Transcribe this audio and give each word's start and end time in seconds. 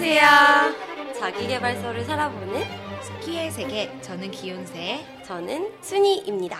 안녕하세요. 0.00 1.14
자기개발서를 1.18 2.04
살아보는 2.04 2.62
스키의 3.02 3.50
세계. 3.50 3.90
저는 4.02 4.30
기운세. 4.30 5.02
저는 5.24 5.72
순이입니다. 5.80 6.58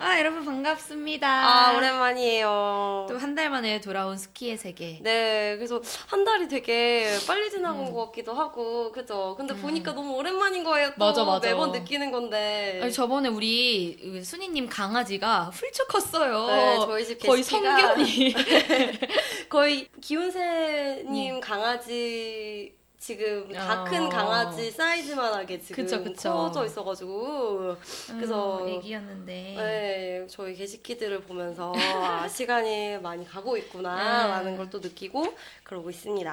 아, 0.00 0.18
여러분 0.18 0.44
반갑습니다. 0.44 1.28
아, 1.28 1.76
오랜만이에요. 1.76 3.06
또 3.08 3.16
한 3.20 3.36
달 3.36 3.50
만에 3.50 3.80
돌아온 3.80 4.16
스키의 4.18 4.56
세계. 4.56 4.98
네, 5.00 5.54
그래서 5.56 5.80
한 6.08 6.24
달이 6.24 6.48
되게 6.48 7.06
빨리 7.28 7.48
지나간 7.52 7.86
음. 7.86 7.92
것 7.94 8.06
같기도 8.06 8.32
하고, 8.34 8.90
그죠? 8.90 9.36
근데 9.36 9.54
보니까 9.54 9.92
너무 9.92 10.16
오랜만인 10.16 10.64
거예요. 10.64 10.88
또 10.98 11.04
맞아, 11.06 11.24
맞아. 11.24 11.46
매번 11.48 11.70
느끼는 11.70 12.10
건데. 12.10 12.80
아니, 12.82 12.92
저번에 12.92 13.28
우리 13.28 13.96
그 14.02 14.24
순이님 14.24 14.68
강아지가 14.68 15.50
훌쩍 15.54 15.86
컸어요. 15.86 16.46
네, 16.48 16.76
저희 16.84 17.06
집 17.06 17.18
거의 17.20 17.42
성견이. 17.44 18.34
거의 19.48 19.86
기훈새님 20.00 21.38
강아지 21.40 22.74
지금 23.02 23.50
다큰 23.52 24.06
어. 24.06 24.08
강아지 24.08 24.70
사이즈만하게 24.70 25.60
지금 25.60 25.82
그쵸, 25.84 26.04
그쵸. 26.04 26.32
커져 26.32 26.64
있어가지고 26.64 27.76
그래서 28.06 28.62
음, 28.62 28.68
애기였는데. 28.68 29.32
네, 29.56 30.26
저희 30.30 30.54
게시키들을 30.54 31.22
보면서 31.22 31.72
아, 31.74 32.28
시간이 32.28 32.98
많이 32.98 33.26
가고 33.26 33.56
있구나라는 33.56 34.52
음. 34.52 34.56
걸또 34.56 34.78
느끼고 34.78 35.34
그러고 35.64 35.90
있습니다. 35.90 36.30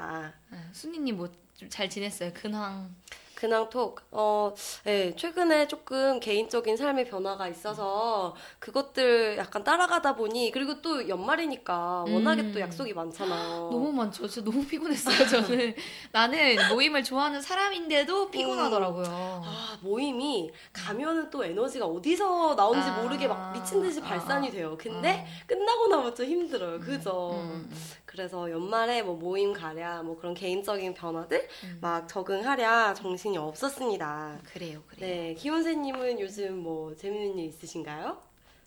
아, 0.52 0.70
순이님 0.72 1.18
뭐 1.18 1.28
좀 1.60 1.68
잘 1.70 1.90
지냈어요? 1.90 2.32
근황. 2.34 2.96
근황톡, 3.40 4.02
어, 4.12 4.54
네, 4.84 5.16
최근에 5.16 5.70
조금 5.70 6.20
개인적인 6.20 6.76
삶의 6.76 7.06
변화가 7.06 7.48
있어서 7.48 8.36
그것들 8.60 9.38
약간 9.38 9.64
따라가다 9.64 10.16
보니 10.16 10.52
그리고 10.52 10.82
또 10.82 11.08
연말이니까 11.08 12.04
워낙에 12.10 12.42
음. 12.42 12.52
또 12.52 12.60
약속이 12.60 12.94
많잖아요. 12.94 13.70
너무 13.72 13.94
많죠. 13.94 14.28
진짜 14.28 14.50
너무 14.52 14.66
피곤했어요, 14.66 15.26
저는. 15.28 15.74
나는 16.12 16.58
모임을 16.70 17.02
좋아하는 17.02 17.42
사람인데도 17.42 18.30
피곤하더라고요. 18.30 19.06
아, 19.08 19.78
모임이 19.82 20.52
가면은 20.74 21.30
또 21.30 21.46
에너지가 21.46 21.86
어디서 21.86 22.56
나오는지 22.56 22.90
아. 22.90 23.02
모르게 23.02 23.28
막 23.30 23.54
미친 23.54 23.82
듯이 23.82 24.02
아, 24.02 24.04
발산이 24.04 24.50
아. 24.50 24.52
돼요. 24.52 24.78
근데 24.78 25.26
아. 25.26 25.48
끝나고 25.48 25.88
나면 25.88 26.14
좀 26.14 26.26
힘들어요. 26.26 26.80
그죠? 26.82 27.32
음, 27.36 27.70
음, 27.72 27.76
그래서 28.14 28.50
연말에 28.50 29.04
뭐 29.04 29.16
모임 29.16 29.54
가랴, 29.54 30.02
뭐 30.02 30.18
그런 30.18 30.34
개인적인 30.34 30.96
변화들 30.96 31.48
음. 31.64 31.78
막 31.80 32.08
적응하랴 32.08 32.96
정신이 32.96 33.38
없었습니다. 33.38 34.40
그래요, 34.52 34.82
그래요. 34.88 35.00
네, 35.00 35.34
기혼세님은 35.36 36.20
요즘 36.20 36.58
뭐 36.58 36.96
재밌는 36.96 37.38
일 37.38 37.46
있으신가요? 37.50 38.18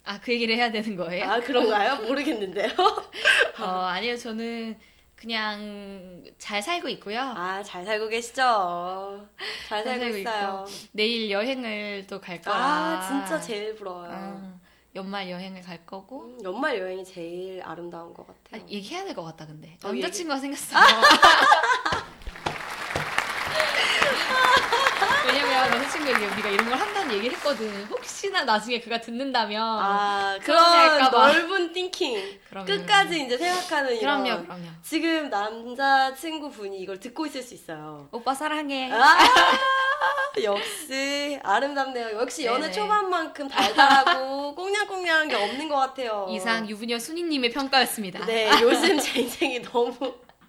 아, 0.05 0.21
그 0.21 0.33
얘기를 0.33 0.55
해야 0.55 0.71
되는 0.71 0.95
거예요? 0.95 1.29
아, 1.29 1.41
그런가요? 1.41 1.97
모르겠는데요. 2.07 2.69
어, 3.61 3.65
아니요, 3.65 4.17
저는 4.17 4.79
그냥 5.17 6.23
잘 6.39 6.63
살고 6.63 6.89
있고요. 6.91 7.21
아, 7.21 7.65
잘 7.65 7.85
살고 7.85 8.09
계시죠? 8.09 9.27
잘 9.69 9.83
살고 9.83 10.01
살고 10.05 10.17
있어요. 10.19 10.65
내일 10.93 11.31
여행을 11.33 12.07
또 12.09 12.21
갈 12.21 12.41
거라. 12.41 12.57
아, 12.57 13.01
진짜 13.09 13.41
제일 13.41 13.75
부러워요. 13.75 14.11
어, 14.13 14.52
연말 14.95 15.31
여행을 15.31 15.63
갈 15.63 15.85
거고. 15.87 16.23
음, 16.25 16.39
연말 16.45 16.79
여행이 16.79 17.05
제일 17.05 17.63
아름다운 17.65 18.13
것 18.13 18.29
아, 18.29 18.35
같아요. 18.51 18.67
얘기해야 18.69 19.05
될 19.05 19.15
것 19.15 19.25
같다, 19.25 19.47
근데. 19.47 19.77
어, 19.85 19.89
남자친구가 19.89 20.39
생겼어요. 20.39 20.83
왜냐면 25.27 25.71
남자친구에게 25.71 26.27
우리가 26.27 26.49
이런 26.51 26.69
걸 26.69 26.79
한다는 26.79 27.15
얘기를 27.15 27.37
했거든. 27.37 27.85
혹시나 27.87 28.45
나중에 28.45 28.81
그가 28.81 29.01
듣는다면. 29.01 29.63
아, 29.63 30.37
그런. 30.43 31.11
넓은 31.11 31.73
띵킹. 31.73 32.41
그럼요. 32.51 32.67
끝까지 32.67 33.23
이제 33.25 33.39
생각하는 33.39 33.97
이런. 33.97 34.23
그럼요, 34.25 34.43
그럼요. 34.45 34.65
지금 34.83 35.31
남자친구분이 35.31 36.79
이걸 36.81 36.99
듣고 37.01 37.25
있을 37.27 37.43
수 37.43 37.55
있어요. 37.55 38.09
오빠 38.11 38.35
사랑해. 38.35 38.91
아, 38.93 38.99
역시 40.43 41.39
아름답네요. 41.43 42.19
역시 42.19 42.45
연애 42.45 42.63
네네. 42.63 42.73
초반만큼 42.73 43.49
달달하고 43.49 44.55
꽁냥꽁냥한 44.57 45.29
게 45.29 45.35
없는 45.37 45.69
것 45.69 45.77
같아요. 45.77 46.27
이상 46.31 46.69
유부녀 46.69 46.99
순이님의 46.99 47.51
평가였습니다. 47.51 48.25
네, 48.27 48.51
요즘 48.63 48.99
제 48.99 49.21
인생이 49.21 49.63
너무 49.63 49.95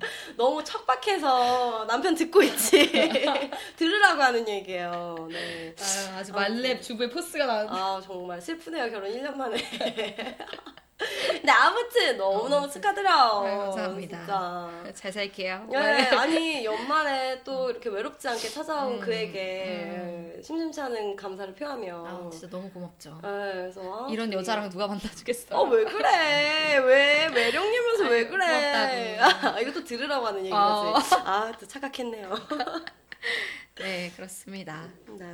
너무 0.36 0.64
척박해서 0.64 1.86
남편 1.88 2.14
듣고 2.16 2.42
있지. 2.44 2.92
들으라고 3.78 4.22
하는 4.22 4.48
얘기예요. 4.48 5.28
네. 5.32 5.74
아유, 5.80 6.18
아주 6.18 6.34
말렙 6.34 6.82
주부의 6.82 7.10
포스가 7.10 7.46
나왔네. 7.46 7.70
아 7.72 8.02
정말 8.04 8.42
슬프네요 8.42 8.90
결혼 8.92 9.10
1년 9.12 9.36
만에 9.36 10.38
근데 10.98 11.52
아무튼 11.52 12.18
너무너무 12.18 12.70
축하드려요 12.70 13.42
네, 13.44 13.58
감사합니다. 13.58 14.18
진짜 14.86 14.94
잘 14.94 15.12
살게요. 15.12 15.68
네, 15.70 16.08
아니 16.10 16.64
연말에 16.64 17.42
또 17.44 17.70
이렇게 17.70 17.90
외롭지 17.90 18.28
않게 18.28 18.48
찾아온 18.50 18.94
음, 18.94 19.00
그에게 19.00 20.40
심심치 20.42 20.80
않은 20.82 21.16
감사를 21.16 21.54
표하며 21.56 22.06
아, 22.08 22.30
진짜 22.32 22.48
너무 22.50 22.70
고맙죠. 22.70 23.20
네, 23.24 23.30
그래서 23.54 23.82
아, 24.06 24.08
이런 24.10 24.30
되게- 24.30 24.40
여자랑 24.40 24.70
누가 24.70 24.88
만나주겠어? 24.88 25.58
어, 25.60 25.64
왜 25.66 25.84
그래? 25.84 26.78
왜, 26.78 27.30
매력녀면서 27.30 28.04
왜 28.10 28.28
그래? 28.28 29.18
아, 29.20 29.60
이것도 29.60 29.84
들으라고 29.84 30.28
하는 30.28 30.40
어. 30.54 30.94
얘기지. 30.96 31.16
아, 31.26 31.52
또 31.60 31.68
착각했네요. 31.68 32.30
네, 33.80 34.12
그렇습니다. 34.16 34.88
네. 35.08 35.26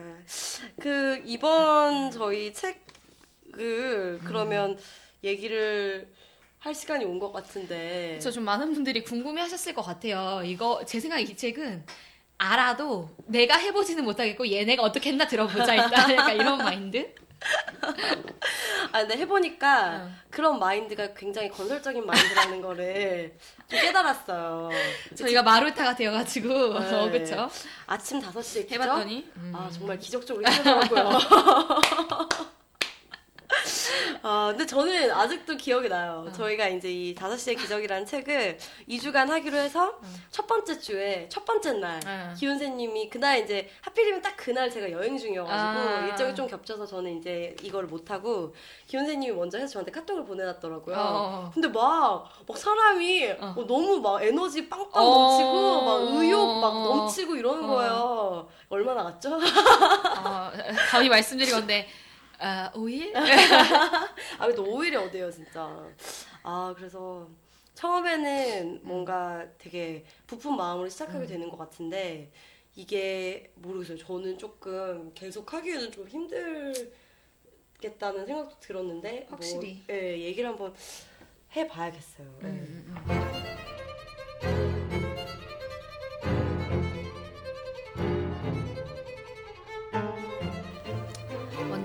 그, 0.80 1.22
이번 1.26 2.10
저희 2.12 2.54
책을 2.54 4.20
그러면 4.24 4.78
얘기를 5.24 6.08
할 6.60 6.76
시간이 6.76 7.06
온 7.06 7.20
것 7.20 7.32
같은데. 7.32 8.20
저좀 8.20 8.44
많은 8.44 8.74
분들이 8.74 9.04
궁금해 9.04 9.42
하셨을 9.42 9.74
것 9.74 9.82
같아요. 9.82 10.42
이거, 10.44 10.84
제 10.86 11.00
생각에 11.00 11.22
이 11.24 11.36
책은 11.38 11.86
알아도 12.38 13.10
내가 13.28 13.58
해보지는 13.58 14.04
못하겠고 14.06 14.50
얘네가 14.50 14.82
어떻게 14.84 15.10
했나 15.10 15.28
들어보자 15.28 15.76
일단 15.76 15.92
약간 16.16 16.36
이런 16.36 16.58
마인드? 16.58 17.14
아, 18.92 19.00
근데 19.00 19.18
해보니까 19.18 20.04
어. 20.06 20.10
그런 20.30 20.60
마인드가 20.60 21.14
굉장히 21.14 21.50
건설적인 21.50 22.06
마인드라는 22.06 22.62
거를 22.62 23.38
좀 23.70 23.80
깨달았어요. 23.80 24.70
저희가 25.16 25.44
마루타가 25.44 25.96
되어가지고 25.96 26.80
네. 26.80 26.94
어, 26.96 27.10
그쵸? 27.12 27.50
아침 27.86 28.20
5시에 28.20 28.68
기죠? 28.68 28.76
해봤더니 28.76 29.26
아 29.54 29.68
음. 29.68 29.70
정말 29.72 29.98
기적적으로 30.00 30.46
힘들더라고요. 30.50 31.18
아 34.22 34.48
근데 34.50 34.66
저는 34.66 35.12
아직도 35.12 35.56
기억이 35.58 35.90
나요. 35.90 36.26
어. 36.28 36.32
저희가 36.32 36.68
이제 36.68 36.92
이 36.92 37.16
5시의 37.16 37.58
기적이라는 37.58 38.06
책을 38.06 38.58
2주간 38.90 39.28
하기로 39.28 39.58
해서 39.58 39.90
어. 39.90 40.02
첫 40.32 40.46
번째 40.48 40.80
주에 40.80 41.28
첫 41.30 41.46
번째 41.46 41.74
날 41.74 42.00
어. 42.06 42.34
기훈세님이 42.38 43.10
그날 43.10 43.40
이제 43.40 43.70
하필이면 43.82 44.22
딱 44.22 44.36
그날 44.36 44.70
제가 44.70 44.92
여행 44.92 45.18
중이어가지고 45.18 45.90
아. 45.90 46.06
일정이 46.08 46.36
좀 46.36 46.48
겹쳐서 46.48 46.86
저는 46.86 47.18
이제 47.20 47.56
이걸 47.62 47.86
못하고 47.86 48.54
기훈세님이 48.88 49.34
먼저 49.34 49.58
해서 49.58 49.74
저한테 49.74 49.92
카톡을 49.92 50.26
보내놨더라고요. 50.26 50.96
어. 50.98 51.52
근데 51.54 51.68
막, 51.68 52.30
막 52.48 52.58
사람이 52.58 53.32
어. 53.40 53.54
어, 53.58 53.66
너무 53.68 54.00
막 54.00 54.22
에너지 54.24 54.68
빵빵 54.68 55.04
어. 55.04 55.10
넘치고 55.10 55.82
막 55.84 56.22
의욕 56.22 56.60
막 56.60 56.68
어. 56.68 56.96
넘치고 56.96 57.36
이러는 57.36 57.64
어. 57.64 57.68
거예요. 57.68 58.50
얼마나 58.70 59.04
갔죠? 59.04 59.36
어, 59.36 60.52
감히 60.90 61.10
말씀드린 61.10 61.54
건데 61.54 61.88
아, 62.40 62.72
5일? 62.74 63.14
아, 63.16 64.48
근데 64.48 64.62
오일이 64.62 64.96
어디예요, 64.96 65.30
진짜. 65.30 65.88
아, 66.44 66.74
그래서 66.76 67.30
처음에는 67.74 68.80
뭔가 68.84 69.46
되게 69.58 70.06
부푼 70.26 70.56
마음으로 70.56 70.88
시작하게 70.90 71.26
음. 71.26 71.28
되는 71.28 71.50
것 71.50 71.58
같은데 71.58 72.32
이게 72.76 73.52
모르겠어요. 73.56 73.98
저는 73.98 74.38
조금 74.38 75.12
계속 75.14 75.54
하기에는 75.54 75.92
좀 75.92 76.08
힘들겠다는 76.08 76.96
생각도 78.26 78.60
들었는데 78.60 79.28
확실히. 79.30 79.84
뭐, 79.88 79.96
예, 79.96 80.18
얘기를 80.20 80.50
한번 80.50 80.74
해봐야겠어요. 81.56 82.40
예. 82.44 82.48
음, 82.48 82.96
음, 83.08 83.79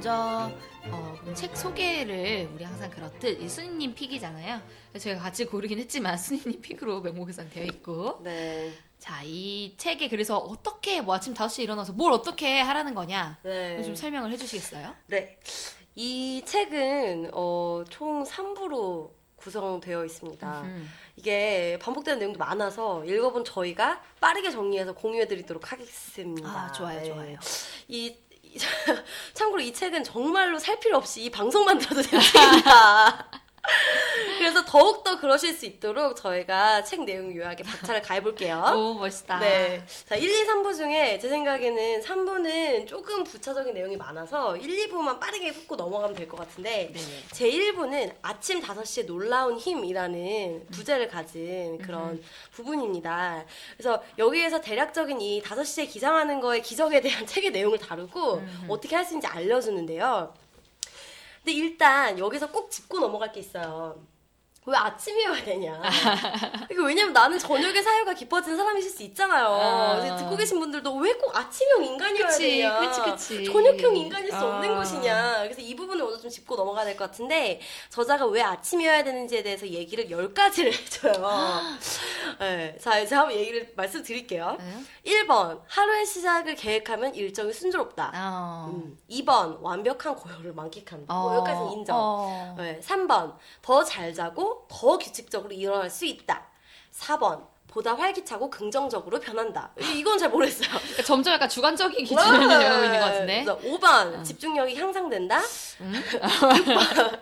먼저 0.08 0.50
어, 0.90 1.18
책 1.34 1.56
소개를 1.56 2.50
우리 2.54 2.62
항상 2.62 2.90
그렇듯 2.90 3.40
이 3.40 3.48
순이님 3.48 3.94
픽이잖아요. 3.94 4.60
제가 4.98 5.18
같이 5.22 5.46
고르긴 5.46 5.78
했지만 5.78 6.16
순이님 6.18 6.60
픽으로 6.60 7.00
명목에선 7.00 7.48
되어 7.48 7.64
있고 7.64 8.20
네. 8.22 8.70
자 8.98 9.22
이 9.24 9.74
책에 9.78 10.08
그래서 10.10 10.36
어떻게 10.36 11.00
뭐 11.00 11.14
아침 11.14 11.32
5시에 11.32 11.62
일어나서 11.62 11.94
뭘 11.94 12.12
어떻게 12.12 12.60
하라는 12.60 12.94
거냐 12.94 13.38
네. 13.44 13.82
좀 13.82 13.94
설명을 13.94 14.30
해주시겠어요? 14.32 14.94
네. 15.06 15.38
이 15.94 16.42
책은 16.44 17.30
어, 17.32 17.84
총 17.88 18.24
3부로 18.24 19.10
구성되어 19.36 20.04
있습니다. 20.04 20.60
음. 20.62 20.90
이게 21.16 21.78
반복되는 21.80 22.18
내용도 22.18 22.38
많아서 22.38 23.04
읽어본 23.06 23.44
저희가 23.46 24.02
빠르게 24.20 24.50
정리해서 24.50 24.92
공유해드리도록 24.94 25.72
하겠습니다. 25.72 26.48
아 26.48 26.72
좋아요 26.72 27.00
네. 27.00 27.04
좋아요. 27.06 27.38
이, 27.88 28.06
이- 28.06 28.33
참고로 29.34 29.62
이 29.62 29.72
책은 29.72 30.04
정말로 30.04 30.58
살 30.58 30.78
필요 30.80 30.96
없이 30.96 31.24
이 31.24 31.30
방송만 31.30 31.78
들어도 31.78 32.02
책입니다. 32.02 33.30
그래서 34.38 34.64
더욱더 34.64 35.19
그러실 35.19 35.55
수 35.55 35.66
있도록 35.66 36.16
저희가 36.16 36.84
책 36.84 37.05
내용 37.05 37.34
요약에 37.34 37.62
박차를 37.64 38.02
가해볼게요. 38.02 38.62
오 38.76 38.94
멋있다. 38.94 39.38
네. 39.38 39.84
자, 40.08 40.16
1, 40.16 40.28
2, 40.28 40.46
3부 40.46 40.76
중에 40.76 41.19
제 41.19 41.28
생각에는 41.28 42.00
3부는 42.02 42.87
조금 42.87 43.25
부차적인 43.25 43.75
내용이 43.75 43.96
많아서 43.96 44.56
1, 44.56 44.88
2부만 44.88 45.19
빠르게 45.20 45.49
훑고 45.50 45.76
넘어가면 45.76 46.14
될 46.16 46.28
것 46.28 46.38
같은데 46.38 46.90
네네. 46.93 47.25
제 47.32 47.50
1부는 47.50 48.14
아침 48.22 48.61
5시에 48.61 49.06
놀라운 49.06 49.58
힘이라는 49.58 50.67
부제를 50.70 51.08
가진 51.08 51.78
그런 51.78 52.22
부분입니다. 52.52 53.44
그래서 53.76 54.02
여기에서 54.19 54.60
대략적인 54.60 55.20
이 55.20 55.43
5시에 55.43 55.88
기상하는 55.90 56.40
거의 56.40 56.62
기적에 56.62 57.00
대한 57.00 57.26
책의 57.26 57.50
내용을 57.50 57.78
다루고 57.78 58.43
어떻게 58.69 58.96
할 58.96 59.05
수 59.05 59.10
있는지 59.12 59.26
알려주는데요. 59.26 60.32
근데 61.44 61.52
일단 61.58 62.19
여기서 62.19 62.50
꼭 62.50 62.70
짚고 62.70 62.99
넘어갈 63.00 63.31
게 63.31 63.41
있어요. 63.41 64.06
왜 64.66 64.75
아침이어야 64.76 65.44
되냐. 65.44 65.82
이거 66.70 66.84
왜냐면 66.84 67.12
나는 67.12 67.38
저녁에 67.38 67.82
사유가 67.82 68.14
깊어진 68.14 68.56
사람이실 68.56 68.90
수 68.90 69.02
있잖아요. 69.02 69.46
아. 69.49 70.16
듣고 70.16 70.37
계신 70.37 70.58
분들도 70.58 70.94
왜 70.96 71.14
꼭 71.14 71.37
아침형 71.37 71.84
인간이어야 71.84 72.26
그치, 72.28 72.38
되냐. 72.61 72.78
그치, 72.81 73.00
그치. 73.02 73.44
저녁형 73.44 73.96
인간일 73.96 74.31
수 74.31 74.37
없는 74.38 74.70
아. 74.72 74.75
것이냐. 74.76 75.43
그래서 75.43 75.61
이 75.61 75.76
부분을 75.76 76.02
오늘 76.05 76.19
좀 76.19 76.31
짚고 76.31 76.56
넘어가야 76.56 76.84
될 76.87 76.96
것 76.96 77.11
같은데 77.11 77.61
저자가 77.90 78.26
왜 78.26 78.40
아침이어야 78.43 79.05
되는지에 79.05 79.43
대해서 79.43 79.66
얘기를 79.66 80.06
10가지를 80.08 80.72
해줘요. 80.72 81.60
네, 82.40 82.76
자, 82.81 82.99
이제 82.99 83.14
한번 83.14 83.34
얘기를 83.37 83.72
말씀드릴게요. 83.76 84.56
네. 84.58 85.12
1번, 85.25 85.60
하루의 85.69 86.06
시작을 86.06 86.55
계획하면 86.55 87.14
일정이 87.14 87.52
순조롭다. 87.52 88.12
어. 88.14 88.70
음, 88.72 88.96
2번, 89.10 89.58
완벽한 89.60 90.14
고요를 90.17 90.52
만끽한다. 90.55 91.12
뭐 91.12 91.32
어. 91.32 91.37
여기까지는 91.37 91.72
인정. 91.72 91.96
어. 91.99 92.55
네, 92.58 92.81
3번 92.82 93.37
더 93.62 93.84
잘 93.84 94.12
자고 94.14 94.53
더 94.68 94.98
규칙적으로 94.98 95.52
일어날 95.52 95.88
수 95.90 96.04
있다. 96.04 96.46
4번 96.92 97.46
보다 97.68 97.94
활기차고 97.94 98.50
긍정적으로 98.50 99.18
변한다. 99.18 99.72
이- 99.80 99.98
이건 99.98 100.16
잘 100.16 100.30
모르겠어요. 100.30 100.68
그러니까 100.78 101.02
점점 101.02 101.34
약간 101.34 101.48
주관적인 101.48 102.04
기준을 102.04 102.46
내고 102.46 102.84
있는 102.84 103.00
것 103.00 103.04
같은데. 103.06 103.44
그래서 103.44 103.58
5번 103.60 104.24
집중력이 104.24 104.76
향상된다. 104.76 105.40
음? 105.80 105.92
6번, 106.14 107.20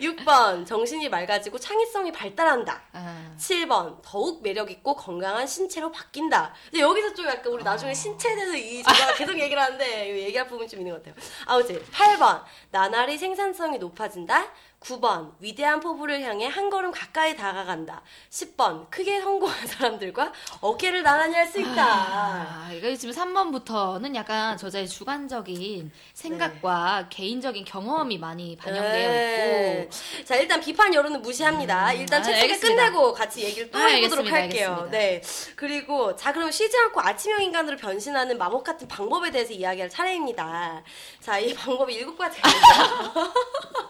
6번 0.00 0.66
정신이 0.66 1.08
맑아지고 1.10 1.58
창의성이 1.58 2.12
발달한다. 2.12 2.82
아. 2.92 3.34
7번 3.38 3.98
더욱 4.02 4.42
매력 4.42 4.70
있고 4.70 4.94
건강한 4.96 5.46
신체로 5.46 5.90
바뀐다. 5.92 6.54
근데 6.70 6.80
여기서 6.82 7.14
좀 7.14 7.26
약간 7.26 7.52
우리 7.52 7.62
나중에 7.62 7.92
신체에 7.92 8.34
대해서 8.36 8.56
이 8.56 8.82
저자가 8.82 9.12
계속 9.14 9.38
얘기를 9.38 9.60
하는데 9.62 10.22
얘기할 10.24 10.46
부분 10.48 10.66
좀 10.66 10.80
있는 10.80 10.92
것 10.94 11.02
같아요. 11.04 11.14
아무튼 11.46 11.82
8번 11.92 12.42
나날이 12.70 13.18
생산성이 13.18 13.78
높아진다. 13.78 14.46
9번 14.88 15.32
위대한 15.40 15.80
포부를 15.80 16.20
향해 16.22 16.46
한 16.46 16.68
걸음 16.68 16.90
가까이 16.90 17.34
다가간다. 17.34 18.02
10번 18.30 18.90
크게 18.90 19.20
성공한 19.20 19.66
사람들과 19.66 20.32
어깨를 20.60 21.02
나란히 21.02 21.34
할 21.34 21.44
수 21.44 21.60
있다. 21.60 21.84
아, 21.86 22.70
이거 22.72 22.94
지금 22.96 23.14
3번부터는 23.14 24.14
약간 24.14 24.56
저자의 24.56 24.88
주관적인 24.88 25.92
생각과 26.14 27.06
개인적인 27.10 27.64
경험이 27.66 28.18
많이 28.18 28.56
반영되어 28.56 29.08
네. 29.10 29.88
있고 29.90 30.24
자, 30.24 30.36
일단 30.36 30.60
비판 30.60 30.92
여론은 30.92 31.20
무시합니다. 31.22 31.92
일단 31.92 32.20
아, 32.20 32.24
책 32.24 32.34
소개 32.34 32.42
알겠습니다. 32.42 32.82
끝내고 32.86 33.12
같이 33.12 33.42
얘기를 33.42 33.70
또 33.70 33.78
아, 33.78 33.82
해보도록 33.86 34.26
알겠습니다, 34.26 34.36
할게요. 34.36 34.68
알겠습니다. 34.84 34.98
네. 34.98 35.22
그리고, 35.54 36.16
자, 36.16 36.32
그럼 36.32 36.50
쉬지 36.50 36.76
않고 36.76 37.00
아침형 37.00 37.42
인간으로 37.42 37.76
변신하는 37.76 38.36
마법 38.38 38.64
같은 38.64 38.88
방법에 38.88 39.30
대해서 39.30 39.52
이야기할 39.52 39.88
차례입니다. 39.90 40.82
자, 41.20 41.38
이 41.38 41.52
방법이 41.54 41.94
일곱 41.94 42.16
가지가 42.16 42.48
있어요. 42.48 43.32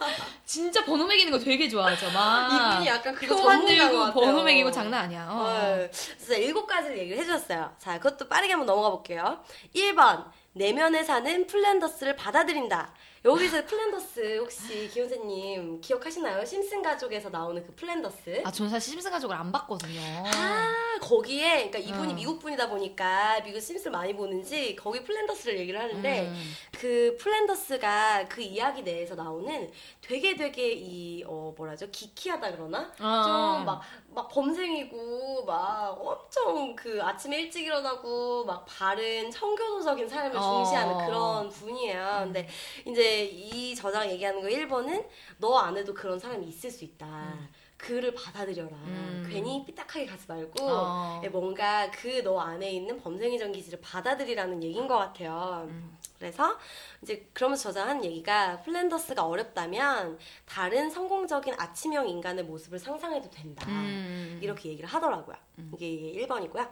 진짜 0.45 0.84
번호 0.85 1.07
매기는 1.07 1.33
거 1.33 1.39
되게 1.39 1.69
좋아하죠. 1.69 2.11
막 2.13 2.53
이분이 2.75 2.87
약간 2.89 3.15
그거 3.15 3.35
표 3.37 3.43
전문가인 3.43 3.79
것 3.79 3.85
만들고 3.85 3.99
같아요. 4.05 4.13
번호 4.25 4.43
매기고 4.43 4.71
장난 4.71 5.05
아니야. 5.05 5.27
어. 5.31 5.53
네. 5.77 5.91
그래서 6.19 6.35
일곱 6.41 6.67
가지를 6.67 6.99
얘기를 6.99 7.19
해주셨어요. 7.19 7.75
자, 7.79 7.99
그것도 7.99 8.29
빠르게 8.29 8.53
한번 8.53 8.67
넘어가 8.67 8.91
볼게요. 8.91 9.41
1번, 9.75 10.25
내면에 10.53 11.03
사는 11.03 11.47
플랜더스를 11.47 12.17
받아들인다. 12.17 12.93
여기서 13.25 13.65
플랜더스 13.65 14.37
혹시 14.39 14.87
기훈세님 14.93 15.81
기억하시나요? 15.81 16.45
심슨 16.45 16.83
가족에서 16.83 17.31
나오는 17.31 17.65
그 17.65 17.75
플랜더스. 17.75 18.43
아, 18.45 18.53
저는 18.53 18.71
사실 18.71 18.93
심슨 18.93 19.11
가족을 19.11 19.35
안 19.35 19.51
봤거든요. 19.51 20.01
아, 20.27 20.99
거기에, 21.01 21.71
그러니까 21.71 21.79
이분이 21.79 22.13
어. 22.13 22.17
미국 22.17 22.39
분이다 22.39 22.69
보니까 22.69 23.41
미국 23.43 23.61
심슨을 23.61 23.93
많이 23.93 24.15
보는지 24.15 24.77
거기 24.77 25.03
플랜더스를 25.03 25.59
얘기를 25.59 25.81
하는데 25.81 26.29
음. 26.29 26.55
그 26.79 27.17
플랜더스가 27.19 28.27
그 28.29 28.43
이야기 28.43 28.83
내에서 28.83 29.15
나오는 29.15 29.73
되게 30.03 30.37
되게 30.37 30.73
이, 30.73 31.25
어, 31.27 31.55
뭐라죠? 31.57 31.89
geeky하다 31.91 32.53
그러나? 32.53 32.93
어. 33.01 33.23
좀 33.57 33.65
막, 33.65 33.81
막 34.09 34.29
범생이고 34.29 35.47
막 35.47 35.97
엄청 35.99 36.77
그 36.77 37.01
아침에 37.03 37.41
일찍 37.41 37.65
일어나고 37.65 38.45
막 38.45 38.67
바른 38.67 39.31
청교도적인 39.31 40.07
삶을 40.07 40.37
어. 40.37 40.41
중시하는 40.43 41.07
그런 41.07 41.49
분이에요. 41.49 42.21
근데 42.25 42.47
이제 42.87 43.14
이 43.23 43.75
저자가 43.75 44.11
얘기하는 44.11 44.41
거 44.41 44.49
1번은 44.49 45.07
너 45.39 45.57
안에도 45.59 45.95
그런 45.95 46.19
사람이 46.19 46.47
있을 46.49 46.71
수 46.71 46.85
있다. 46.85 47.39
그를 47.77 48.15
받아들여라. 48.15 48.71
음. 48.77 49.29
괜히 49.31 49.63
삐딱하게 49.67 50.07
가지 50.07 50.25
말고 50.29 50.65
어. 50.65 51.21
예, 51.25 51.29
뭔가 51.29 51.91
그 51.91 52.23
너 52.23 52.39
안에 52.41 52.71
있는 52.71 52.99
범생이적 52.99 53.53
기질을 53.53 53.81
받아들이라는 53.83 54.63
얘기인 54.63 54.87
것 54.89 54.97
같아요. 54.97 55.67
음. 55.69 55.99
그래서 56.19 56.57
이제 57.03 57.29
그러면서 57.35 57.65
저자 57.65 57.87
한 57.87 58.03
얘기가 58.03 58.63
플랜더스가 58.63 59.27
어렵다면 59.27 60.19
다른 60.47 60.89
성공적인 60.89 61.55
아침형 61.59 62.09
인간의 62.09 62.45
모습을 62.45 62.79
상상해도 62.79 63.29
된다. 63.31 63.67
음. 63.69 64.39
이렇게 64.41 64.71
얘기를 64.71 64.89
하더라고요. 64.89 65.37
이게 65.75 65.87
1번이고요. 66.27 66.71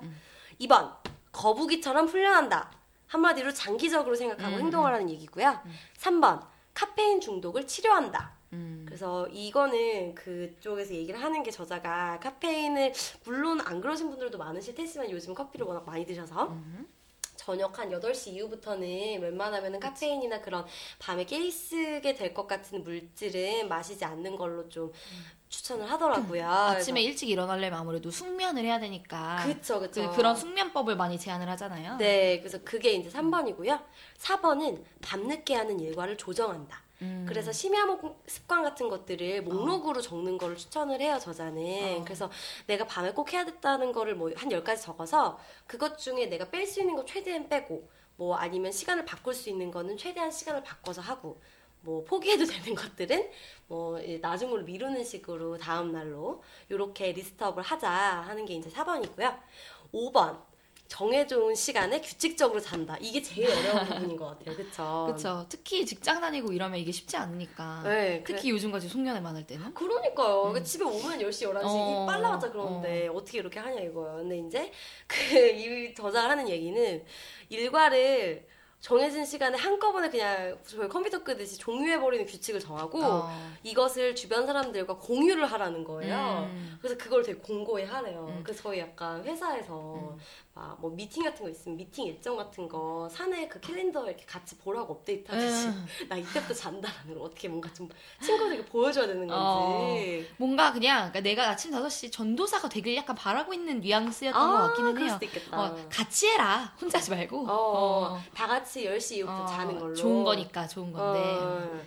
2번 0.61 0.97
거북이처럼 1.33 2.07
훈련한다. 2.07 2.71
한마디로 3.13 3.53
장기적으로 3.53 4.15
생각하고 4.17 4.57
음, 4.57 4.61
행동하라는 4.61 5.11
얘기고요. 5.11 5.61
3번 5.99 6.43
카페인 6.73 7.21
중독을 7.21 7.67
치료한다. 7.67 8.33
음. 8.55 8.85
그래서 8.87 9.29
이거는 9.29 10.15
그쪽에서 10.15 10.95
얘기를 10.95 11.23
하는 11.23 11.43
게 11.43 11.51
저자가 11.51 12.19
카페인을 12.21 12.95
물론 13.25 13.61
안 13.61 13.83
그러신 13.83 14.09
분들도 14.09 14.39
많으실 14.39 14.75
테지만 14.75 15.11
요즘 15.11 15.35
커피를 15.35 15.67
워낙 15.67 15.85
많이 15.85 16.07
드셔서 16.07 16.49
음. 16.49 16.89
저녁 17.37 17.79
한 17.79 17.91
8시 17.91 18.29
이후부터는 18.35 19.21
웬만하면 19.21 19.81
카페인이나 19.81 20.41
그런 20.41 20.65
밤에 20.99 21.25
깨있게 21.25 22.15
될 22.15 22.33
것 22.35 22.47
같은 22.47 22.83
물질은 22.83 23.69
마시지 23.69 24.05
않는 24.05 24.37
걸로 24.37 24.69
좀 24.69 24.93
추천을 25.49 25.91
하더라고요. 25.91 26.43
음. 26.43 26.49
아침에 26.49 27.03
일찍 27.03 27.29
일어나려면 27.29 27.79
아무래도 27.81 28.11
숙면을 28.11 28.65
해야 28.65 28.79
되니까 28.81 29.43
그쵸 29.45 29.81
그쵸 29.81 30.09
그, 30.11 30.17
그런 30.17 30.35
숙면법을 30.37 30.97
많이 30.97 31.19
제안을 31.19 31.49
하잖아요. 31.51 31.97
네 31.99 32.39
그래서 32.39 32.59
그게 32.65 32.93
이제 32.93 33.11
3번이고요 33.11 33.83
4번은 34.19 34.83
밤늦게 35.03 35.55
하는 35.55 35.79
일과를 35.81 36.17
조정한다 36.17 36.81
음. 37.03 37.27
그래서 37.29 37.53
심야 37.53 37.85
목- 37.85 38.23
습관 38.27 38.63
같은 38.63 38.89
것들을 38.89 39.43
목록으로 39.43 40.01
적는 40.01 40.39
거를 40.39 40.57
추천을 40.57 41.01
해요, 41.01 41.19
저자는. 41.21 42.01
어. 42.01 42.05
그래서 42.05 42.31
내가 42.67 42.87
밤에 42.87 43.13
꼭 43.13 43.33
해야 43.33 43.45
됐다는 43.45 43.93
거를 43.93 44.15
뭐한 44.15 44.49
10가지 44.49 44.81
적어서 44.81 45.39
그것 45.67 45.99
중에 45.99 46.27
내가 46.27 46.51
뺄 46.51 46.67
수 46.67 46.81
있는 46.81 46.95
거 46.95 47.05
최대한 47.05 47.49
빼고 47.49 47.89
뭐 48.17 48.37
아니면 48.37 48.71
시간을 48.73 49.05
바꿀 49.05 49.35
수 49.35 49.51
있는 49.51 49.71
거는 49.71 49.97
최대한 49.97 50.31
시간을 50.31 50.63
바꿔서 50.63 51.01
하고 51.01 51.41
뭐 51.81 52.05
포기해도 52.05 52.45
되는 52.47 52.75
것들은 52.77 53.29
뭐 53.67 53.99
나중으로 54.21 54.63
미루는 54.63 55.03
식으로 55.05 55.59
다음 55.59 55.91
날로 55.91 56.43
이렇게 56.69 57.11
리스트업을 57.13 57.63
하자 57.63 57.91
하는 57.91 58.45
게 58.47 58.55
이제 58.55 58.71
4번이고요. 58.71 59.37
5번 59.93 60.41
정해놓은 60.93 61.55
시간에 61.55 62.03
규칙적으로 62.03 62.61
잔다. 62.61 62.99
이게 63.01 63.23
제일 63.23 63.49
어려운 63.49 63.85
부분인 63.89 64.17
것 64.17 64.27
같아요. 64.27 64.55
그쵸? 64.55 65.05
그렇죠. 65.07 65.47
특히 65.49 65.87
직장 65.87 66.21
다니고 66.21 66.53
이러면 66.53 66.79
이게 66.79 66.93
쉽지 66.93 67.17
않으니까. 67.17 67.83
네, 67.83 68.23
특히 68.27 68.51
요즘같이 68.51 68.89
숙면에 68.89 69.19
많을 69.21 69.47
때는. 69.47 69.73
그러니까요. 69.73 70.43
그러니까 70.43 70.63
집에 70.63 70.85
오면 70.85 71.19
10시, 71.19 71.51
11시, 71.51 71.63
어, 71.65 72.05
이 72.05 72.07
빨라봤자 72.07 72.53
그러는데 72.53 73.09
어. 73.09 73.15
떻게 73.15 73.39
이렇게 73.39 73.59
하냐 73.59 73.81
이거예요. 73.81 74.17
근데 74.17 74.39
이제 74.39 74.71
그 75.07 75.17
이 75.63 75.95
저자가 75.95 76.29
하는 76.29 76.47
얘기는 76.49 77.05
일과를 77.49 78.47
정해진 78.83 79.25
시간에 79.25 79.57
한꺼번에 79.57 80.11
그냥 80.11 80.59
저희 80.67 80.89
컴퓨터 80.89 81.23
끄듯이 81.23 81.57
종료해버리는 81.57 82.27
규칙을 82.27 82.59
정하고 82.59 83.01
어. 83.01 83.31
이것을 83.63 84.17
주변 84.17 84.45
사람들과 84.45 84.99
공유를 84.99 85.47
하라는 85.47 85.85
거예요. 85.85 86.51
음. 86.51 86.79
그래서 86.83 86.99
그걸 86.99 87.23
되게 87.23 87.39
공고히 87.39 87.85
하래요. 87.85 88.27
음. 88.29 88.41
그래서 88.43 88.65
저희 88.65 88.81
약간 88.81 89.23
회사에서 89.25 90.19
막뭐 90.55 90.91
미팅 90.91 91.23
같은 91.25 91.45
거 91.45 91.51
있으면 91.51 91.79
미팅 91.79 92.05
일정 92.07 92.37
같은 92.37 92.69
거 92.69 93.09
사내 93.11 93.49
그 93.49 93.59
캘린더 93.61 94.07
이렇게 94.07 94.25
같이 94.27 94.59
보라고 94.59 94.93
업데이트 94.95 95.33
하듯이 95.33 95.69
음. 95.69 95.87
나 96.11 96.17
이때부터 96.17 96.53
잔다라는 96.53 97.15
걸 97.15 97.23
어떻게 97.25 97.49
뭔가 97.49 97.73
좀 97.73 97.89
친구들에게 98.23 98.67
보여줘야 98.67 99.07
되는 99.07 99.31
어. 99.31 99.55
건지. 99.95 100.29
뭔가 100.37 100.73
그냥 100.73 101.11
그러니까 101.11 101.21
내가 101.21 101.49
아침 101.49 101.71
5시 101.71 102.13
전도사가 102.13 102.69
되길 102.69 102.97
약간 102.97 103.17
바라고 103.17 103.55
있는 103.55 103.81
뉘앙스였던 103.81 104.51
것 104.51 104.59
같기는 104.69 104.97
아, 104.97 105.01
해요. 105.01 105.13
수도 105.15 105.25
있겠다. 105.25 105.61
어, 105.61 105.89
같이 105.89 106.29
해라. 106.29 106.75
혼자 106.79 106.99
하지 106.99 107.11
말고. 107.11 107.47
어, 107.49 108.21
다 108.35 108.47
같이 108.47 108.85
10시 108.85 109.17
이후부터 109.17 109.45
어, 109.45 109.47
자는 109.47 109.79
걸로. 109.79 109.95
좋은 109.95 110.23
거니까 110.23 110.69
좋은 110.69 110.93
건데. 110.93 111.19
어. 111.19 111.81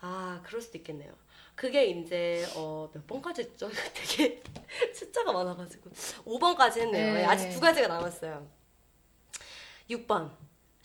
아, 0.00 0.40
그럴 0.44 0.62
수도 0.62 0.78
있겠네요. 0.78 1.12
그게 1.58 1.86
이제 1.86 2.46
어, 2.54 2.88
몇 2.92 3.04
번까지 3.04 3.42
했죠? 3.42 3.68
되게 3.92 4.40
숫자가 4.94 5.32
많아가지고 5.32 5.90
5번까지 5.90 6.78
했네요. 6.78 7.14
네. 7.14 7.20
네, 7.20 7.24
아직 7.24 7.50
두 7.50 7.58
가지가 7.58 7.88
남았어요. 7.88 8.48
6번 9.90 10.30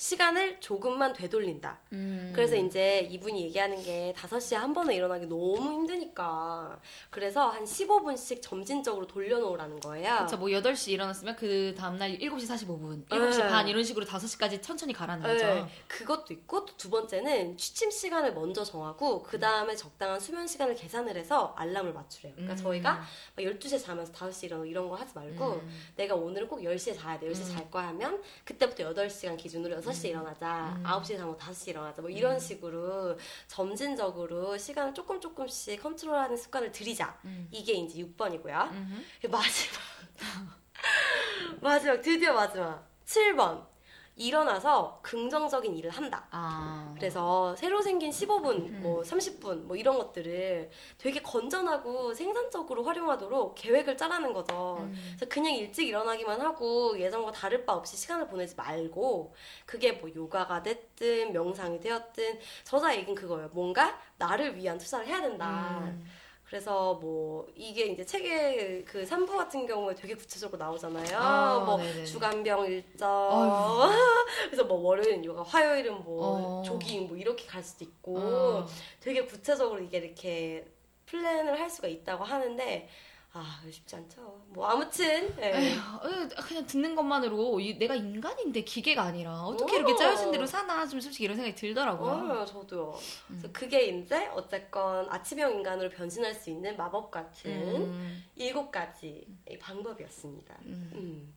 시간을 0.04 0.60
조금만 0.60 1.14
되돌린다. 1.14 1.80
음. 1.94 2.34
그래서 2.36 2.58
이제 2.58 3.08
이분이 3.10 3.42
얘기하는 3.44 3.82
게 3.82 4.14
5시에 4.18 4.58
한 4.58 4.74
번에 4.74 4.96
일어나기 4.98 5.26
너무 5.28 5.72
힘드니까 5.72 6.78
그래서 7.10 7.48
한 7.48 7.64
15분씩 7.64 8.42
점진적으로 8.42 9.08
돌려놓으라는 9.08 9.80
거예요. 9.80 10.18
그쵸, 10.26 10.36
뭐 10.36 10.50
8시 10.50 10.92
일어났으면 10.92 11.38
그 11.38 11.74
다음날 11.78 12.18
7시 12.18 12.50
45분, 12.50 13.08
7시 13.08 13.38
네. 13.38 13.48
반 13.48 13.66
이런 13.70 13.82
식으로 13.82 14.06
5시까지 14.06 14.62
천천히 14.62 14.92
가라는 14.92 15.24
거죠. 15.24 15.46
네, 15.46 15.66
그것도 15.88 16.34
있고 16.34 16.66
또두 16.66 16.90
번째는 16.90 17.56
취침 17.56 17.90
시간을 17.90 18.34
먼저 18.34 18.66
정하고 18.66 19.24
그 19.24 19.40
다음에 19.40 19.74
적당한 19.74 20.20
수면 20.20 20.46
시간을 20.46 20.76
계산을 20.76 21.16
해서 21.16 21.54
알람을 21.56 21.94
맞추래요. 21.94 22.34
그러니까 22.36 22.56
음. 22.56 22.58
저희가 22.58 22.94
막 22.96 23.08
12시에 23.38 23.82
자면서 23.82 24.12
5시 24.12 24.44
일어나고 24.48 24.66
이런 24.66 24.90
거 24.90 24.96
하지 24.96 25.14
말고 25.16 25.54
음. 25.54 25.80
내가 25.96 26.16
오늘은 26.16 26.50
꼭 26.50 26.60
10시에 26.60 27.00
자야 27.00 27.18
돼. 27.18 27.30
10시에 27.30 27.54
잘 27.54 27.72
거야 27.72 27.88
하면 27.88 28.22
그때부터 28.44 28.84
8시간 28.92 29.38
기준으로 29.38 29.78
6 29.78 29.93
시에 29.94 30.12
일어나자. 30.12 30.76
음. 30.78 30.84
9시에 30.84 31.18
자면 31.18 31.38
5시에 31.38 31.70
일어나자. 31.70 32.02
뭐 32.02 32.10
이런 32.10 32.40
식으로 32.40 33.18
점진적으로 33.48 34.58
시간을 34.58 34.94
조금 34.94 35.20
조금씩 35.20 35.82
컨트롤하는 35.82 36.36
습관을 36.36 36.72
들이자. 36.72 37.18
음. 37.26 37.48
이게 37.52 37.74
이제 37.74 38.04
6번이고요. 38.04 38.72
음흠. 38.72 39.28
마지막. 39.30 39.82
마지막, 41.62 42.02
드디어 42.02 42.34
마지막. 42.34 42.88
7번. 43.06 43.73
일어나서 44.16 45.00
긍정적인 45.02 45.76
일을 45.76 45.90
한다. 45.90 46.28
아. 46.30 46.94
그래서 46.96 47.56
새로 47.56 47.82
생긴 47.82 48.12
15분, 48.12 48.80
뭐 48.80 49.02
30분, 49.02 49.64
뭐 49.64 49.76
이런 49.76 49.98
것들을 49.98 50.70
되게 50.98 51.22
건전하고 51.22 52.14
생산적으로 52.14 52.84
활용하도록 52.84 53.56
계획을 53.56 53.98
짜라는 53.98 54.34
거죠. 54.34 54.78
음. 54.82 54.96
그래서 55.16 55.26
그냥 55.30 55.54
일찍 55.54 55.88
일어나기만 55.88 56.40
하고 56.42 56.98
예전과 57.00 57.32
다를 57.32 57.66
바 57.66 57.74
없이 57.74 57.98
시간을 57.98 58.28
보내지 58.28 58.56
말고 58.56 59.34
그게 59.66 59.94
뭐 59.94 60.10
요가가 60.14 60.62
됐든 60.62 61.34
명상이 61.34 61.80
되었든 61.80 62.40
저자 62.64 62.96
얘기는 62.96 63.16
그거예요. 63.16 63.50
뭔가 63.52 64.00
나를 64.18 64.56
위한 64.56 64.78
투자를 64.78 65.08
해야 65.08 65.22
된다. 65.22 65.80
음. 65.82 66.06
그래서 66.54 66.94
뭐 67.02 67.48
이게 67.56 67.88
이제 67.88 68.06
책의 68.06 68.86
그 68.86 69.04
3부 69.04 69.36
같은 69.36 69.66
경우에 69.66 69.96
되게 69.96 70.14
구체적으로 70.14 70.60
나오잖아요. 70.60 71.18
아, 71.18 71.64
뭐 71.66 71.78
네네네. 71.78 72.06
주간병 72.06 72.68
일정. 72.68 73.90
그래서 74.52 74.64
뭐 74.66 74.78
월요일은 74.78 75.26
요가, 75.26 75.42
화요일은 75.42 76.04
뭐 76.04 76.60
어. 76.60 76.62
조깅 76.62 77.08
뭐 77.08 77.18
이렇게 77.18 77.48
갈 77.48 77.64
수도 77.64 77.84
있고 77.86 78.20
어. 78.20 78.68
되게 79.00 79.26
구체적으로 79.26 79.82
이게 79.82 79.98
이렇게 79.98 80.64
플랜을 81.08 81.60
할 81.60 81.68
수가 81.72 81.88
있다고 81.88 82.24
하는데 82.24 82.88
아 83.36 83.60
쉽지 83.68 83.96
않죠. 83.96 84.44
뭐 84.50 84.68
아무튼 84.68 85.36
예. 85.40 85.72
에휴, 85.72 85.80
어, 85.80 86.28
그냥 86.48 86.68
듣는 86.68 86.96
것만으로 86.96 87.60
이- 87.60 87.80
내가 87.80 87.96
인간인데 87.96 88.64
기계가 88.64 89.02
아니라 89.02 89.42
어떻게 89.42 89.74
어. 89.76 89.80
이렇게 89.80 89.96
짜여진 89.96 90.32
대로 90.32 90.46
사나 90.46 90.86
좀 90.88 91.02
솔직히 91.02 91.24
이런 91.24 91.36
생각이 91.38 91.56
들더라고요. 91.56 92.12
어, 92.42 92.46
저도요. 92.46 92.94
그래서 93.28 93.48
음. 93.48 93.50
그게 93.52 93.86
이제 93.88 94.28
어쨌건 94.36 95.08
아침형 95.10 95.52
인간으로 95.52 95.90
변신할 95.90 96.36
수 96.36 96.52
있는 96.52 96.78
마법 96.78 97.10
같은 97.10 97.52
음. 97.52 98.24
일곱 98.36 98.72
가지 98.72 99.26
방법이었습니다. 99.60 100.56
음. 100.66 100.92
음. 100.94 101.34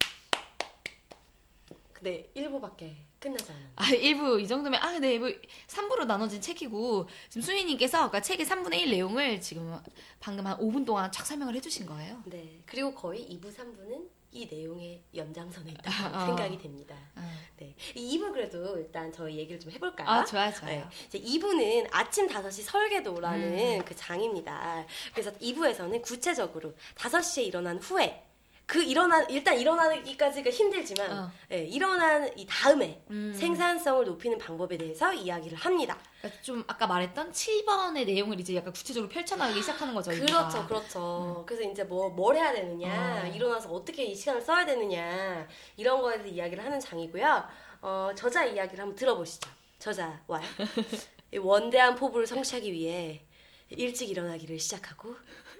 근데 1.96 2.30
1부밖에 2.36 2.94
끝나지 3.18 3.50
않았네. 3.50 3.70
아, 3.76 3.84
1부 3.84 4.42
이 4.42 4.46
정도면 4.46 4.82
아, 4.82 4.98
네, 4.98 5.18
1부 5.18 5.34
3부로 5.66 6.06
나눠진 6.06 6.42
책이고 6.42 7.08
지금 7.30 7.40
수희 7.42 7.64
님께서 7.64 8.02
아까 8.02 8.20
책의 8.20 8.44
3분의 8.44 8.80
1 8.80 8.90
내용을 8.90 9.40
지금 9.40 9.74
방금 10.20 10.46
한 10.46 10.58
5분 10.58 10.84
동안 10.84 11.10
쫙 11.10 11.24
설명을 11.24 11.54
해 11.54 11.60
주신 11.60 11.86
거예요. 11.86 12.22
네. 12.26 12.60
그리고 12.66 12.94
거의 12.94 13.26
2부, 13.30 13.50
3부는 13.54 14.10
이 14.30 14.46
내용의 14.50 15.02
연장선에 15.14 15.70
있다 15.70 16.24
어. 16.24 16.26
생각이 16.26 16.58
됩니다. 16.58 16.94
아, 17.14 17.38
네. 17.56 17.74
이 17.94 18.18
2부 18.18 18.32
그래도 18.32 18.76
일단 18.76 19.10
저희 19.10 19.38
얘기를 19.38 19.58
좀 19.58 19.72
해볼까요? 19.72 20.06
아 20.06 20.24
좋아요, 20.26 20.52
좋아요. 20.52 20.80
네. 20.80 20.86
이제 21.06 21.18
2부는 21.18 21.88
아침 21.90 22.28
5시 22.28 22.62
설계도라는 22.64 23.78
음. 23.78 23.84
그 23.86 23.96
장입니다. 23.96 24.84
그래서 25.12 25.32
2부에서는 25.32 26.02
구체적으로 26.02 26.74
5시에 26.96 27.46
일어난 27.46 27.78
후에 27.78 28.25
그 28.66 28.82
일어난 28.82 29.25
일단 29.30 29.56
일어나기까지가 29.58 30.50
힘들지만 30.50 31.12
어. 31.12 31.30
예, 31.52 31.62
일어난 31.64 32.28
이 32.37 32.44
다음에 32.49 33.00
음. 33.11 33.32
생산성을 33.32 34.04
높이는 34.04 34.37
방법에 34.38 34.76
대해서 34.76 35.14
이야기를 35.14 35.56
합니다. 35.56 35.96
그러니까 36.20 36.42
좀 36.42 36.64
아까 36.66 36.88
말했던 36.88 37.30
7번의 37.30 38.06
내용을 38.06 38.40
이제 38.40 38.56
약간 38.56 38.73
구체적으로 38.73 39.08
펼쳐나가기 39.08 39.61
시작하는 39.61 39.94
거죠. 39.94 40.11
그렇죠, 40.11 40.26
이유가. 40.26 40.66
그렇죠. 40.66 41.44
그래서 41.46 41.70
이제 41.70 41.85
뭐 41.85 42.11
뭘 42.11 42.35
해야 42.37 42.52
되느냐, 42.52 43.23
어. 43.25 43.26
일어나서 43.28 43.70
어떻게 43.70 44.04
이 44.04 44.14
시간을 44.14 44.40
써야 44.42 44.64
되느냐 44.66 45.46
이런 45.76 46.00
거에 46.02 46.16
대해서 46.16 46.35
이야기를 46.35 46.64
하는 46.64 46.80
장이고요. 46.80 47.44
어, 47.82 48.11
저자 48.16 48.44
이야기를 48.44 48.80
한번 48.82 48.96
들어보시죠. 48.96 49.49
저자 49.78 50.20
와요. 50.26 50.42
이 51.32 51.38
원대한 51.38 51.94
포부를 51.94 52.26
성취하기 52.26 52.73
위해 52.73 53.23
일찍 53.68 54.11
일어나기를 54.11 54.58
시작하고 54.58 55.14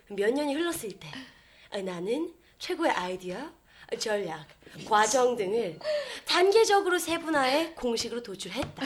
몇 0.09 0.33
년이 0.33 0.55
흘렀을 0.55 0.91
때 0.99 1.09
아, 1.71 1.79
나는 1.79 2.33
최고의 2.59 2.91
아이디어, 2.93 3.51
전략, 3.99 4.47
과정 4.89 5.37
등을 5.37 5.79
단계적으로 6.27 6.99
세분화해 6.99 7.75
공식으로 7.75 8.23
도출했다. 8.23 8.85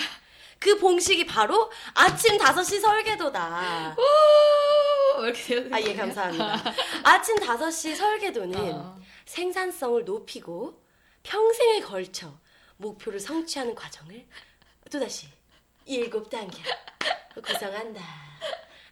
그 0.58 0.78
공식이 0.78 1.24
바로 1.26 1.70
아침 1.94 2.36
5시 2.36 2.80
설계도다. 2.80 3.96
아, 5.72 5.80
예, 5.80 5.94
감사합니다. 5.94 6.62
아침 7.02 7.36
5시 7.36 7.96
설계도는 7.96 8.74
어. 8.74 8.96
생산성을 9.24 10.04
높이고 10.04 10.78
평생에 11.22 11.80
걸쳐 11.80 12.32
목표를 12.76 13.20
성취하는 13.20 13.74
과정을 13.74 14.26
또다시 14.90 15.28
일곱 15.86 16.28
단계 16.28 16.62
구성한다. 17.42 18.29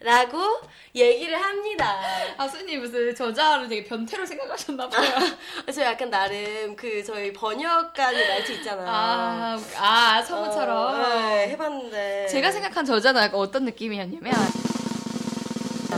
라고 0.00 0.60
얘기를 0.94 1.40
합니다. 1.42 1.98
아, 2.36 2.46
수님 2.46 2.80
무슨 2.80 3.12
저자를 3.14 3.66
되게 3.68 3.82
변태로 3.82 4.24
생각하셨나 4.24 4.88
봐요. 4.88 5.12
저 5.74 5.82
약간 5.82 6.08
나름 6.08 6.76
그 6.76 7.02
저희 7.02 7.32
번역가는 7.32 8.28
말투 8.28 8.52
있잖아요. 8.52 8.86
아, 8.88 9.58
아 9.76 10.22
성우처럼. 10.22 10.76
어, 10.76 10.96
네, 11.08 11.48
해봤는데. 11.48 12.28
제가 12.28 12.52
생각한 12.52 12.84
저자는 12.84 13.20
약간 13.22 13.40
어떤 13.40 13.64
느낌이었냐면 13.64 14.32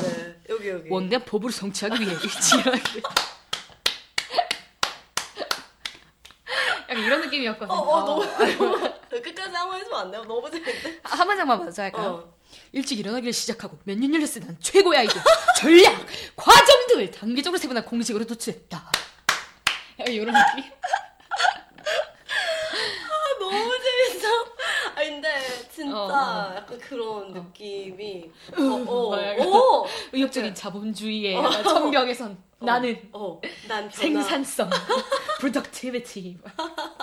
네, 0.03 0.37
여기 0.49 0.69
여기. 0.71 0.89
원대한 0.91 1.23
법을 1.27 1.53
성취하기 1.53 2.01
위해 2.03 2.13
일치하기 2.15 3.03
약간 6.89 7.05
이런 7.05 7.21
느낌이었거든요. 7.21 7.77
어, 7.79 7.97
어, 7.97 8.05
너무, 8.05 8.23
끝까지 9.11 9.55
한 9.55 9.69
번 9.69 9.79
해주면 9.79 10.01
안 10.01 10.11
돼요? 10.11 10.25
너무 10.25 10.51
재밌는데? 10.51 11.01
한 11.03 11.27
문장만 11.27 11.59
먼저 11.59 11.83
할까요? 11.83 12.25
어. 12.27 12.40
일찍 12.73 12.99
일어나기를 13.01 13.33
시작하고 13.33 13.79
몇년 13.85 14.15
열렸을 14.15 14.41
난 14.47 14.57
최고의 14.61 15.01
아이디어, 15.01 15.21
전략, 15.59 16.07
과정 16.37 16.87
등을 16.89 17.11
단계적으로 17.11 17.59
세분한 17.59 17.85
공식으로 17.85 18.25
도출했다. 18.27 18.93
이런 20.07 20.27
느낌? 20.27 20.71
아, 23.11 23.39
너무 23.39 23.71
재밌어. 23.83 24.29
아, 24.95 25.03
근데 25.03 25.29
진짜 25.71 25.97
어, 25.97 26.07
어. 26.07 26.57
약간 26.57 26.79
그런 26.79 27.33
느낌이. 27.33 28.31
어, 28.57 28.61
뭐 28.61 29.17
어, 29.17 29.23
약간 29.23 29.47
어. 29.49 29.85
의욕적인 30.13 30.55
자본주의의 30.55 31.35
약간 31.35 31.63
천벽에선 31.65 32.39
나는 32.61 33.09
어, 33.13 33.41
난 33.69 33.89
변화. 33.89 34.23
생산성, 34.23 34.71
productivity. 35.41 36.39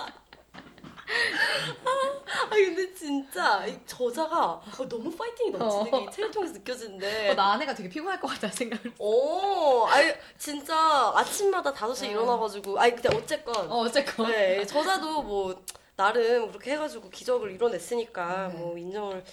아, 2.58 2.64
근데 2.66 2.94
진짜 2.94 3.66
이 3.66 3.78
저자가 3.86 4.36
어, 4.36 4.88
너무 4.88 5.10
파이팅이 5.10 5.50
넘치는 5.50 5.94
어. 5.94 5.98
게이 6.00 6.10
책을 6.10 6.30
통해서 6.30 6.52
느껴지는데. 6.54 7.30
어, 7.30 7.34
나 7.34 7.52
아내가 7.52 7.74
되게 7.74 7.88
피곤할 7.88 8.20
것 8.20 8.28
같다 8.28 8.48
생각을. 8.48 8.92
오, 8.98 9.84
아니, 9.86 10.12
진짜 10.36 11.12
아침마다 11.14 11.72
5시에 11.72 12.08
어. 12.08 12.10
일어나가지고. 12.10 12.78
아니, 12.78 12.94
근데 12.94 13.16
어쨌건. 13.16 13.70
어, 13.70 13.80
어쨌건. 13.80 14.30
네, 14.30 14.64
저자도 14.66 15.22
뭐 15.22 15.62
나름 15.96 16.48
그렇게 16.48 16.72
해가지고 16.72 17.10
기적을 17.10 17.52
이뤄냈으니까 17.52 18.48
네. 18.48 18.54
뭐 18.58 18.76
인정을 18.78 19.24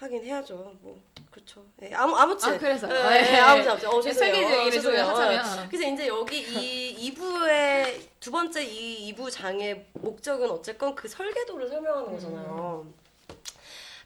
하긴 0.00 0.24
해야죠. 0.24 0.54
뭐 0.80 0.98
그렇죠. 1.30 1.62
네, 1.76 1.92
아무 1.94 2.16
아무튼. 2.16 2.54
아, 2.54 2.58
그래서. 2.58 2.86
네, 2.86 2.96
아, 2.96 3.10
네, 3.10 3.32
예. 3.34 3.36
아무튼 3.38 3.70
아무튼. 3.72 3.88
어, 3.90 4.00
죄송해요. 4.00 4.46
어, 4.46 4.62
좀 4.62 4.70
죄송해요. 4.70 5.04
하자면. 5.04 5.68
그래서 5.68 5.88
이제 5.88 6.08
여기 6.08 6.40
이 6.40 7.12
2부의 7.12 8.00
두 8.18 8.30
번째 8.30 8.64
이 8.64 9.12
2부 9.14 9.30
장의 9.30 9.86
목적은 9.92 10.50
어쨌건 10.50 10.94
그 10.94 11.06
설계도를 11.06 11.68
설명하는 11.68 12.12
거잖아요. 12.12 12.86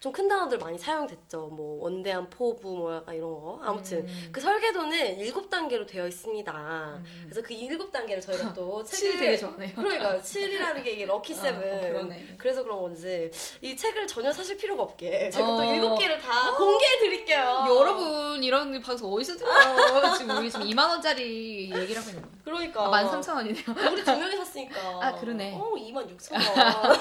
좀 0.04 0.12
큰 0.12 0.28
단어들 0.28 0.58
많이 0.58 0.78
사용됐죠. 0.78 1.48
뭐 1.48 1.82
원대한 1.82 2.28
포부 2.28 2.76
뭐 2.76 2.94
약간 2.94 3.14
이런 3.14 3.30
거. 3.30 3.58
아무튼 3.64 4.00
음. 4.06 4.28
그 4.30 4.38
설계도는 4.40 5.18
일곱 5.18 5.48
단계로 5.48 5.86
되어 5.86 6.06
있습니다. 6.06 6.52
음. 6.52 7.04
그래서 7.24 7.42
그 7.42 7.54
일곱 7.54 7.90
단계를 7.90 8.20
저희가 8.20 8.52
또칠 8.52 8.98
책을 9.00 9.18
되게 9.18 9.36
좋아하네요. 9.38 9.74
그러니까 9.74 10.18
7이라는 10.18 10.84
게 10.84 10.90
이게 10.92 11.06
럭키 11.06 11.32
어, 11.32 11.36
세븐. 11.36 11.80
그러네. 11.80 12.34
그래서 12.36 12.62
그런 12.62 12.82
건지 12.82 13.30
이 13.62 13.74
책을 13.74 14.06
전혀 14.06 14.30
사실 14.30 14.58
필요가 14.58 14.82
없게 14.82 15.30
제가 15.34 15.46
또 15.46 15.56
어. 15.56 15.64
일곱 15.64 15.96
개를 15.98 16.18
다 16.18 16.54
공개해 16.54 16.98
드릴게요. 16.98 17.64
여러분 17.68 18.44
이런 18.44 18.80
방송 18.82 19.10
어디서 19.10 19.36
들어요? 19.36 20.14
지금 20.18 20.36
우리 20.36 20.50
지금 20.50 20.66
2만 20.66 20.86
원짜리 20.90 21.72
얘기를 21.74 22.00
하고 22.00 22.10
있는 22.10 22.22
거예요. 22.22 22.34
그러니까 22.44 22.86
아, 22.86 23.04
13,000원이네요. 23.04 23.92
우리 23.92 24.04
두 24.04 24.16
명이 24.16 24.36
샀으니까. 24.36 24.80
아, 25.00 25.12
그러네. 25.16 25.54
어, 25.58 25.72
2만 25.76 26.16
6천 26.16 26.34
원. 26.34 27.00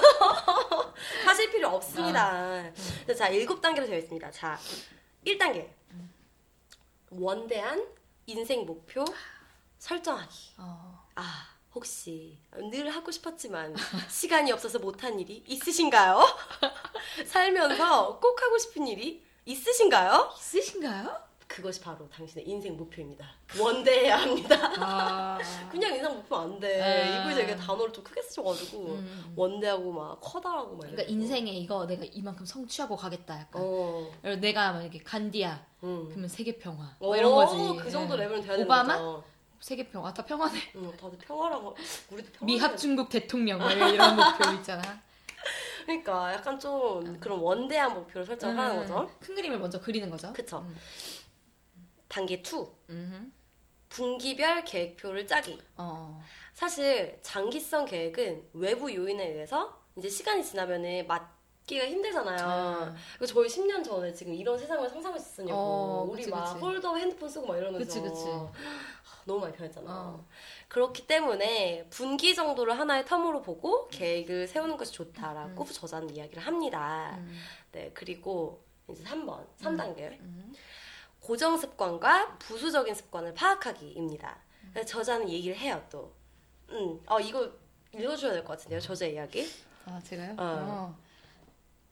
사실 1.24 1.50
필요 1.50 1.68
없습니다. 1.68 2.64
자, 3.16 3.28
일곱 3.28 3.60
단계로 3.60 3.86
되어 3.86 3.98
있습니다. 3.98 4.30
자, 4.30 4.58
1단계. 5.26 5.68
원대한 7.10 7.86
인생 8.26 8.64
목표 8.66 9.04
설정하기. 9.78 10.54
어. 10.58 11.06
아, 11.14 11.48
혹시 11.74 12.38
늘 12.70 12.90
하고 12.90 13.10
싶었지만 13.10 13.74
시간이 14.08 14.50
없어서 14.52 14.78
못한 14.78 15.18
일이 15.20 15.42
있으신가요? 15.46 16.24
살면서 17.26 18.18
꼭 18.20 18.42
하고 18.42 18.58
싶은 18.58 18.86
일이 18.86 19.24
있으신가요? 19.44 20.32
있으신가요? 20.38 21.22
그것이 21.54 21.80
바로 21.80 22.08
당신의 22.08 22.48
인생 22.48 22.76
목표입니다. 22.76 23.24
원대해야 23.56 24.22
합니다. 24.22 24.56
아. 24.80 25.38
그냥 25.70 25.94
인생 25.94 26.12
목표 26.12 26.34
안 26.36 26.58
돼. 26.58 26.82
아. 26.82 27.20
이걸 27.20 27.34
되게 27.36 27.54
단어를 27.54 27.92
좀 27.92 28.02
크게 28.02 28.20
쓰셔가지고 28.22 28.78
음. 28.86 29.32
원대하고 29.36 29.92
막 29.92 30.18
커다라고 30.20 30.72
막. 30.72 30.78
그러니까 30.80 31.02
이러고. 31.02 31.12
인생에 31.12 31.52
이거 31.52 31.86
내가 31.86 32.04
이만큼 32.10 32.44
성취하고 32.44 32.96
가겠다 32.96 33.38
약간. 33.38 33.62
어. 33.64 34.10
내가 34.40 34.72
만약에 34.72 34.98
간디야 34.98 35.64
음. 35.84 36.06
그러면 36.08 36.28
세계 36.28 36.58
평화 36.58 36.96
오, 36.98 37.06
뭐 37.06 37.16
이런 37.16 37.32
거지. 37.32 37.56
그 37.80 37.88
정도 37.88 38.14
예. 38.14 38.22
레벨은 38.22 38.40
돼야 38.42 38.52
되는 38.56 38.64
오바마? 38.64 38.98
거죠. 38.98 39.24
세계 39.60 39.88
평화 39.88 40.12
다 40.12 40.24
평화네. 40.24 40.58
응, 40.74 40.96
다들 40.96 41.16
평화라고. 41.18 41.76
우리도 42.10 42.32
평화. 42.32 42.46
미합 42.46 42.76
중국 42.76 43.08
대통령 43.08 43.60
뭐 43.60 43.70
이런 43.70 44.16
목표 44.16 44.50
있잖아. 44.56 44.82
그러니까 45.86 46.32
약간 46.32 46.58
좀 46.58 47.18
그런 47.20 47.38
원대한 47.38 47.94
목표를 47.94 48.26
설정하는 48.26 48.76
거죠. 48.76 49.00
음. 49.02 49.08
큰 49.20 49.34
그림을 49.36 49.58
먼저 49.60 49.80
그리는 49.80 50.10
거죠. 50.10 50.32
그쵸. 50.32 50.64
음. 50.66 50.76
단계 52.08 52.42
2. 52.42 52.66
음. 52.90 53.32
분기별 53.88 54.64
계획표를 54.64 55.26
짜기. 55.26 55.60
어. 55.76 56.20
사실 56.52 57.18
장기성 57.22 57.84
계획은 57.84 58.50
외부 58.54 58.92
요인에 58.92 59.28
의해서 59.28 59.80
이제 59.96 60.08
시간이 60.08 60.44
지나면은 60.44 61.06
맞기가 61.06 61.86
힘들잖아요. 61.86 62.38
아. 62.40 62.94
그래서 63.16 63.34
저희 63.34 63.46
10년 63.48 63.84
전에 63.84 64.12
지금 64.12 64.34
이런 64.34 64.58
세상을 64.58 64.88
상상했었냐고. 64.88 65.58
어, 65.58 66.02
우리 66.08 66.22
그치, 66.22 66.30
막 66.30 66.44
그치. 66.44 66.60
폴더 66.60 66.96
핸드폰 66.96 67.28
쓰고 67.28 67.46
막 67.46 67.56
이러면서. 67.56 67.78
그치, 67.78 68.00
그치. 68.00 68.24
너무 69.26 69.40
많이 69.40 69.54
변했잖아. 69.54 69.90
어. 69.90 70.26
그렇기 70.68 71.06
때문에 71.06 71.86
분기 71.90 72.34
정도를 72.34 72.78
하나의 72.78 73.04
텀으로 73.04 73.42
보고 73.42 73.88
계획을 73.88 74.48
세우는 74.48 74.76
것이 74.76 74.92
좋다라고 74.92 75.64
저자는 75.64 76.14
이야기를 76.14 76.42
합니다. 76.42 77.14
음. 77.18 77.38
네, 77.72 77.90
그리고 77.94 78.64
이제 78.90 79.02
3번, 79.04 79.46
3단계. 79.58 80.20
음. 80.20 80.52
고정 81.24 81.56
습관과 81.56 82.36
부수적인 82.38 82.94
습관을 82.94 83.32
파악하기입니다. 83.32 84.36
저자는 84.86 85.30
얘기를 85.30 85.56
해요, 85.56 85.82
또. 85.90 86.12
음, 86.68 87.00
어, 87.06 87.18
이거 87.18 87.50
읽어줘야 87.94 88.32
될 88.32 88.44
것 88.44 88.58
같은데요, 88.58 88.78
저자 88.78 89.06
이야기? 89.06 89.48
아 89.86 89.98
제가요? 90.06 90.32
어. 90.32 90.36
어. 90.38 90.98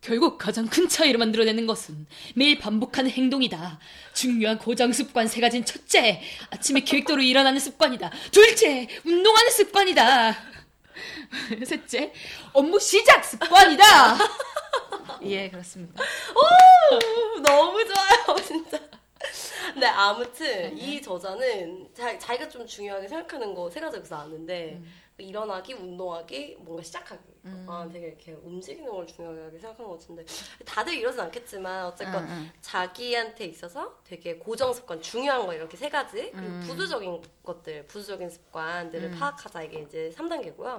결국 0.03 0.37
가장 0.37 0.67
큰 0.67 0.87
차이를 0.87 1.17
만들어내는 1.19 1.67
것은 1.67 2.07
매일 2.35 2.59
반복하는 2.59 3.11
행동이다. 3.11 3.79
중요한 4.13 4.59
고정 4.59 4.93
습관 4.93 5.27
세 5.29 5.41
가지는 5.41 5.65
첫째, 5.65 6.21
아침에 6.51 6.81
계획대로 6.81 7.23
일어나는 7.23 7.59
습관이다. 7.59 8.11
둘째, 8.33 8.87
운동하는 9.07 9.51
습관이다. 9.51 10.37
셋째, 11.65 12.13
업무 12.53 12.79
시작 12.79 13.25
습관이다. 13.25 14.19
예, 15.25 15.49
그렇습니다. 15.49 16.03
너무 17.43 17.83
좋아요, 17.87 18.37
진짜. 18.45 18.79
네, 19.79 19.87
아무튼 19.87 20.77
이 20.77 21.01
저자는 21.01 21.91
자, 21.95 22.19
자기가 22.19 22.49
좀 22.49 22.67
중요하게 22.67 23.09
생각하는 23.09 23.55
거 23.55 23.71
세 23.71 23.81
가지 23.81 23.97
여기서 23.97 24.17
아는데 24.17 24.81
일어나기, 25.19 25.75
운동하기, 25.75 26.57
뭔가 26.61 26.83
시작하기. 26.83 27.23
아, 27.67 27.89
되게 27.93 28.09
이렇게 28.09 28.33
움직이는 28.33 28.91
걸 28.91 29.07
중요하게 29.07 29.59
생각하는 29.59 29.91
것 29.91 30.01
같은데 30.01 30.25
다들 30.65 30.95
이러진 30.95 31.21
않겠지만 31.21 31.87
어쨌건 31.87 32.25
응, 32.25 32.29
응. 32.31 32.51
자기한테 32.61 33.45
있어서 33.47 33.99
되게 34.05 34.37
고정 34.37 34.73
습관, 34.73 35.01
중요한 35.01 35.47
거 35.47 35.55
이렇게 35.55 35.77
세 35.77 35.89
가지 35.89 36.31
그리고 36.33 36.47
음. 36.47 36.61
부수적인 36.67 37.23
것들, 37.45 37.87
부수적인 37.87 38.31
습관들을 38.31 39.11
파악하자 39.13 39.63
이게 39.63 39.81
이제 39.81 40.11
3단계고요. 40.17 40.79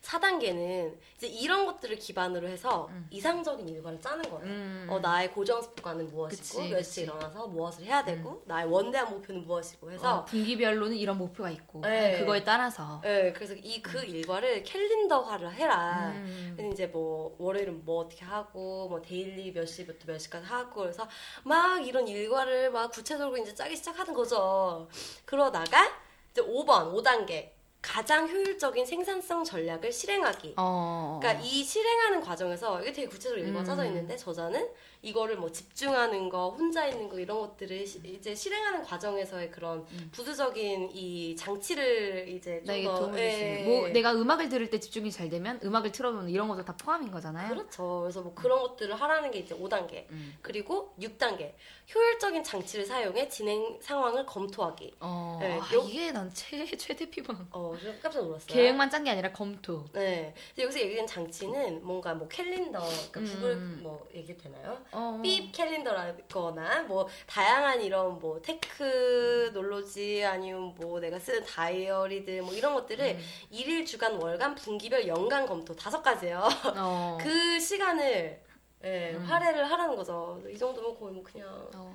음. 0.00 0.02
4단계는 0.02 0.96
이제 1.16 1.26
이런 1.26 1.66
것들을 1.66 1.96
기반으로 1.98 2.48
해서 2.48 2.88
이상적인 3.10 3.68
일과를 3.68 4.00
짜는 4.00 4.22
거예요. 4.30 4.44
음. 4.46 4.86
어, 4.88 4.98
나의 4.98 5.30
고정 5.32 5.60
습관은 5.60 6.10
무엇이고 6.10 6.68
몇. 6.68 6.82
시에 6.82 7.04
일어나서 7.04 7.46
무엇을 7.48 7.84
해야 7.84 8.02
되고 8.04 8.42
나의 8.46 8.66
원대한 8.66 9.10
목표는 9.10 9.46
무엇이고 9.46 9.90
해서 9.90 10.18
어, 10.18 10.24
분기별로는 10.24 10.96
이런 10.96 11.18
목표가 11.18 11.50
있고 11.50 11.80
네. 11.82 12.18
그거에 12.18 12.42
따라서 12.42 13.00
네, 13.02 13.32
그래서 13.32 13.54
이 13.54 13.80
그 13.82 13.98
일과를 14.04 14.62
캘린더화를 14.62 15.52
해라. 15.54 16.12
음. 16.14 16.70
이제 16.72 16.86
뭐 16.86 17.34
월요일은 17.38 17.84
뭐 17.84 18.02
어떻게 18.04 18.24
하고 18.24 18.88
뭐 18.88 19.00
데일리 19.02 19.52
몇 19.52 19.66
시부터 19.66 20.04
몇 20.06 20.18
시까지 20.18 20.46
하고 20.46 20.80
그래서 20.82 21.08
막 21.44 21.84
이런 21.86 22.06
일과를 22.06 22.70
막 22.70 22.90
구체적으로 22.90 23.36
이제 23.38 23.54
짜기 23.54 23.74
시작하는 23.76 24.12
거죠. 24.14 24.88
그러다가 25.24 25.90
이제 26.30 26.42
5번 26.42 26.92
5단계 26.94 27.50
가장 27.82 28.28
효율적인 28.28 28.84
생산성 28.84 29.44
전략을 29.44 29.92
실행하기. 29.92 30.54
어. 30.56 31.18
그러니까 31.20 31.44
이 31.44 31.64
실행하는 31.64 32.20
과정에서 32.20 32.80
이게 32.82 32.92
되게 32.92 33.08
구체적으로 33.08 33.40
일과가 33.42 33.60
음. 33.60 33.66
짜져 33.66 33.84
있는데 33.86 34.16
저자는 34.16 34.68
이거를 35.02 35.36
뭐 35.36 35.50
집중하는 35.50 36.28
거, 36.28 36.50
혼자 36.50 36.86
있는 36.86 37.08
거 37.08 37.18
이런 37.18 37.40
것들을 37.40 37.86
시- 37.86 38.00
이제 38.04 38.34
실행하는 38.34 38.82
과정에서의 38.84 39.50
그런 39.50 39.86
부수적인 40.12 40.90
이 40.92 41.34
장치를 41.36 42.28
이제 42.28 42.62
나에게 42.66 42.84
도움을 42.86 43.18
줄수 43.18 43.36
있는. 43.38 43.64
뭐 43.66 43.88
내가 43.88 44.12
음악을 44.12 44.48
들을 44.50 44.68
때 44.68 44.78
집중이 44.78 45.10
잘 45.10 45.28
되면 45.30 45.58
음악을 45.64 45.92
틀어놓는 45.92 46.28
이런 46.28 46.48
것도 46.48 46.64
다 46.64 46.76
포함인 46.76 47.10
거잖아요. 47.10 47.48
그렇죠. 47.54 48.00
그래서 48.02 48.20
뭐 48.20 48.34
그런 48.34 48.60
것들을 48.60 48.94
하라는 48.94 49.30
게 49.30 49.38
이제 49.38 49.54
5단계. 49.56 50.10
음. 50.10 50.34
그리고 50.42 50.94
6단계. 51.00 51.52
효율적인 51.94 52.44
장치를 52.44 52.84
사용해 52.84 53.28
진행 53.28 53.78
상황을 53.80 54.24
검토하기. 54.26 54.94
어, 55.00 55.38
네, 55.40 55.58
아, 55.58 55.74
요- 55.74 55.84
이게 55.88 56.12
난 56.12 56.30
최, 56.32 56.64
최대 56.76 57.08
피곤. 57.10 57.48
어, 57.50 57.74
좀 57.80 57.98
깜짝 58.02 58.22
놀랐어요. 58.22 58.46
계획만 58.54 58.90
짠 58.90 59.02
게 59.02 59.10
아니라 59.10 59.32
검토. 59.32 59.86
네. 59.92 60.34
근데 60.50 60.64
여기서 60.64 60.78
얘기된 60.80 61.06
장치는 61.06 61.84
뭔가 61.84 62.14
뭐 62.14 62.28
캘린더, 62.28 62.78
그러니까 63.10 63.20
음. 63.20 63.24
구글 63.24 63.56
뭐 63.82 64.06
얘기 64.14 64.36
되나요? 64.36 64.78
어. 64.92 65.20
삐 65.22 65.50
캘린더라거나 65.52 66.82
뭐 66.82 67.08
다양한 67.26 67.82
이런 67.82 68.18
뭐 68.18 68.40
테크놀로지 68.42 70.24
아니면 70.24 70.74
뭐 70.76 71.00
내가 71.00 71.18
쓰는 71.18 71.44
다이어리들 71.44 72.42
뭐 72.42 72.52
이런 72.52 72.74
것들을 72.74 73.04
음. 73.04 73.20
일일 73.50 73.84
주간 73.84 74.20
월간 74.20 74.54
분기별 74.54 75.06
연간 75.06 75.46
검토 75.46 75.74
다섯 75.74 76.02
가지예요. 76.02 76.48
어. 76.76 77.18
그 77.22 77.60
시간을 77.60 78.42
예, 78.82 79.12
음. 79.14 79.22
할애를 79.24 79.70
하라는 79.70 79.94
거죠. 79.94 80.42
이 80.50 80.56
정도면 80.56 80.98
거의 80.98 81.12
뭐 81.12 81.22
그냥 81.22 81.48
어. 81.74 81.94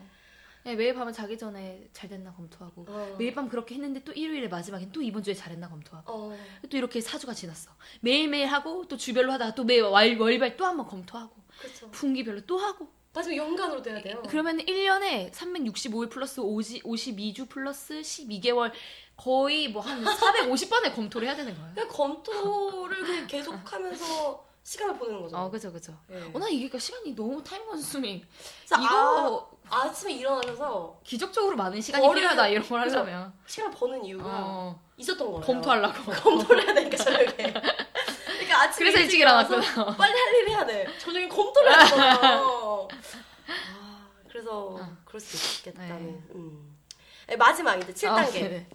네, 0.64 0.76
매일 0.76 0.96
밤은 0.96 1.14
자기 1.14 1.38
전에 1.38 1.88
잘 1.94 2.10
됐나 2.10 2.34
검토하고 2.34 2.86
어. 2.90 3.16
매일 3.20 3.36
밤 3.36 3.48
그렇게 3.48 3.76
했는데 3.76 4.04
또 4.04 4.12
일요일에 4.12 4.48
마지막엔 4.48 4.92
또 4.92 5.02
이번 5.02 5.22
주에 5.22 5.34
잘했나 5.34 5.70
검토하고 5.70 6.12
어. 6.12 6.38
또 6.70 6.78
이렇게 6.78 7.02
사주가 7.02 7.34
지났어 7.34 7.72
매일매일 8.02 8.48
하고 8.48 8.88
또 8.88 8.98
주별로 8.98 9.32
하다가 9.34 9.54
또 9.54 9.64
매일 9.64 9.84
월, 9.84 10.18
월별 10.18 10.58
또 10.58 10.66
한번 10.66 10.88
검토하고 10.88 11.45
그렇죠. 11.60 11.90
분기별로 11.92 12.42
또 12.46 12.58
하고 12.58 12.88
마지막 13.14 13.38
연간으로 13.38 13.82
돼야 13.82 14.02
돼요. 14.02 14.22
그러면 14.30 14.58
1년에 14.58 15.32
365일 15.32 16.10
플러스 16.10 16.42
50, 16.42 16.84
52주 16.84 17.48
플러스 17.50 18.02
12개월 18.02 18.72
거의 19.16 19.70
뭐 19.70 19.82
한 19.82 20.04
450번의 20.04 20.94
검토를 20.96 21.28
해야 21.28 21.36
되는 21.36 21.56
거예요. 21.56 21.74
그냥 21.74 21.88
검토를 21.90 23.04
그냥 23.06 23.28
계속하면서 23.28 24.46
시간을 24.64 24.98
보내는 24.98 25.22
거죠. 25.22 25.38
어, 25.38 25.50
그죠, 25.50 25.72
그죠. 25.72 25.94
예. 26.12 26.22
어, 26.34 26.40
나 26.40 26.50
이게 26.50 26.78
시간이 26.78 27.16
너무 27.16 27.42
타임 27.44 27.66
컨수밍. 27.68 28.22
이거 28.66 29.50
아, 29.70 29.84
아침에 29.84 30.14
일어나셔서 30.14 31.00
기적적으로 31.04 31.56
많은 31.56 31.80
시간이 31.80 32.06
머리를- 32.06 32.16
필요하다, 32.16 32.48
이런 32.50 32.68
걸? 32.68 32.82
하려면. 32.82 33.32
시간을 33.46 33.78
버는 33.78 34.04
이유가 34.06 34.24
어, 34.28 34.82
있었던 34.98 35.26
거예요. 35.32 35.42
검토하려고. 35.46 36.12
검토를 36.12 36.64
해야 36.66 36.74
되니까 36.74 36.98
저녁에. 36.98 37.54
그러니까 38.56 38.62
아침에 38.64 38.86
그래서 38.92 39.00
일찍 39.04 39.20
일어났구나. 39.20 39.62
빨리 39.98 40.14
할 40.14 40.36
일 40.36 40.50
해야 40.50 40.66
돼. 40.66 40.88
저녁에 41.00 41.28
검토를 41.28 41.72
되잖아요. 41.78 42.88
아, 43.48 44.10
그래서 44.30 44.68
어. 44.76 44.98
그럴 45.06 45.20
수 45.20 45.60
있겠다는. 45.60 46.06
네. 46.06 46.24
음. 46.36 46.78
네, 47.28 47.36
마지막 47.36 47.76
이제 47.78 47.94
7단계. 47.94 48.10
아, 48.10 48.26
네네. 48.32 48.70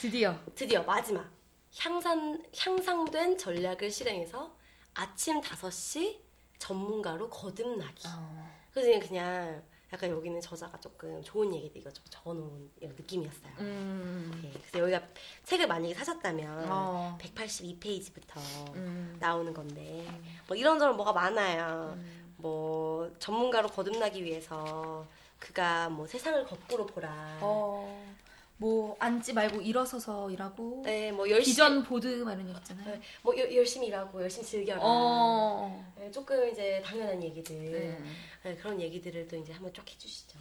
드디어. 0.00 0.38
드디어 0.54 0.82
마지막 0.82 1.30
향상 1.78 2.42
향상된 2.58 3.36
전략을 3.38 3.90
실행해서 3.90 4.54
아침 4.94 5.40
5시 5.40 6.20
전문가로 6.58 7.28
거듭나기. 7.28 8.06
어. 8.08 8.50
그래서 8.72 8.88
그냥, 8.88 9.08
그냥 9.08 9.62
약간 9.92 10.10
여기는 10.10 10.40
저자가 10.40 10.78
조금 10.80 11.22
좋은 11.22 11.54
얘기들 11.54 11.80
이거 11.80 11.90
좀 11.90 12.04
적어놓은 12.10 12.70
이런 12.80 12.96
느낌이었어요. 12.96 13.52
음. 13.60 14.40
네, 14.42 14.50
그래서 14.52 14.78
여기가 14.80 15.02
책을 15.44 15.68
만약에 15.68 15.94
사셨다면 15.94 16.66
어. 16.70 17.18
182페이지부터 17.20 18.74
음. 18.74 19.16
나오는 19.20 19.54
건데 19.54 20.06
뭐 20.48 20.56
이런저런 20.56 20.96
뭐가 20.96 21.12
많아요. 21.12 21.94
음. 21.96 22.34
뭐 22.38 23.10
전문가로 23.18 23.68
거듭나기 23.68 24.24
위해서 24.24 25.06
그가 25.38 25.88
뭐 25.88 26.06
세상을 26.06 26.44
거꾸로 26.46 26.86
보라. 26.86 27.38
어. 27.40 28.16
뭐 28.58 28.96
앉지 28.98 29.34
말고 29.34 29.60
일어서서 29.60 30.30
일하고 30.30 30.82
네, 30.84 31.12
뭐 31.12 31.28
열심히 31.28 31.52
비전 31.52 31.82
보드 31.84 32.06
막 32.22 32.32
이런 32.32 32.48
얘기 32.48 32.58
있잖아요. 32.58 32.86
네, 32.90 33.00
뭐 33.22 33.36
여- 33.38 33.54
열심히 33.54 33.88
일하고 33.88 34.22
열심히 34.22 34.46
즐겨라. 34.46 34.80
어. 34.82 35.92
네, 35.98 36.10
조금 36.10 36.48
이제 36.48 36.80
당연한 36.84 37.22
얘기들 37.22 37.54
음. 37.54 38.16
네, 38.42 38.56
그런 38.56 38.80
얘기들을 38.80 39.28
또 39.28 39.36
이제 39.36 39.52
한번 39.52 39.72
쭉 39.74 39.84
해주시죠. 39.88 40.38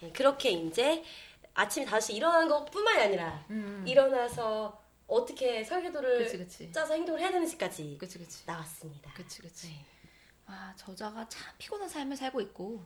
네, 0.00 0.10
그렇게 0.12 0.50
이제 0.50 1.04
아침 1.54 1.84
5시 1.84 2.14
일어나는 2.14 2.48
것뿐만이 2.48 3.02
아니라 3.02 3.44
음. 3.50 3.84
일어나서 3.86 4.80
어떻게 5.06 5.62
설계도를 5.62 6.18
그치 6.24 6.38
그치. 6.38 6.72
짜서 6.72 6.94
행동을 6.94 7.20
해야 7.20 7.30
되는지까지 7.30 7.98
그치 8.00 8.18
그치. 8.18 8.44
나왔습니다. 8.46 9.12
그치 9.12 9.42
그치. 9.42 9.66
네. 9.68 9.84
아 10.46 10.72
저자가 10.76 11.28
참 11.28 11.52
피곤한 11.58 11.86
삶을 11.88 12.16
살고 12.16 12.40
있고 12.40 12.82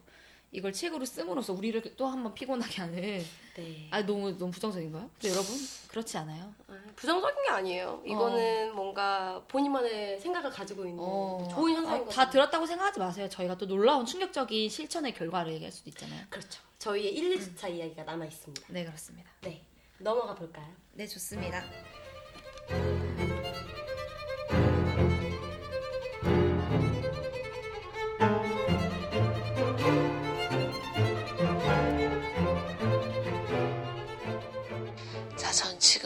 이걸 0.56 0.72
책으로 0.72 1.04
씀으로써 1.04 1.52
우리를 1.52 1.82
또 1.96 2.06
한 2.08 2.22
번 2.24 2.32
피곤하게 2.34 2.80
하는. 2.80 3.24
네. 3.56 3.88
아 3.90 4.00
너무 4.04 4.36
너무 4.38 4.50
부정적인가요? 4.50 5.10
근데 5.20 5.34
여러분 5.34 5.54
그렇지 5.88 6.16
않아요. 6.18 6.54
아, 6.68 6.72
부정적인 6.96 7.44
게 7.44 7.50
아니에요. 7.50 8.02
이거는 8.06 8.74
뭔가 8.74 9.42
본인만의 9.48 10.18
생각을 10.20 10.50
가지고 10.50 10.84
있는 10.86 10.98
어. 11.00 11.46
좋은 11.52 11.72
아, 11.72 11.76
현상인 11.76 12.04
거죠. 12.06 12.16
다 12.16 12.30
들었다고 12.30 12.64
생각하지 12.66 12.98
마세요. 12.98 13.28
저희가 13.28 13.58
또 13.58 13.66
놀라운 13.66 14.06
충격적인 14.06 14.68
실천의 14.70 15.14
결과를 15.14 15.52
얘기할 15.54 15.70
수도 15.72 15.90
있잖아요. 15.90 16.24
그렇죠. 16.30 16.62
저희의 16.78 17.14
1, 17.14 17.38
2주차 17.38 17.70
이야기가 17.70 18.04
남아 18.04 18.24
있습니다. 18.24 18.66
네 18.68 18.84
그렇습니다. 18.84 19.30
네. 19.42 19.62
넘어가 19.98 20.34
볼까요? 20.34 20.66
네 20.92 21.06
좋습니다. 21.06 21.62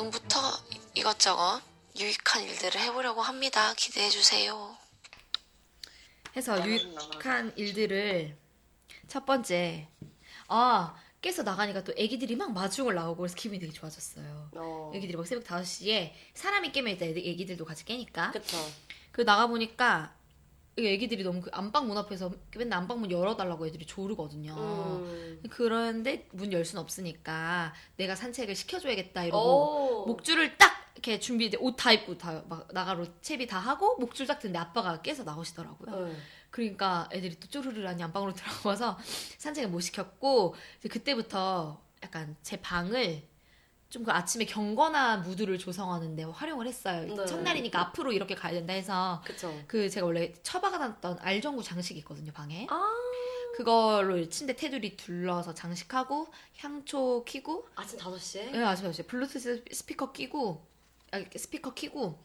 지금부터 0.01 0.39
이것저것 0.95 1.61
유익한 1.99 2.43
일들을 2.45 2.81
해보려고 2.81 3.21
합니다. 3.21 3.75
기대해주세요. 3.75 4.77
해서 6.37 6.67
유익한 6.67 7.53
일들을 7.57 8.37
첫 9.09 9.27
번째 9.27 9.89
아 10.49 10.95
깨서 11.21 11.43
나가니까 11.43 11.85
또 11.85 11.93
애기들이 11.97 12.37
막 12.37 12.53
마중을 12.53 12.95
나오고 12.95 13.19
그래서 13.19 13.35
기분이 13.35 13.61
되게 13.61 13.73
좋아졌어요. 13.73 14.51
어. 14.55 14.93
애기들이 14.95 15.19
막 15.19 15.27
새벽 15.27 15.45
5시에 15.45 16.13
사람이 16.33 16.73
깨면 16.73 16.93
일단 16.93 17.09
애기들도 17.11 17.65
같이 17.67 17.85
깨니까 17.85 18.31
그쵸. 18.31 18.57
그 19.13 19.25
나가 19.25 19.49
보니까 19.49 20.15
애기들이 20.79 21.23
너무 21.25 21.41
그 21.43 21.51
안방 21.53 21.89
문 21.89 21.99
앞에서 21.99 22.31
맨날 22.57 22.79
안방 22.79 23.01
문 23.01 23.11
열어달라고 23.11 23.67
애들이 23.67 23.85
조르거든요. 23.87 24.55
음. 24.57 25.43
그런데 25.51 26.27
문 26.33 26.53
열 26.53 26.65
순 26.65 26.79
없으니까 26.79 27.75
내가 27.97 28.15
산책을 28.17 28.55
시켜줘야겠다 28.55 29.25
이러고 29.25 30.03
오. 30.03 30.07
목줄을 30.07 30.57
딱 30.57 30.73
이렇게 30.95 31.19
준비 31.19 31.51
옷다 31.59 31.93
입고 31.93 32.19
다 32.19 32.43
막 32.49 32.69
나가로 32.73 33.07
채비 33.21 33.47
다 33.47 33.59
하고 33.59 33.97
목줄 33.99 34.27
딱 34.27 34.39
드는데 34.39 34.59
아빠가 34.59 35.01
깨서 35.03 35.25
나오시더라고요. 35.25 36.07
네. 36.07 36.17
그러니까 36.51 37.09
애들이 37.13 37.39
또 37.39 37.49
쪼르르라니 37.49 38.03
안방으로 38.03 38.33
들어가서 38.35 38.99
산책을 39.39 39.71
못 39.71 39.81
시켰고 39.81 40.55
이제 40.79 40.89
그때부터 40.89 41.81
약간 42.03 42.37
제 42.43 42.57
방을 42.61 43.23
좀 43.91 44.05
그 44.05 44.13
아침에 44.13 44.45
경건한 44.47 45.23
무드를 45.23 45.59
조성하는데 45.59 46.23
활용을 46.25 46.67
했어요. 46.67 47.15
네. 47.15 47.27
첫날이니까 47.27 47.79
앞으로 47.81 48.13
이렇게 48.13 48.35
가야 48.35 48.53
된다 48.53 48.73
해서 48.73 49.21
그쵸. 49.27 49.53
그 49.67 49.91
제가 49.91 50.07
원래 50.07 50.33
처박아놨던 50.43 51.19
알전구 51.21 51.63
장식이 51.63 51.99
있거든요 52.01 52.33
방에. 52.33 52.67
아. 52.71 52.81
그걸로 53.55 54.27
침대 54.29 54.57
테두리 54.57 54.97
둘러서 54.97 55.53
장식하고 55.53 56.29
향초 56.59 57.25
키고 57.25 57.69
아침 57.75 57.99
5시에? 57.99 58.53
네, 58.53 58.65
아시죠, 58.65 58.89
아시죠. 58.89 59.03
블루투스 59.07 59.65
스피커 59.71 60.13
끼고, 60.13 60.65
아, 61.11 61.23
스피커 61.37 61.75
끼고, 61.75 62.19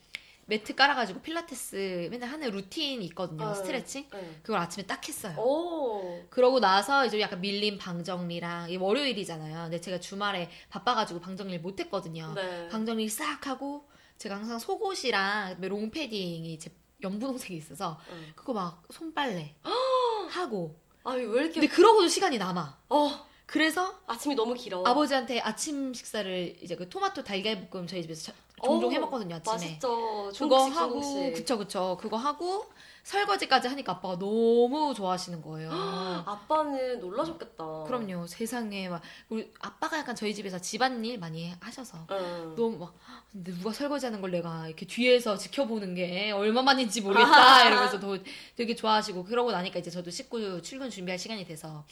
매트 0.47 0.75
깔아가지고 0.75 1.21
필라테스 1.21 2.08
맨날 2.12 2.29
하는 2.29 2.51
루틴이 2.51 3.03
있거든요. 3.08 3.45
어. 3.45 3.53
스트레칭. 3.55 4.08
네. 4.12 4.39
그걸 4.43 4.60
아침에 4.60 4.86
딱 4.86 5.05
했어요. 5.08 5.36
오. 5.39 6.23
그러고 6.29 6.60
나서 6.60 7.05
이제 7.05 7.19
약간 7.19 7.41
밀린 7.41 7.77
방 7.79 8.03
정리랑, 8.03 8.69
이게 8.69 8.77
월요일이잖아요. 8.77 9.63
근데 9.63 9.81
제가 9.81 9.99
주말에 9.99 10.49
바빠가지고 10.69 11.19
방 11.19 11.36
정리를 11.36 11.62
못 11.62 11.79
했거든요. 11.79 12.31
네. 12.36 12.67
방 12.69 12.86
정리 12.86 13.10
싹 13.10 13.47
하고, 13.47 13.88
제가 14.19 14.36
항상 14.36 14.60
속옷이랑 14.60 15.58
롱패딩이 15.62 16.60
제 16.60 16.69
연분홍색이 17.01 17.55
있어서, 17.55 17.99
응. 18.12 18.34
그거 18.36 18.53
막 18.53 18.84
손빨래 18.91 19.55
하고. 20.29 20.79
아 21.04 21.08
왜 21.08 21.21
이렇게 21.23 21.53
근데 21.60 21.67
그러고도 21.67 22.08
시간이 22.08 22.38
남아. 22.38 22.79
어 22.89 23.25
그래서 23.45 23.99
아침이 24.08 24.34
너무 24.36 24.53
길어. 24.55 24.84
아버지한테 24.86 25.39
아침 25.39 25.93
식사를 25.93 26.58
이제 26.63 26.75
그 26.75 26.89
토마토 26.89 27.23
달걀 27.23 27.67
볶음 27.69 27.86
저희 27.86 28.01
집에서 28.01 28.31
자- 28.31 28.38
종종 28.65 28.89
어, 28.89 28.93
해 28.93 28.99
먹거든요 28.99 29.36
아침에. 29.36 29.54
맛있죠. 29.54 30.32
그거 30.36 30.65
하고. 30.65 31.32
그쵸 31.34 31.58
그쵸 31.58 31.97
그거 31.99 32.17
하고 32.17 32.65
설거지까지 33.04 33.67
하니까 33.67 33.93
아빠가 33.93 34.17
너무 34.17 34.93
좋아하시는 34.95 35.41
거예요. 35.41 35.69
아빠는 36.25 36.99
놀라셨겠다. 36.99 37.84
그럼요 37.86 38.25
세상에 38.25 38.89
막 38.89 39.01
우리 39.30 39.51
아빠가 39.60 39.99
약간 39.99 40.15
저희 40.15 40.34
집에서 40.34 40.60
집안일 40.60 41.19
많이 41.19 41.54
하셔서 41.60 42.08
응. 42.10 42.56
너무 42.56 42.78
막 42.78 42.95
근데 43.32 43.51
누가 43.54 43.71
설거지하는 43.71 44.21
걸 44.21 44.32
내가 44.32 44.67
이렇게 44.67 44.88
뒤에서 44.88 45.38
지켜보는 45.38 45.93
게 45.93 46.32
얼마만인지 46.32 47.01
모르겠다 47.01 47.67
이러면서 47.67 47.99
더 47.99 48.17
되게 48.56 48.75
좋아하시고 48.75 49.25
그러고 49.25 49.51
나니까 49.51 49.80
이제 49.80 49.91
저도 49.91 50.10
식구 50.10 50.62
출근 50.63 50.89
준비할 50.89 51.19
시간이 51.19 51.45
돼서 51.45 51.86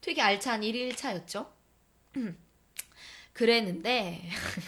되게 0.00 0.20
알찬 0.20 0.62
1일차였죠. 0.62 1.46
그랬는데 3.36 4.22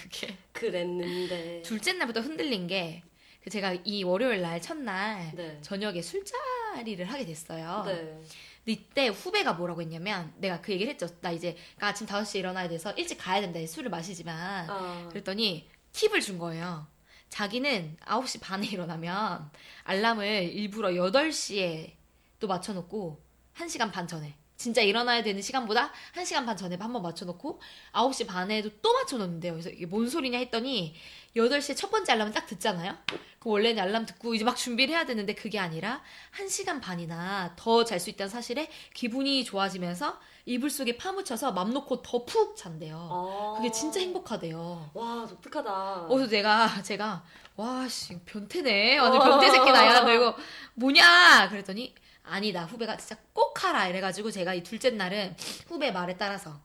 그랬는데. 0.52 1.62
둘째 1.62 1.94
날부터 1.94 2.20
흔들린 2.20 2.66
게그 2.66 3.48
제가 3.50 3.78
이 3.82 4.02
월요일 4.02 4.42
날 4.42 4.60
첫날 4.60 5.32
네. 5.34 5.58
저녁에 5.62 6.02
술자리를 6.02 7.02
하게 7.06 7.24
됐어요. 7.24 7.84
네. 7.86 7.94
근데 7.94 8.22
이때 8.66 9.08
후배가 9.08 9.54
뭐라고 9.54 9.80
했냐면 9.80 10.34
내가 10.36 10.60
그 10.60 10.72
얘기를 10.72 10.92
했죠. 10.92 11.08
나 11.22 11.30
이제 11.30 11.56
아침 11.78 12.06
5시에 12.06 12.40
일어나야 12.40 12.68
돼서 12.68 12.92
일찍 12.92 13.16
가야 13.16 13.40
된다. 13.40 13.58
술을 13.66 13.88
마시지만. 13.88 14.68
아. 14.68 15.08
그랬더니 15.08 15.66
팁을 15.92 16.20
준 16.20 16.36
거예요. 16.38 16.86
자기는 17.30 17.96
9시 18.04 18.42
반에 18.42 18.66
일어나면 18.68 19.50
알람을 19.84 20.26
일부러 20.52 20.90
8시에 20.90 21.92
또 22.38 22.46
맞춰놓고 22.46 23.22
1시간 23.56 23.90
반 23.90 24.06
전에 24.06 24.36
진짜 24.58 24.82
일어나야 24.82 25.22
되는 25.22 25.40
시간보다 25.40 25.92
1시간 26.16 26.44
반 26.44 26.56
전에 26.56 26.76
한 26.80 26.92
번 26.92 27.00
맞춰놓고 27.02 27.60
9시 27.92 28.26
반에도 28.26 28.70
또 28.82 28.92
맞춰놓는데요. 28.92 29.52
그래서 29.52 29.70
이게 29.70 29.86
뭔 29.86 30.08
소리냐 30.10 30.36
했더니 30.38 30.94
8시에 31.36 31.76
첫 31.76 31.90
번째 31.92 32.12
알람을 32.12 32.32
딱 32.32 32.46
듣잖아요. 32.46 32.96
그 33.38 33.50
원래는 33.50 33.80
알람 33.80 34.04
듣고 34.06 34.34
이제 34.34 34.44
막 34.44 34.56
준비를 34.56 34.94
해야 34.96 35.06
되는데 35.06 35.34
그게 35.34 35.60
아니라 35.60 36.02
1시간 36.36 36.80
반이나 36.80 37.54
더 37.56 37.84
잘 37.84 38.00
수 38.00 38.10
있다는 38.10 38.28
사실에 38.30 38.68
기분이 38.94 39.44
좋아지면서 39.44 40.18
이불 40.46 40.70
속에 40.70 40.96
파묻혀서 40.96 41.52
맘 41.52 41.72
놓고 41.72 42.02
더 42.02 42.24
푹 42.24 42.56
잔대요. 42.56 43.08
아. 43.12 43.54
그게 43.58 43.70
진짜 43.70 44.00
행복하대요. 44.00 44.90
와 44.92 45.26
독특하다. 45.28 45.70
어, 45.70 46.08
그래서 46.08 46.28
내가, 46.30 46.82
제가, 46.82 47.22
와, 47.54 47.86
씨, 47.88 48.18
변태네. 48.24 48.98
완전 48.98 49.20
변태 49.22 49.50
새끼다. 49.50 49.86
야, 49.86 50.00
너 50.00 50.12
이거 50.12 50.34
뭐냐? 50.74 51.48
그랬더니, 51.50 51.94
아니다. 52.28 52.64
후배가 52.64 52.96
진짜 52.96 53.16
꼭 53.32 53.62
하라. 53.64 53.88
이래가지고 53.88 54.30
제가 54.30 54.54
이 54.54 54.62
둘째 54.62 54.90
날은 54.90 55.36
후배 55.66 55.90
말에 55.90 56.16
따라서 56.16 56.60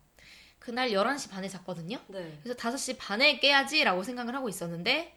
그날 0.60 0.92
11시 0.92 1.30
반에 1.30 1.48
잤거든요. 1.50 2.00
네. 2.08 2.40
그래서 2.44 2.58
5시 2.58 2.98
반에 2.98 3.40
깨야지라고 3.40 4.04
생각을 4.04 4.34
하고 4.36 4.48
있었는데, 4.50 5.14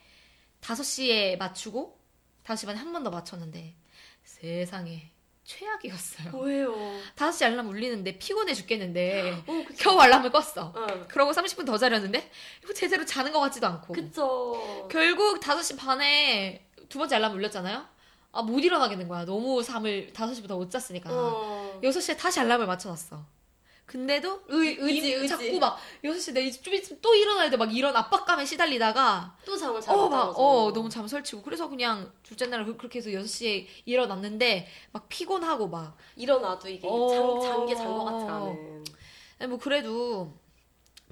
5시에 0.60 1.36
맞추고, 1.38 1.98
5시 2.44 2.66
반에 2.66 2.78
한 2.78 2.92
번 2.92 3.04
더 3.04 3.10
맞췄는데, 3.10 3.74
세상에, 4.24 5.12
최악이었어요. 5.44 6.36
왜요? 6.38 6.74
5시 7.14 7.44
알람 7.44 7.68
울리는데 7.68 8.18
피곤해 8.18 8.54
죽겠는데, 8.54 9.44
어. 9.46 9.64
겨우 9.78 10.00
알람을 10.00 10.30
껐어. 10.32 10.74
응. 10.76 11.06
그러고 11.06 11.30
30분 11.30 11.64
더 11.64 11.78
자렸는데, 11.78 12.28
이거 12.64 12.72
제대로 12.72 13.04
자는 13.04 13.32
것 13.32 13.38
같지도 13.38 13.68
않고. 13.68 13.92
그쵸. 13.94 14.88
결국 14.90 15.38
5시 15.40 15.78
반에 15.78 16.68
두 16.88 16.98
번째 16.98 17.16
알람 17.16 17.34
울렸잖아요? 17.34 17.86
아, 18.36 18.42
못 18.42 18.58
일어나겠는 18.60 19.08
거야. 19.08 19.24
너무 19.24 19.62
잠을 19.62 20.12
5시부터 20.12 20.56
못 20.56 20.70
잤으니까. 20.70 21.10
어. 21.12 21.80
6시에 21.82 22.16
다시 22.18 22.40
알람을 22.40 22.66
맞춰놨어. 22.66 23.24
근데도 23.86 24.42
의- 24.48 24.74
이- 24.74 24.78
의지, 24.80 25.08
이- 25.10 25.12
의지. 25.14 25.28
자꾸 25.28 25.58
막 25.60 25.78
6시 26.02 26.32
내좀 26.32 26.74
있으면 26.74 26.98
또 27.00 27.14
일어나야 27.14 27.48
돼 27.50 27.56
막 27.56 27.72
이런 27.74 27.94
압박감에 27.94 28.44
시달리다가 28.44 29.36
또 29.44 29.56
잠을 29.56 29.80
잘못 29.80 30.02
어, 30.02 30.08
막. 30.08 30.34
어, 30.36 30.72
너무 30.72 30.88
잠 30.90 31.06
설치고. 31.06 31.42
그래서 31.42 31.68
그냥 31.68 32.12
둘째 32.24 32.46
날 32.46 32.64
그렇게 32.76 32.98
해서 32.98 33.10
6시에 33.10 33.66
일어났는데, 33.84 34.66
막 34.92 35.08
피곤하고 35.08 35.68
막. 35.68 35.96
일어나도 36.16 36.68
이게 36.68 36.86
어. 36.90 37.08
장, 37.08 37.40
장게 37.58 37.74
잔것 37.76 38.04
같지 38.04 38.24
않은. 38.24 38.84
아니, 39.38 39.48
뭐, 39.48 39.58
그래도 39.58 40.34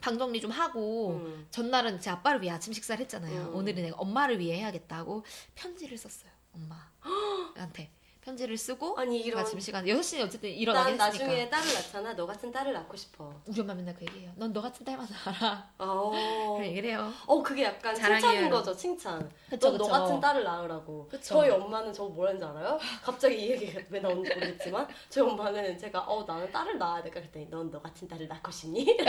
방 0.00 0.18
정리 0.18 0.40
좀 0.40 0.50
하고, 0.50 1.10
음. 1.24 1.46
전날은 1.52 2.00
제 2.00 2.10
아빠를 2.10 2.42
위해 2.42 2.50
아침 2.52 2.72
식사를 2.72 3.00
했잖아요. 3.02 3.50
음. 3.50 3.54
오늘은 3.54 3.82
내가 3.84 3.96
엄마를 3.98 4.40
위해 4.40 4.58
해야겠다고 4.58 5.24
편지를 5.54 5.96
썼어요. 5.96 6.33
엄마한테. 6.54 7.90
편지를 8.20 8.56
쓰고, 8.56 8.98
아니 8.98 9.20
이런 9.20 9.42
아침 9.42 9.60
시간에 9.60 9.92
6시에 9.92 10.24
어쨌든 10.24 10.48
일어나게 10.48 10.96
난 10.96 11.08
했으니까. 11.12 11.26
나중에 11.26 11.50
딸을 11.50 11.74
낳잖아. 11.74 12.16
너 12.16 12.24
같은 12.26 12.50
딸을 12.50 12.72
낳고 12.72 12.96
싶어. 12.96 13.38
우리 13.44 13.60
엄마 13.60 13.74
맨날 13.74 13.94
그 13.94 14.06
얘기해요. 14.06 14.32
넌 14.36 14.50
너 14.50 14.62
같은 14.62 14.82
딸만 14.82 15.06
알아. 15.26 15.68
어. 15.76 16.10
그런 16.56 16.64
얘기를 16.70 16.88
해요. 16.88 17.12
어 17.26 17.42
그게 17.42 17.64
약간 17.64 17.94
자랑이에요. 17.94 18.20
칭찬인 18.30 18.50
거죠 18.50 18.74
칭찬. 18.74 19.30
그쵸, 19.50 19.68
넌 19.72 19.76
너 19.76 19.84
그쵸. 19.84 19.92
같은 19.92 20.20
딸을 20.20 20.42
낳으라고. 20.42 21.06
그쵸. 21.08 21.22
저희 21.22 21.50
엄마는 21.50 21.92
저 21.92 22.04
뭐라는지 22.04 22.46
알아요? 22.46 22.78
갑자기 23.02 23.44
이 23.44 23.50
얘기가 23.50 23.78
왜 23.90 24.00
나오는지 24.00 24.32
모르겠지만 24.34 24.88
저희 25.10 25.28
엄마는 25.28 25.76
제가 25.76 26.00
어 26.00 26.24
나는 26.24 26.50
딸을 26.50 26.78
낳아야 26.78 27.02
될까 27.02 27.20
그랬더니 27.20 27.50
넌 27.50 27.70
너 27.70 27.78
같은 27.78 28.08
딸을 28.08 28.26
낳고 28.26 28.50
싶니? 28.50 28.96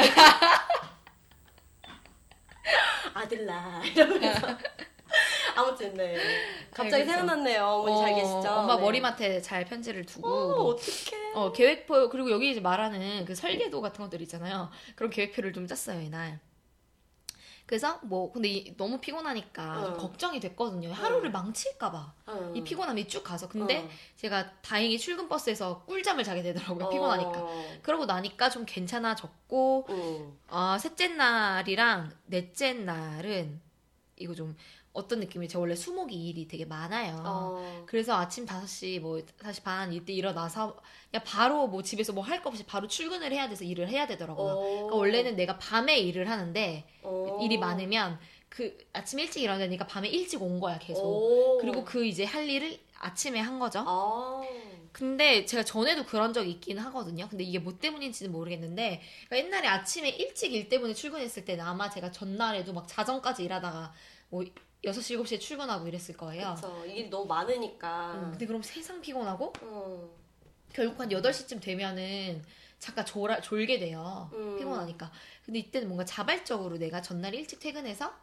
아들 3.13 3.45
낳아 3.45 3.81
이러면서 3.85 4.47
아무튼 5.55 5.93
네 5.93 6.17
갑자기 6.71 7.01
알겠어. 7.03 7.17
생각났네요 7.17 7.65
어머니 7.65 7.97
잘 8.01 8.11
어, 8.11 8.15
계시죠? 8.15 8.53
엄마 8.53 8.75
네. 8.75 8.81
머리맡에 8.81 9.41
잘 9.41 9.65
편지를 9.65 10.05
두고. 10.05 10.27
어 10.27 10.47
뭐 10.55 10.63
어떡해 10.73 11.33
어, 11.33 11.51
계획표, 11.51 12.09
그리고 12.09 12.31
여기 12.31 12.51
이제 12.51 12.59
말하는 12.61 13.25
그 13.25 13.35
설계도 13.35 13.81
같은 13.81 14.03
것들 14.03 14.21
있잖아요. 14.21 14.69
그런 14.95 15.09
계획표를 15.09 15.51
좀 15.53 15.67
짰어요, 15.67 16.01
이날. 16.01 16.39
그래서 17.65 17.99
뭐, 18.03 18.31
근데 18.31 18.47
이- 18.47 18.77
너무 18.77 18.99
피곤하니까 18.99 19.83
좀 19.85 19.93
어. 19.95 19.97
걱정이 19.97 20.39
됐거든요. 20.39 20.93
하루를 20.93 21.31
망칠까봐. 21.31 22.13
어. 22.27 22.51
이 22.55 22.61
피곤함이 22.63 23.07
쭉 23.07 23.23
가서. 23.23 23.49
근데 23.49 23.79
어. 23.79 23.89
제가 24.17 24.51
다행히 24.61 24.99
출근 24.99 25.27
버스에서 25.27 25.83
꿀잠을 25.85 26.23
자게 26.23 26.43
되더라고요, 26.43 26.89
피곤하니까. 26.89 27.31
어. 27.43 27.65
그러고 27.81 28.05
나니까 28.05 28.49
좀 28.51 28.65
괜찮아졌고, 28.67 29.87
음. 29.89 30.39
아, 30.47 30.77
셋째 30.79 31.07
날이랑 31.07 32.11
넷째 32.27 32.73
날은 32.73 33.59
이거 34.17 34.35
좀 34.35 34.55
어떤 34.95 35.19
느낌이 35.19 35.47
저 35.47 35.59
원래 35.59 35.75
수목이 35.75 36.15
일이 36.15 36.47
되게 36.47 36.65
많아요. 36.65 37.21
어. 37.25 37.83
그래서 37.85 38.15
아침 38.15 38.45
5시 38.45 38.99
뭐 39.01 39.19
5시 39.39 39.61
반 39.63 39.93
이때 39.93 40.13
일어나서 40.13 40.77
그냥 41.11 41.23
바로 41.25 41.67
뭐 41.67 41.83
집에서 41.83 42.13
뭐 42.13 42.23
할 42.23 42.41
거 42.41 42.49
없이 42.49 42.63
바로 42.65 42.87
출근을 42.87 43.31
해야 43.31 43.47
돼서 43.49 43.63
일을 43.63 43.87
해야 43.89 44.07
되더라고요. 44.07 44.53
어. 44.53 44.59
그러니까 44.61 44.95
원래는 44.95 45.35
내가 45.35 45.57
밤에 45.59 45.99
일을 45.99 46.29
하는데 46.29 46.85
어. 47.03 47.39
일이 47.41 47.57
많으면 47.57 48.17
그 48.49 48.77
아침 48.93 49.19
일찍 49.19 49.43
일어나야 49.43 49.65
되니까 49.65 49.85
밤에 49.85 50.07
일찍 50.07 50.41
온 50.41 50.59
거야 50.59 50.79
계속. 50.79 51.03
오. 51.05 51.57
그리고 51.59 51.83
그 51.83 52.05
이제 52.05 52.23
할 52.23 52.49
일을 52.49 52.79
아침에 52.97 53.39
한 53.39 53.59
거죠. 53.59 53.83
아. 53.85 54.41
근데 54.93 55.45
제가 55.45 55.63
전에도 55.63 56.05
그런 56.05 56.31
적이 56.31 56.51
있긴 56.51 56.79
하거든요. 56.79 57.27
근데 57.27 57.43
이게 57.43 57.59
뭐 57.59 57.77
때문인지는 57.77 58.31
모르겠는데 58.31 59.01
그러니까 59.27 59.45
옛날에 59.47 59.67
아침에 59.67 60.07
일찍 60.09 60.53
일 60.53 60.69
때문에 60.69 60.93
출근했을 60.93 61.43
때는 61.43 61.65
아마 61.65 61.89
제가 61.89 62.11
전날에도 62.11 62.71
막 62.71 62.87
자정까지 62.87 63.43
일하다가 63.43 63.91
뭐 64.29 64.45
6시, 64.85 65.19
7시에 65.19 65.39
출근하고 65.39 65.87
이랬을 65.87 66.15
거예요. 66.15 66.53
그쵸. 66.55 66.85
일이 66.85 67.09
너무 67.09 67.25
많으니까. 67.25 68.13
음, 68.13 68.31
근데 68.31 68.45
그럼 68.45 68.61
세상 68.61 69.01
피곤하고 69.01 69.53
음. 69.63 70.09
결국 70.71 70.99
한 70.99 71.09
8시쯤 71.09 71.61
되면은 71.61 72.43
잠깐 72.79 73.05
졸아, 73.05 73.41
졸게 73.41 73.79
돼요. 73.79 74.29
음. 74.33 74.57
피곤하니까. 74.57 75.11
근데 75.45 75.59
이때는 75.59 75.87
뭔가 75.87 76.05
자발적으로 76.05 76.77
내가 76.77 77.01
전날 77.01 77.33
일찍 77.33 77.59
퇴근해서 77.59 78.13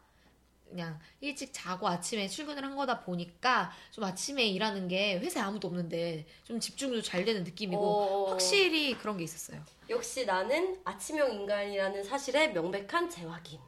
그냥 0.69 0.99
일찍 1.21 1.53
자고 1.53 1.87
아침에 1.87 2.29
출근을 2.29 2.65
한 2.65 2.77
거다 2.77 3.01
보니까 3.01 3.73
좀 3.91 4.05
아침에 4.05 4.47
일하는 4.47 4.89
게 4.89 5.19
회사에 5.19 5.43
아무도 5.43 5.69
없는데 5.69 6.27
좀 6.45 6.61
집중도 6.61 7.03
잘 7.03 7.25
되는 7.25 7.45
느낌이고 7.45 7.83
어. 7.83 8.31
확실히 8.31 8.97
그런 8.97 9.17
게 9.19 9.25
있었어요. 9.25 9.63
역시 9.91 10.25
나는 10.25 10.81
아침형 10.85 11.33
인간이라는 11.33 12.05
사실의 12.05 12.53
명백한 12.53 13.11
재확인. 13.11 13.61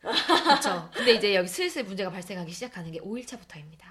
그렇죠. 0.00 0.90
근데 0.94 1.14
이제 1.14 1.34
여기 1.34 1.48
슬슬 1.48 1.84
문제가 1.84 2.10
발생하기 2.10 2.50
시작하는 2.52 2.90
게 2.90 2.98
5일차부터입니다. 3.00 3.90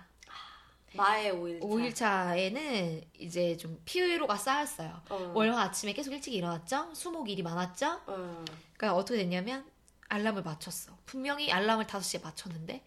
마의 0.96 1.32
5일차. 1.34 1.62
5일차에는 1.62 3.04
이제 3.20 3.56
좀 3.58 3.80
피로가 3.86 4.36
쌓였어요. 4.36 5.02
어. 5.10 5.32
월화 5.36 5.62
아침에 5.62 5.94
계속 5.94 6.12
일찍 6.12 6.34
일어났죠? 6.34 6.90
수목 6.94 7.30
일이 7.30 7.44
많았죠? 7.44 8.02
어. 8.08 8.46
그러니까 8.76 8.96
어떻게 8.96 9.20
됐냐면 9.20 9.66
알람을 10.08 10.42
맞췄어. 10.42 10.98
분명히 11.06 11.52
알람을 11.52 11.86
5시에 11.86 12.24
맞췄는데 12.24 12.84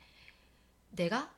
내가 0.91 1.31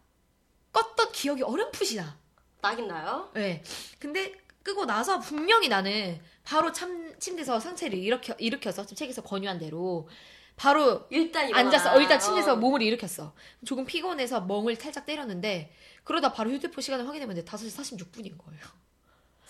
껐던 0.72 1.12
기억이 1.12 1.42
어렴풋이 1.42 1.96
나. 1.96 2.18
나긴 2.62 2.88
나요? 2.88 3.30
네. 3.34 3.62
근데 3.98 4.34
끄고 4.62 4.86
나서 4.86 5.20
분명히 5.20 5.68
나는 5.68 6.18
바로 6.42 6.72
참, 6.72 7.14
침대에서 7.18 7.60
상체를 7.60 7.98
일으켜, 7.98 8.34
일으켜서 8.38 8.82
지금 8.86 8.96
책에서 8.96 9.22
권유한 9.22 9.58
대로 9.58 10.08
바로 10.56 11.06
일단 11.10 11.48
일어나. 11.48 11.66
앉았어. 11.66 11.94
어, 11.94 12.00
일단 12.00 12.18
침대에서 12.20 12.52
어. 12.52 12.56
몸을 12.56 12.82
일으켰어. 12.82 13.34
조금 13.64 13.84
피곤해서 13.84 14.42
멍을 14.42 14.76
살짝 14.76 15.04
때렸는데 15.06 15.72
그러다 16.04 16.32
바로 16.32 16.50
휴대폰 16.50 16.80
시간을 16.80 17.06
확인해봤는데 17.08 17.50
5시 17.50 17.98
46분인 17.98 18.38
거예요. 18.38 18.60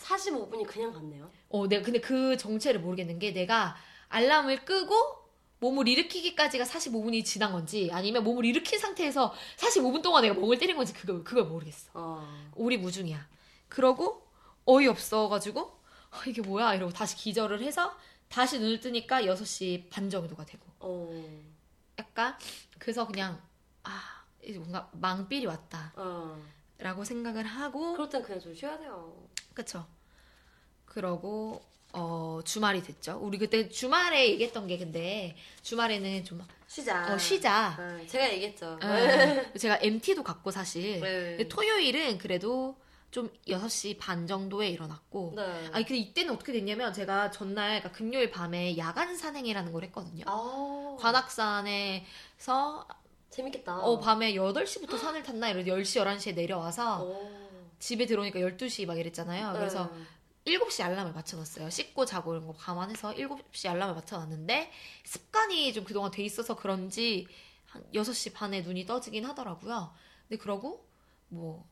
45분이 0.00 0.66
그냥 0.66 0.92
갔네요. 0.92 1.30
어, 1.50 1.66
내가 1.66 1.82
근데 1.82 2.00
그 2.00 2.36
정체를 2.36 2.80
모르겠는 2.80 3.18
게 3.18 3.32
내가 3.32 3.76
알람을 4.08 4.64
끄고 4.64 4.94
몸을 5.60 5.88
일으키기까지가 5.88 6.64
45분이 6.64 7.24
지난 7.24 7.52
건지 7.52 7.88
아니면 7.92 8.22
몸을 8.24 8.44
일으킨 8.44 8.78
상태에서 8.78 9.32
45분 9.56 10.02
동안 10.02 10.22
내가 10.22 10.34
멍을 10.34 10.58
때린 10.58 10.76
건지 10.76 10.92
그거 10.92 11.22
그걸 11.22 11.44
모르겠어. 11.44 11.90
어. 11.94 12.50
오리무중이야. 12.54 13.26
그러고 13.68 14.26
어이없어 14.66 15.28
가지고 15.28 15.60
어, 15.60 16.16
이게 16.26 16.42
뭐야 16.42 16.74
이러고 16.74 16.92
다시 16.92 17.16
기절을 17.16 17.62
해서 17.62 17.94
다시 18.28 18.58
눈을 18.58 18.80
뜨니까 18.80 19.22
6시 19.22 19.88
반 19.90 20.10
정도가 20.10 20.44
되고 20.44 20.64
어. 20.85 21.42
약간 21.99 22.37
그래서 22.79 23.07
그냥 23.07 23.40
아 23.83 24.25
이제 24.42 24.59
뭔가 24.59 24.90
망삘이 24.92 25.47
왔다 25.47 25.92
어. 25.97 26.40
라고 26.79 27.05
생각을 27.05 27.44
하고 27.44 27.92
그럴 27.94 28.09
땐 28.09 28.23
그냥 28.23 28.40
좀 28.40 28.55
쉬어야 28.55 28.79
돼요. 28.79 29.29
그쵸 29.55 29.87
그러고 30.85 31.62
어 31.92 32.40
주말이 32.44 32.83
됐죠 32.83 33.18
우리 33.23 33.38
그때 33.38 33.68
주말에 33.68 34.29
얘기했던 34.31 34.66
게 34.66 34.79
근데 34.79 35.37
주말에는 35.62 36.25
좀 36.25 36.42
쉬자. 36.66 37.14
어, 37.14 37.18
쉬자 37.18 37.77
어, 37.79 38.07
제가 38.07 38.33
얘기했죠. 38.33 38.79
어, 38.83 39.57
제가 39.57 39.79
MT도 39.81 40.23
갔고 40.23 40.51
사실 40.51 41.01
네. 41.01 41.49
토요일은 41.49 42.18
그래도 42.18 42.77
좀 43.14 43.31
6시 43.46 43.96
반 43.96 44.27
정도에 44.27 44.68
일어났고 44.70 45.35
네. 45.37 45.42
아니 45.70 45.85
근데 45.85 45.98
이때는 45.98 46.35
어떻게 46.35 46.53
됐냐면 46.53 46.92
제가 46.92 47.31
전날 47.31 47.79
그러니까 47.79 47.92
금요일 47.92 48.29
밤에 48.33 48.77
야간 48.77 49.16
산행이라는 49.16 49.70
걸 49.70 49.85
했거든요. 49.85 50.24
아. 50.27 50.96
관악산에서 50.98 52.88
재밌겠다. 53.31 53.79
어 53.79 54.00
밤에 54.00 54.33
8시부터 54.35 54.98
산을 54.98 55.22
탔나 55.22 55.50
이러 55.50 55.62
10시 55.62 56.05
11시에 56.05 56.35
내려와서 56.35 57.05
오. 57.05 57.31
집에 57.79 58.05
들어오니까 58.07 58.40
12시 58.40 58.85
막 58.85 58.98
이랬잖아요. 58.98 59.53
그래서 59.53 59.92
네. 60.44 60.59
7시 60.59 60.83
알람을 60.83 61.12
맞춰놨어요. 61.12 61.70
씻고 61.70 62.07
자고 62.07 62.33
이런 62.33 62.48
거 62.48 62.53
감안해서 62.53 63.14
7시 63.14 63.70
알람을 63.70 63.94
맞춰놨는데 63.94 64.72
습관이 65.05 65.72
좀 65.72 65.85
그동안 65.85 66.11
돼 66.11 66.24
있어서 66.24 66.57
그런지 66.57 67.29
한 67.66 67.85
6시 67.94 68.35
반에 68.35 68.62
눈이 68.62 68.87
떠지긴 68.87 69.24
하더라고요. 69.24 69.94
근데 70.27 70.42
그러고 70.42 70.85
뭐 71.29 71.64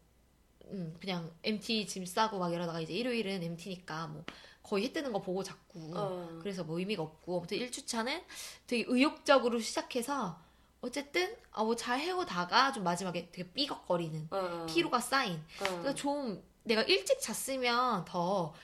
음, 0.70 0.96
그냥 1.00 1.30
MT 1.42 1.86
짐 1.86 2.04
싸고 2.06 2.38
막 2.38 2.52
이러다가 2.52 2.80
이제 2.80 2.92
일요일은 2.92 3.42
MT니까 3.42 4.06
뭐 4.08 4.24
거의 4.62 4.84
해 4.84 4.92
뜨는 4.92 5.12
거 5.12 5.20
보고 5.20 5.42
자꾸 5.42 5.92
어. 5.96 6.38
그래서 6.40 6.64
뭐 6.64 6.78
의미가 6.78 7.02
없고 7.02 7.38
아무튼 7.38 7.58
1주차는 7.58 8.22
되게 8.66 8.84
의욕적으로 8.86 9.58
시작해서 9.60 10.40
어쨌든 10.80 11.36
아 11.52 11.62
뭐 11.64 11.74
잘 11.76 12.00
해오다가 12.00 12.72
좀 12.72 12.84
마지막에 12.84 13.30
되게 13.30 13.48
삐걱거리는 13.52 14.28
어. 14.30 14.66
피로가 14.68 15.00
쌓인 15.00 15.34
어. 15.60 15.64
그러니까 15.64 15.94
좀 15.94 16.42
내가 16.64 16.82
일찍 16.82 17.20
잤으면 17.20 18.04
더 18.04 18.54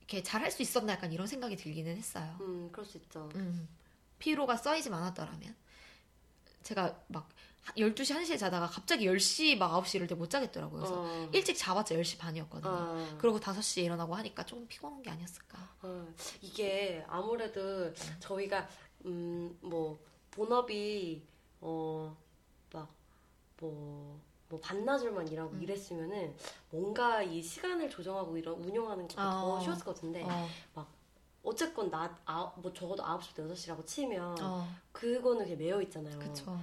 이렇게 0.00 0.22
잘 0.22 0.42
할 0.42 0.50
수 0.50 0.62
있었나 0.62 0.92
약간 0.94 1.12
이런 1.12 1.26
생각이 1.26 1.56
들기는 1.56 1.96
했어요. 1.96 2.36
음, 2.40 2.68
그럴 2.72 2.84
수 2.84 2.98
있죠. 2.98 3.28
음, 3.36 3.68
피로가 4.18 4.56
쌓이지 4.56 4.88
않았더라면 4.90 5.54
제가 6.62 7.00
막 7.08 7.28
12시, 7.76 8.16
1시에 8.16 8.38
자다가 8.38 8.66
갑자기 8.66 9.06
10시 9.06 9.56
막 9.56 9.70
9시 9.82 9.96
이럴 9.96 10.06
때 10.08 10.14
못 10.14 10.28
자겠더라고요. 10.30 10.80
그래서 10.80 11.02
어. 11.02 11.28
일찍 11.32 11.56
자봤자 11.56 11.94
10시 11.94 12.18
반이었거든요. 12.18 12.72
어. 12.72 13.16
그러고 13.18 13.38
5시에 13.38 13.84
일어나고 13.84 14.14
하니까 14.16 14.44
좀 14.44 14.66
피곤한 14.66 15.02
게 15.02 15.10
아니었을까. 15.10 15.58
어, 15.82 16.08
이게 16.40 17.04
아무래도 17.08 17.92
저희가 18.20 18.68
음 19.06 19.56
뭐 19.62 19.98
본업이 20.30 21.22
어 21.60 22.14
막 22.72 22.88
뭐 23.60 24.18
뭐 24.50 24.58
반나절만 24.58 25.28
일하고 25.28 25.52
음. 25.52 25.62
이랬으면은 25.62 26.34
뭔가 26.70 27.22
이 27.22 27.40
시간을 27.40 27.88
조정하고 27.88 28.36
이런 28.36 28.54
운영하는 28.64 29.06
게더 29.06 29.22
어. 29.54 29.60
쉬웠을 29.60 29.84
것 29.84 29.94
같은데 29.94 30.26
어, 30.74 30.84
어쨌건 31.44 31.88
낮, 31.88 32.10
아, 32.24 32.52
뭐 32.56 32.72
적어도 32.72 33.00
9시부터 33.04 33.48
6시라고 33.52 33.86
치면 33.86 34.36
어, 34.42 34.66
그거는 34.90 35.44
그냥 35.44 35.56
매여 35.58 35.80
있잖아요. 35.82 36.18
그쵸. 36.18 36.58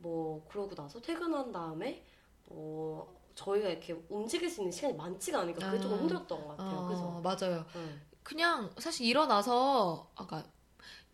뭐 0.00 0.46
그러고 0.48 0.74
나서 0.74 1.00
퇴근한 1.00 1.52
다음에 1.52 2.04
뭐 2.46 3.14
저희가 3.34 3.68
이렇게 3.68 3.96
움직일 4.08 4.50
수 4.50 4.60
있는 4.60 4.72
시간이 4.72 4.94
많지가 4.94 5.40
않으니까 5.40 5.70
그게 5.70 5.80
조금 5.80 5.96
아. 5.96 6.00
힘들었던 6.00 6.42
것 6.42 6.56
같아요. 6.56 6.78
어, 6.78 6.86
그래서 6.86 7.20
맞아요. 7.20 7.64
네. 7.74 7.98
그냥 8.22 8.70
사실 8.78 9.06
일어나서 9.06 10.10
아까 10.14 10.44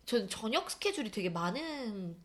전 0.05 0.27
저녁 0.29 0.69
스케줄이 0.69 1.11
되게 1.11 1.29
많은 1.29 2.17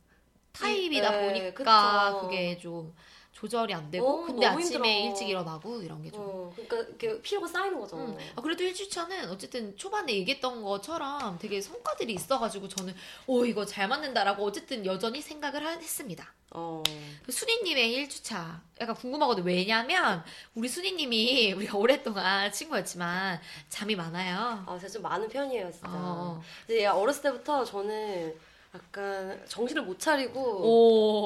타입이다 0.53 1.11
네, 1.11 1.29
보니까 1.29 2.13
그쵸. 2.15 2.21
그게 2.23 2.59
좀 2.59 2.95
조절이 3.33 3.73
안 3.75 3.91
되고 3.91 4.07
어, 4.07 4.27
근데 4.27 4.47
아침에 4.47 4.63
힘들어. 4.79 5.09
일찍 5.11 5.29
일어나고 5.29 5.83
이런 5.83 6.03
게 6.03 6.11
좀. 6.11 6.21
어, 6.23 6.53
그러니까 6.69 7.21
피로가 7.23 7.49
쌓이는 7.49 7.81
거죠. 7.81 7.97
음. 7.97 8.17
아, 8.37 8.41
그래도 8.41 8.63
1주차는 8.65 9.31
어쨌든 9.31 9.77
초반에 9.77 10.13
얘기했던 10.13 10.63
것처럼 10.63 11.39
되게 11.39 11.61
성과들이 11.61 12.13
있어가지고 12.15 12.69
저는 12.69 12.95
오 13.27 13.45
이거 13.45 13.65
잘 13.65 13.89
맞는다라고 13.89 14.45
어쨌든 14.45 14.85
여전히 14.87 15.21
생각을 15.23 15.65
하- 15.67 15.71
했습니다. 15.71 16.33
어. 16.55 16.83
그 17.25 17.33
순이님의 17.33 18.07
1주차 18.07 18.61
약간 18.81 18.95
궁금하거든요. 18.95 19.47
왜냐면 19.47 20.23
우리 20.55 20.69
순이님이 20.69 21.55
우리가 21.57 21.79
오랫동안 21.79 22.53
친구였지만 22.53 23.41
잠이 23.71 23.97
많아요. 23.97 24.63
아, 24.67 24.79
제가 24.79 24.93
좀 24.93 25.03
많은 25.03 25.29
편이에요, 25.29 25.73
진짜. 25.73 25.89
어. 25.91 26.43
근데 26.67 26.85
어렸을 26.87 27.23
때부터 27.23 27.65
저는 27.65 28.35
약간 28.75 29.45
정신을 29.47 29.83
못 29.83 29.99
차리고 29.99 30.41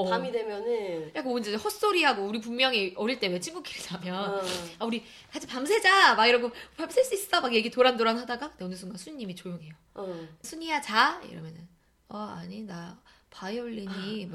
오. 0.04 0.10
밤이 0.10 0.32
되면은 0.32 1.10
약간 1.14 1.24
뭔지 1.30 1.54
헛소리하고 1.54 2.24
우리 2.24 2.40
분명히 2.40 2.92
어릴 2.96 3.20
때 3.20 3.28
왜 3.28 3.38
친구끼리 3.38 3.80
자면 3.82 4.34
어, 4.34 4.40
아 4.80 4.84
우리 4.84 5.04
같이 5.32 5.46
밤새자 5.46 6.14
막 6.16 6.26
이러고 6.26 6.50
밤샐 6.76 7.04
수 7.04 7.14
있어 7.14 7.40
막 7.40 7.54
얘기 7.54 7.70
도란도란 7.70 8.18
하다가 8.18 8.50
근데 8.50 8.64
어느 8.64 8.74
순간 8.74 8.98
순이님이 8.98 9.34
조용해요. 9.36 9.74
어. 9.94 10.28
순이야 10.42 10.80
자 10.80 11.20
이러면은 11.24 11.68
어 12.08 12.18
아니 12.18 12.62
나 12.62 12.98
바이올린이 13.30 14.28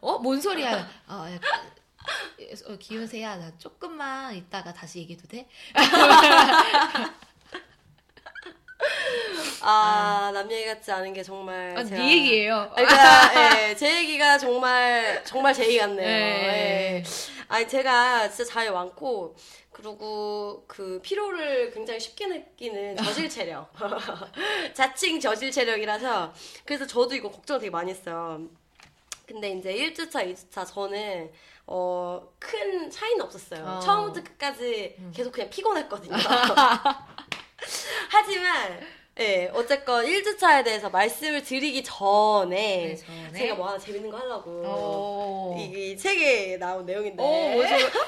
뭐어뭔 0.00 0.40
소리야 0.40 0.88
어 1.08 1.26
약간 1.32 1.70
어, 2.66 2.76
기훈세야 2.78 3.36
나 3.36 3.56
조금만 3.58 4.34
있다가 4.34 4.72
다시 4.74 4.98
얘기해도 5.00 5.26
돼? 5.28 5.46
아, 9.62 10.30
남 10.32 10.50
얘기 10.50 10.66
같지 10.66 10.90
않은 10.92 11.12
게 11.12 11.22
정말. 11.22 11.74
아, 11.76 11.82
제가- 11.82 11.90
네 11.96 12.10
얘기예요. 12.12 12.54
아, 12.56 12.74
그러니까, 12.74 13.68
예, 13.68 13.74
제 13.76 13.98
얘기가 13.98 14.38
정말, 14.38 15.22
정말 15.24 15.52
제 15.54 15.64
얘기 15.66 15.78
같네요. 15.78 15.96
네. 16.06 17.02
예. 17.02 17.04
아니, 17.48 17.66
제가 17.66 18.28
진짜 18.30 18.44
잘 18.52 18.70
많고, 18.72 19.34
그리고 19.72 20.64
그 20.66 21.00
피로를 21.02 21.70
굉장히 21.72 21.98
쉽게 22.00 22.26
느끼는 22.26 22.96
저질 23.26 23.28
체력. 23.28 23.72
자칭 24.74 25.18
저질 25.20 25.50
체력이라서, 25.50 26.32
그래서 26.64 26.86
저도 26.86 27.14
이거 27.14 27.30
걱정을 27.30 27.60
되게 27.60 27.70
많이 27.70 27.90
했어요. 27.90 28.40
근데 29.26 29.50
이제 29.50 29.72
1주차, 29.74 30.24
2주차 30.32 30.66
저는, 30.66 31.30
어, 31.66 32.22
큰 32.38 32.90
차이는 32.90 33.20
없었어요. 33.22 33.64
어. 33.64 33.78
처음부터 33.80 34.22
끝까지 34.24 34.96
계속 35.14 35.32
그냥 35.32 35.50
피곤했거든요. 35.50 36.16
하지만, 38.10 38.80
예, 39.20 39.50
어쨌건 39.52 40.04
1주차에 40.04 40.62
대해서 40.64 40.88
말씀을 40.90 41.42
드리기 41.42 41.82
전에, 41.82 42.94
네, 42.94 42.96
전에. 42.96 43.32
제가 43.38 43.54
뭐 43.56 43.66
하나 43.68 43.76
재밌는 43.78 44.10
거 44.10 44.16
하려고. 44.16 44.50
오. 44.50 45.56
이, 45.58 45.90
이 45.92 45.96
책에 45.96 46.56
나온 46.56 46.86
내용인데. 46.86 47.20
오? 47.22 47.62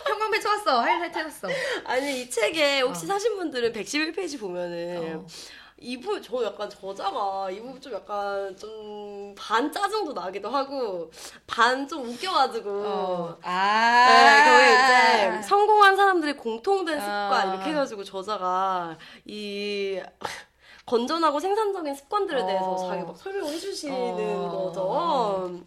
형광펜 0.08 0.40
쳐왔어. 0.40 0.80
하이라이트 0.80 1.18
해놨어. 1.18 1.48
아니, 1.84 2.20
이 2.22 2.30
책에 2.30 2.82
혹시 2.82 3.06
어. 3.06 3.08
사신 3.08 3.36
분들은 3.36 3.72
111페이지 3.72 4.38
보면은, 4.38 5.16
어. 5.18 5.26
이 5.82 5.98
부분, 5.98 6.22
저 6.22 6.44
약간 6.44 6.68
저자가 6.70 7.50
이 7.50 7.58
부분 7.58 7.80
좀 7.80 7.92
약간 7.94 8.56
좀 8.56 9.34
반 9.36 9.72
짜증도 9.72 10.12
나기도 10.12 10.48
하고, 10.48 11.10
반 11.46 11.88
좀 11.88 12.08
웃겨가지고. 12.08 12.70
어. 12.86 13.36
네, 13.42 13.48
아. 13.48 14.44
그게 14.44 15.34
이제 15.38 15.42
성공한 15.48 15.96
사람들의 15.96 16.36
공통된 16.36 17.00
습관 17.00 17.32
아. 17.48 17.54
이렇게 17.54 17.70
해가지고 17.70 18.04
저자가 18.04 18.96
이 19.24 20.00
건전하고 20.90 21.38
생산적인 21.38 21.94
습관들에 21.94 22.44
대해서 22.46 22.72
어. 22.72 22.88
자기 22.88 23.04
막 23.04 23.16
설명을 23.16 23.52
해주시는 23.52 23.94
어. 23.94 24.50
거죠. 24.50 25.60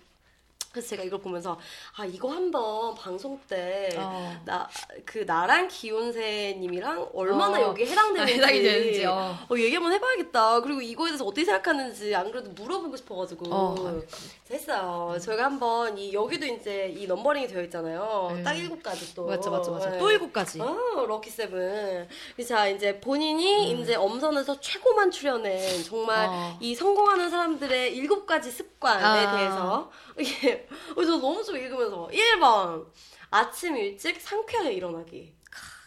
그래서 0.74 0.90
제가 0.90 1.04
이걸 1.04 1.22
보면서 1.22 1.60
아 1.96 2.04
이거 2.04 2.32
한번 2.32 2.96
방송 2.96 3.40
때 3.48 3.92
어. 3.96 4.42
나그 4.44 5.20
나랑 5.20 5.68
기혼세님이랑 5.68 7.12
얼마나 7.14 7.60
어. 7.60 7.62
여기 7.62 7.86
해당되는지, 7.86 8.34
해당이 8.34 8.62
되는지, 8.64 9.06
어. 9.06 9.38
어, 9.50 9.56
얘기 9.56 9.76
한번 9.76 9.94
해봐야겠다. 9.94 10.62
그리고 10.62 10.82
이거에 10.82 11.12
대해서 11.12 11.26
어떻게 11.26 11.46
생각하는지 11.46 12.16
안 12.16 12.32
그래도 12.32 12.50
물어보고 12.50 12.98
싶어가지고 12.98 13.46
어. 13.54 14.02
했어요. 14.50 15.16
저희가 15.22 15.46
한번 15.46 15.96
이 15.96 16.12
여기도 16.12 16.48
이제 16.48 16.92
이 16.98 17.06
넘버링이 17.06 17.48
되어 17.48 17.62
있잖아요. 17.66 18.32
네. 18.36 18.42
딱 18.42 18.54
일곱 18.54 18.82
가지 18.82 19.14
또. 19.14 19.28
맞죠, 19.28 19.52
맞죠, 19.52 19.74
맞죠. 19.74 19.92
네. 19.92 20.00
또 20.00 20.10
일곱 20.10 20.34
가지. 20.34 20.60
아, 20.60 20.66
럭키 21.08 21.30
세븐. 21.30 22.08
자, 22.48 22.68
이제 22.68 23.00
본인이 23.00 23.72
이제 23.72 23.94
엄선에서 23.94 24.60
최고만 24.60 25.12
출연한 25.12 25.44
정말 25.84 26.28
어. 26.30 26.58
이 26.60 26.74
성공하는 26.74 27.30
사람들의 27.30 27.96
일곱 27.96 28.26
가지 28.26 28.50
습관에 28.50 29.04
아. 29.04 29.36
대해서 29.36 29.92
이게 30.18 30.68
어, 30.96 31.04
저 31.04 31.18
너무 31.18 31.44
좀 31.44 31.56
읽으면서 31.58 32.08
1번 32.12 32.86
아침 33.30 33.76
일찍 33.78 34.20
상쾌하게 34.20 34.74
일어나기. 34.74 35.36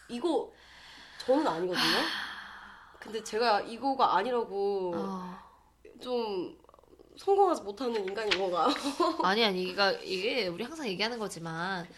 이거 0.08 0.52
저는 1.18 1.46
아니거든요. 1.46 1.98
근데 3.00 3.22
제가 3.22 3.60
이거가 3.60 4.16
아니라고 4.16 4.92
어. 4.96 5.38
좀 6.00 6.56
성공하지 7.16 7.62
못하는 7.62 8.04
인간인 8.06 8.38
건가요? 8.38 8.68
아니 9.22 9.44
아니 9.44 9.62
이가 9.64 9.92
이게 9.92 10.48
우리 10.48 10.64
항상 10.64 10.86
얘기하는 10.86 11.18
거지만 11.18 11.88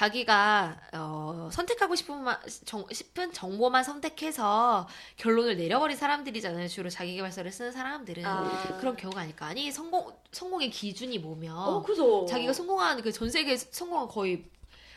자기가 0.00 0.76
어, 0.92 1.48
선택하고 1.50 1.94
싶은 1.94 2.22
마, 2.22 2.38
정, 2.66 2.84
싶은 2.92 3.32
정보만 3.32 3.82
선택해서 3.82 4.86
결론을 5.16 5.56
내려버린 5.56 5.96
사람들이잖아요. 5.96 6.68
주로 6.68 6.90
자기계발서를 6.90 7.50
쓰는 7.50 7.72
사람들은 7.72 8.22
아. 8.26 8.76
그런 8.78 8.94
경우가 8.94 9.22
아닐까. 9.22 9.46
아니 9.46 9.72
성공 9.72 10.14
성공의 10.32 10.68
기준이 10.70 11.18
뭐면 11.18 11.56
어, 11.56 11.82
그죠. 11.82 12.26
자기가 12.28 12.52
성공한 12.52 13.00
그 13.00 13.10
전 13.10 13.30
세계 13.30 13.56
성공한 13.56 14.06
거의 14.08 14.44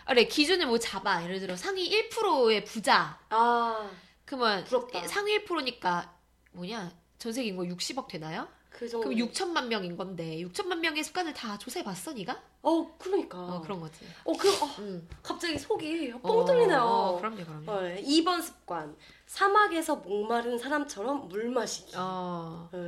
아래 0.03 0.25
기준을 0.25 0.65
뭐 0.67 0.77
잡아 0.77 1.23
예를 1.23 1.39
들어 1.39 1.55
상위 1.55 1.89
1%의 2.09 2.65
부자 2.65 3.17
아, 3.29 3.89
그러면 4.25 4.65
부럽다. 4.65 5.07
상위 5.07 5.38
1%니까 5.45 6.13
뭐냐 6.51 6.91
전 7.17 7.31
세계 7.31 7.47
인구 7.47 7.63
60억 7.63 8.07
되나요? 8.09 8.49
그 8.79 8.87
정도. 8.87 9.09
그럼 9.09 9.27
6천만 9.27 9.67
명인 9.67 9.97
건데 9.97 10.37
6천만 10.37 10.79
명의 10.79 11.03
습관을 11.03 11.33
다 11.33 11.57
조사해 11.57 11.83
봤어 11.83 12.13
네가? 12.13 12.41
어, 12.61 12.95
그러니까. 12.97 13.37
어 13.37 13.61
그런 13.61 13.81
거지. 13.81 14.05
어, 14.23 14.31
그, 14.31 14.47
어, 14.47 14.69
응. 14.79 15.05
갑자기 15.21 15.59
속이 15.59 16.13
뻥 16.21 16.45
뚫리네요. 16.45 16.79
어, 16.81 17.17
그럼요, 17.17 17.43
그럼요. 17.43 17.69
어, 17.69 17.81
2번 17.97 18.41
습관. 18.41 18.95
사막에서 19.27 19.97
목마른 19.97 20.57
사람처럼 20.57 21.27
물 21.27 21.49
마시기. 21.49 21.91
어. 21.97 22.69
네. 22.71 22.79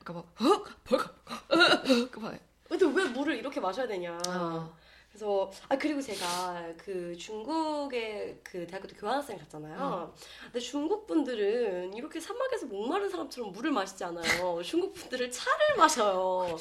그러니까 0.00 0.12
막 0.12 0.18
어? 0.40 0.64
벌컥. 0.82 1.24
그 2.10 2.18
막. 2.18 2.34
근데 2.68 2.86
왜 2.86 3.04
물을 3.04 3.36
이렇게 3.36 3.60
마셔야 3.60 3.86
되냐. 3.86 4.18
어. 4.26 4.76
그래서, 5.18 5.50
아, 5.68 5.76
그리고 5.76 6.00
제가 6.00 6.72
그 6.76 7.12
중국에 7.16 8.38
그 8.44 8.64
대학교 8.68 8.86
때 8.86 8.94
교환학생 8.96 9.36
갔잖아요. 9.36 10.14
근데 10.44 10.60
중국 10.60 11.08
분들은 11.08 11.92
이렇게 11.92 12.20
사막에서 12.20 12.66
목마른 12.66 13.08
사람처럼 13.08 13.50
물을 13.50 13.72
마시지 13.72 14.04
않아요. 14.04 14.62
중국 14.62 14.92
분들은 14.94 15.28
차를 15.32 15.76
마셔요. 15.76 16.56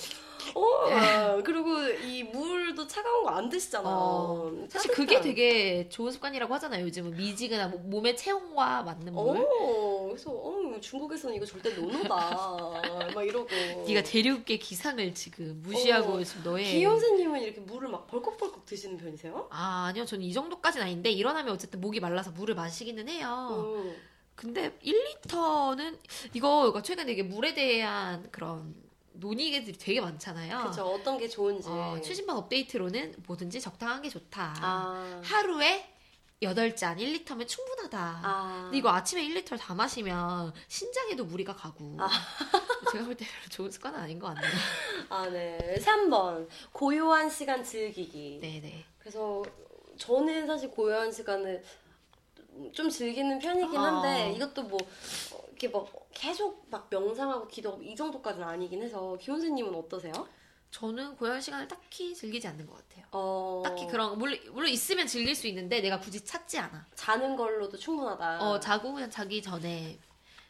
어, 0.55 1.41
그리고 1.43 1.77
이 2.05 2.23
물도 2.23 2.87
차가운 2.87 3.23
거 3.23 3.29
안 3.29 3.49
드시잖아요. 3.49 3.93
어. 3.95 4.51
사실 4.69 4.91
그게 4.91 5.15
따뜻한. 5.15 5.21
되게 5.23 5.89
좋은 5.89 6.11
습관이라고 6.11 6.53
하잖아요. 6.55 6.83
요즘은 6.85 7.15
미지근한 7.17 7.71
뭐- 7.71 7.79
몸의 7.81 8.15
체온과 8.17 8.83
맞는 8.83 9.13
물. 9.13 9.37
어, 9.37 10.07
그래서 10.09 10.31
어, 10.31 10.79
중국에서는 10.81 11.35
이거 11.35 11.45
절대 11.45 11.69
노노다. 11.73 12.07
막 13.15 13.23
이러고. 13.23 13.47
네가 13.87 14.03
대륙의 14.03 14.59
기상을 14.59 15.13
지금 15.13 15.61
무시하고 15.63 16.13
어. 16.13 16.23
지금 16.23 16.43
너의 16.43 16.65
기현세님은 16.65 17.41
이렇게 17.41 17.59
물을 17.61 17.89
막 17.89 18.07
벌컥벌컥 18.07 18.65
드시는 18.65 18.97
편이세요? 18.97 19.47
아 19.51 19.85
아니요 19.89 20.05
저는 20.05 20.23
이 20.25 20.33
정도까지는 20.33 20.85
아닌데 20.85 21.11
일어나면 21.11 21.53
어쨌든 21.53 21.79
목이 21.81 21.99
말라서 21.99 22.31
물을 22.31 22.55
마시기는 22.55 23.07
해요. 23.09 23.75
음. 23.85 23.95
근데 24.35 24.71
1리터는 24.83 25.97
이거 26.33 26.81
최근에 26.83 27.11
이게 27.11 27.23
물에 27.23 27.53
대한 27.53 28.27
그런 28.31 28.75
논의들이 29.19 29.77
되게 29.77 29.99
많잖아요. 30.01 30.69
그쵸. 30.69 30.83
어떤 30.85 31.17
게 31.17 31.27
좋은지. 31.27 31.67
어, 31.69 31.97
최신版업데이트로는 32.03 33.15
뭐든지 33.27 33.59
적당한 33.61 34.01
게 34.01 34.09
좋다. 34.09 34.55
아. 34.61 35.21
하루에 35.23 35.93
8잔 36.41 36.97
1리터면 36.97 37.47
충분하다. 37.47 37.97
아. 38.23 38.59
근데 38.65 38.77
이거 38.77 38.89
아침에 38.89 39.23
1리터를 39.27 39.57
다 39.59 39.73
마시면 39.73 40.53
신장에도 40.67 41.25
무리가 41.25 41.55
가고. 41.55 41.97
제가 42.91 43.05
볼 43.05 43.15
때 43.15 43.25
좋은 43.49 43.71
습관은 43.71 43.99
아닌 43.99 44.19
것 44.19 44.27
같네요. 44.27 44.51
아, 45.09 45.27
네. 45.29 45.75
3번. 45.79 46.47
고요한 46.71 47.29
시간 47.29 47.63
즐기기. 47.63 48.39
네네. 48.41 48.85
그래서 48.99 49.43
저는 49.97 50.45
사실 50.45 50.69
고요한 50.69 51.11
시간을 51.11 51.63
좀 52.73 52.89
즐기는 52.89 53.39
편이긴 53.39 53.79
어. 53.79 53.83
한데 53.83 54.31
이것도 54.35 54.63
뭐 54.63 54.77
어, 55.33 55.43
이렇게 55.49 55.67
뭐 55.67 55.89
계속 56.13 56.65
막 56.69 56.87
명상하고 56.89 57.47
기도하고 57.47 57.81
이 57.83 57.95
정도까지는 57.95 58.47
아니긴 58.47 58.81
해서 58.83 59.17
기혼세님은 59.19 59.73
어떠세요? 59.75 60.27
저는 60.71 61.15
고열 61.15 61.41
시간을 61.41 61.67
딱히 61.67 62.13
즐기지 62.13 62.47
않는 62.47 62.67
것 62.67 62.75
같아요. 62.75 63.05
어, 63.11 63.61
딱히 63.63 63.87
그런 63.87 64.17
물론 64.17 64.37
물론 64.51 64.69
있으면 64.69 65.07
즐길 65.07 65.33
수 65.33 65.47
있는데 65.47 65.81
내가 65.81 65.99
굳이 65.99 66.23
찾지 66.23 66.59
않아. 66.59 66.85
자는 66.95 67.35
걸로도 67.35 67.77
충분하다. 67.77 68.43
어 68.43 68.59
자고 68.59 68.93
그냥 68.93 69.09
자기 69.09 69.41
전에 69.41 69.97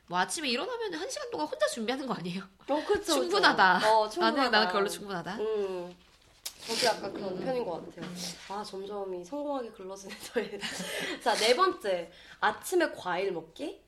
뭐 0.07 0.17
아침에 0.17 0.49
일어나면 0.49 0.93
한 0.95 1.09
시간 1.09 1.29
동안 1.29 1.47
혼자 1.47 1.67
준비하는 1.67 2.07
거 2.07 2.13
아니에요? 2.13 2.43
어, 2.67 2.83
그쵸, 2.85 3.13
충분하다. 3.13 3.77
어, 3.77 4.09
충분하다. 4.09 4.37
나는 4.37 4.51
나는 4.51 4.67
그걸로 4.67 4.89
충분하다. 4.89 5.35
음. 5.35 5.95
저도 6.67 6.85
약간 6.85 7.13
그런 7.13 7.39
편인 7.39 7.63
것 7.65 7.85
같아요. 7.95 8.09
아, 8.49 8.63
점점 8.63 9.13
이 9.15 9.23
성공하게 9.23 9.69
글러지는 9.71 10.15
저의. 10.33 10.59
자, 11.23 11.33
네 11.35 11.55
번째. 11.55 12.11
아침에 12.39 12.91
과일 12.91 13.31
먹기? 13.31 13.81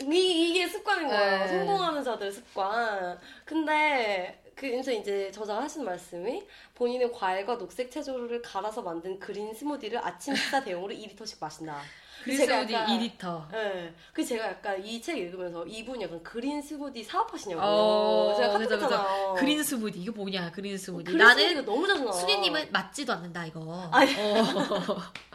이, 0.00 0.50
이게 0.50 0.68
습관인 0.68 1.08
거예요. 1.08 1.38
네. 1.44 1.48
성공하는 1.48 2.02
자들 2.04 2.30
습관. 2.32 3.18
근데, 3.44 4.42
그, 4.54 4.66
이제 4.66 4.94
이제 4.94 5.30
저자가 5.30 5.62
하신 5.62 5.84
말씀이 5.84 6.46
본인은 6.74 7.12
과일과 7.12 7.56
녹색 7.58 7.90
채소를 7.90 8.42
갈아서 8.42 8.82
만든 8.82 9.18
그린 9.18 9.52
스무디를 9.54 9.98
아침 10.04 10.34
식사 10.34 10.62
대용으로 10.64 10.92
2리터씩 10.94 11.38
마신다. 11.40 11.80
그린 12.24 12.38
제가 12.38 12.54
스무디 12.58 12.72
약간- 12.72 12.98
2리터. 13.00 13.50
네. 13.50 13.94
그 14.12 14.24
제가 14.24 14.46
약간 14.46 14.84
이 14.84 15.00
책 15.02 15.18
읽으면서 15.18 15.66
이분이 15.66 16.04
약간 16.04 16.22
그린 16.22 16.62
스무디 16.62 17.02
사업하시냐고. 17.02 17.60
어, 17.62 18.34
제가 18.36 18.58
그죠. 18.58 18.68
카톡 18.78 18.84
했잖아요. 18.84 19.11
그린 19.42 19.62
스무디 19.62 20.00
이거 20.00 20.12
뭐냐? 20.12 20.52
그린 20.52 20.78
스무디. 20.78 21.04
그린 21.04 21.18
나는 21.18 21.64
너무 21.64 21.86
자주 21.86 22.00
나와. 22.04 22.12
수리님은 22.12 22.72
맞지도 22.72 23.12
않는다 23.12 23.46
이거. 23.46 23.88
아니. 23.92 24.14
어. 24.16 24.42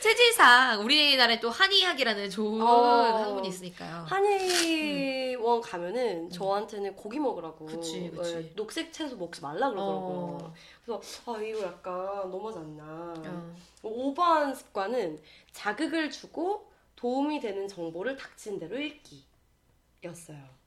체질상 0.00 0.82
우리나라에 0.82 1.40
또 1.40 1.50
한의학이라는 1.50 2.30
좋은 2.30 2.62
어. 2.62 2.66
학문이 2.66 3.48
있으니까요. 3.48 4.06
한의원 4.08 5.60
가면은 5.60 6.30
저한테는 6.30 6.96
고기 6.96 7.18
먹으라고 7.18 7.66
그치, 7.66 8.10
그치. 8.14 8.34
예, 8.36 8.54
녹색 8.54 8.92
채소 8.92 9.16
먹지 9.16 9.42
말라 9.42 9.68
그러더라고요. 9.70 10.38
어. 10.40 10.54
그래서 10.84 11.02
아 11.26 11.40
이거 11.42 11.62
약간 11.64 12.30
너무하지 12.30 12.58
않나. 12.58 13.14
어. 13.18 13.54
5번 13.82 14.56
습관은 14.56 15.20
자극을 15.52 16.10
주고 16.10 16.70
도움이 16.96 17.40
되는 17.40 17.68
정보를 17.68 18.16
닥친 18.16 18.58
대로 18.58 18.78
읽기였어요. 18.78 20.58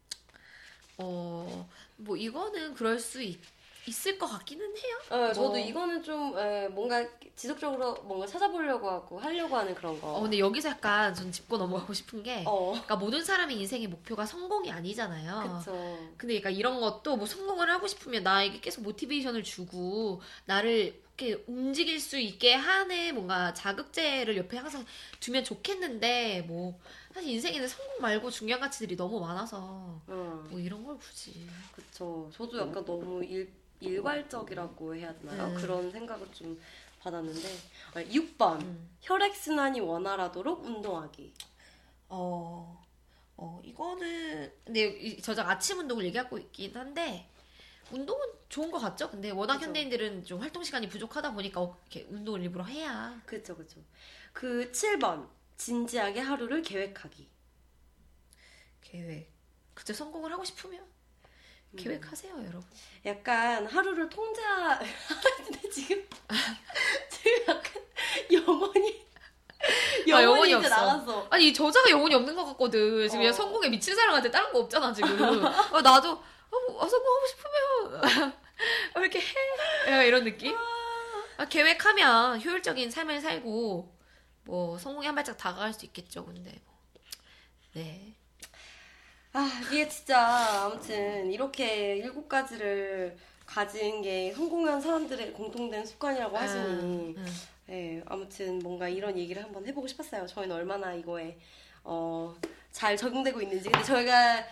어, 0.98 1.68
뭐 2.04 2.18
이거는 2.18 2.74
그럴 2.74 3.00
수 3.00 3.22
있, 3.22 3.40
있을 3.88 4.18
것 4.18 4.28
같기는 4.28 4.66
해요. 4.66 4.98
예, 5.30 5.34
저도 5.34 5.50
뭐. 5.50 5.58
이거는 5.58 6.04
좀 6.04 6.36
예, 6.38 6.68
뭔가 6.72 7.04
지속적으로 7.36 7.94
뭔가 8.04 8.28
찾아보려고 8.28 8.90
하고 8.90 9.20
하려고 9.20 9.56
하는 9.58 9.74
그런 9.74 10.00
거. 10.00 10.14
어, 10.16 10.22
근데 10.22 10.38
여기서 10.38 10.70
약간 10.70 11.14
전 11.14 11.32
짚고 11.32 11.58
넘어가고 11.58 11.94
싶은 11.94 12.22
게, 12.22 12.44
어, 12.46 12.72
그러니까 12.72 12.96
모든 12.98 13.24
사람의 13.24 13.58
인생의 13.60 13.88
목표가 13.88 14.26
성공이 14.26 14.72
아니잖아요. 14.72 15.60
그쵸. 15.60 15.72
근데 16.18 16.40
그러니까 16.40 16.50
이런 16.52 16.80
것도 16.80 17.18
뭐 17.18 17.26
성공을 17.26 17.70
하고 17.70 17.88
싶으면 17.88 18.24
나에게 18.24 18.60
계속 18.60 18.82
모티베이션을 18.82 19.44
주고 19.44 20.22
나를 20.46 21.02
이렇게 21.22 21.44
움직일 21.48 22.00
수 22.00 22.18
있게 22.18 22.54
하는 22.54 23.14
뭔가 23.14 23.54
자극제를 23.54 24.38
옆에 24.38 24.58
항상 24.58 24.86
두면 25.20 25.44
좋겠는데 25.44 26.46
뭐 26.48 26.80
사실 27.14 27.30
인생에는 27.30 27.68
성공 27.68 28.02
말고 28.02 28.30
중요한 28.32 28.62
가치들이 28.62 28.96
너무 28.96 29.20
많아서 29.20 29.58
어. 30.08 30.48
뭐 30.50 30.60
이런 30.60 30.84
걸 30.86 30.98
굳이 30.98 31.48
그쵸. 31.74 32.30
저도 32.34 32.60
약간 32.60 32.84
너무 32.86 33.24
일, 33.24 33.52
일괄적이라고 33.80 34.96
해야 34.96 35.14
되나요? 35.18 35.48
음. 35.48 35.56
그런 35.56 35.92
생각을 35.92 36.28
좀 36.32 36.60
받았는데. 37.00 37.50
아, 37.94 38.04
6번. 38.04 38.62
음. 38.62 38.90
혈액순환이 39.02 39.80
원활하도록 39.80 40.64
운동하기. 40.64 41.34
어, 42.10 42.86
어, 43.38 43.62
이거는, 43.64 44.52
근데 44.64 44.86
이 44.86 45.22
저장 45.22 45.50
아침 45.50 45.80
운동을 45.80 46.06
얘기하고 46.06 46.38
있긴 46.38 46.76
한데, 46.76 47.28
운동은 47.92 48.22
좋은 48.50 48.70
것 48.72 48.80
같죠? 48.80 49.10
근데 49.10 49.32
워낙 49.32 49.56
그죠. 49.56 49.66
현대인들은 49.66 50.26
좀 50.26 50.40
활동 50.40 50.64
시간이 50.64 50.88
부족하다 50.88 51.34
보니까 51.34 51.62
어, 51.62 51.78
이렇게 51.90 52.08
운동을 52.10 52.42
일부러 52.42 52.64
해야. 52.64 53.20
그쵸, 53.26 53.56
그쵸. 53.56 53.80
그 54.32 54.72
7번. 54.72 55.28
진지하게 55.66 56.22
하루를 56.22 56.64
계획하기. 56.64 57.30
계획. 58.82 59.30
그쵸, 59.76 59.94
성공을 59.94 60.32
하고 60.32 60.44
싶으면 60.44 60.84
계획하세요, 61.78 62.34
여러분. 62.36 62.64
약간 63.06 63.68
하루를 63.68 64.10
통제하, 64.10 64.80
근데 65.38 65.70
지금, 65.70 66.04
지금 67.12 67.42
약간 67.48 67.84
영혼이, 68.32 69.06
영혼이, 70.08 70.14
아, 70.14 70.24
영혼이 70.24 70.48
이제 70.50 70.56
없어. 70.56 70.70
나갔어. 70.70 71.28
아니, 71.30 71.50
이 71.50 71.54
저자가 71.54 71.92
영혼이 71.92 72.16
없는 72.16 72.36
것 72.36 72.44
같거든. 72.46 73.08
지금 73.08 73.20
어. 73.20 73.22
그냥 73.22 73.34
성공에 73.34 73.70
미친 73.70 73.96
사람한테 73.96 74.32
다른 74.32 74.52
거 74.52 74.60
없잖아, 74.62 74.92
지금. 74.92 75.10
아, 75.46 75.80
나도, 75.82 76.10
아, 76.12 76.60
뭐, 76.68 76.84
아, 76.84 76.88
성공하고 76.90 77.28
싶으면, 77.28 78.02
아, 78.96 79.00
이렇게 79.00 79.20
해. 79.20 79.92
야, 79.92 80.04
이런 80.04 80.24
느낌? 80.24 80.56
아, 81.38 81.46
계획하면 81.46 82.42
효율적인 82.42 82.90
삶을 82.90 83.22
살고, 83.22 84.01
뭐, 84.46 84.78
성공에 84.78 85.08
한 85.08 85.16
발짝 85.16 85.38
다가갈 85.38 85.74
수 85.74 85.86
있겠죠, 85.86 86.26
근데. 86.26 86.52
뭐. 86.66 86.76
네. 87.74 88.14
아, 89.34 89.50
이게 89.68 89.88
진짜 89.88 90.66
아무튼 90.66 91.32
이렇게 91.32 91.96
일곱 91.98 92.28
가지를 92.28 93.18
가진 93.46 94.02
게 94.02 94.34
성공한 94.34 94.82
사람들의 94.82 95.34
공통된 95.34 95.86
습관이라고 95.86 96.38
하시니 96.38 96.64
음, 96.64 97.16
음. 97.18 97.26
네, 97.68 98.02
아무튼 98.06 98.60
뭔가 98.60 98.90
이런 98.90 99.18
얘기를 99.18 99.42
한번 99.42 99.66
해보고 99.66 99.88
싶었어요. 99.88 100.28
저희는 100.28 100.54
얼마나 100.54 100.94
이거에 100.94 101.38
어, 101.84 102.36
잘 102.72 102.98
적용되고 102.98 103.42
있는지. 103.42 103.70
근데 103.70 103.86
저희가 103.86 104.44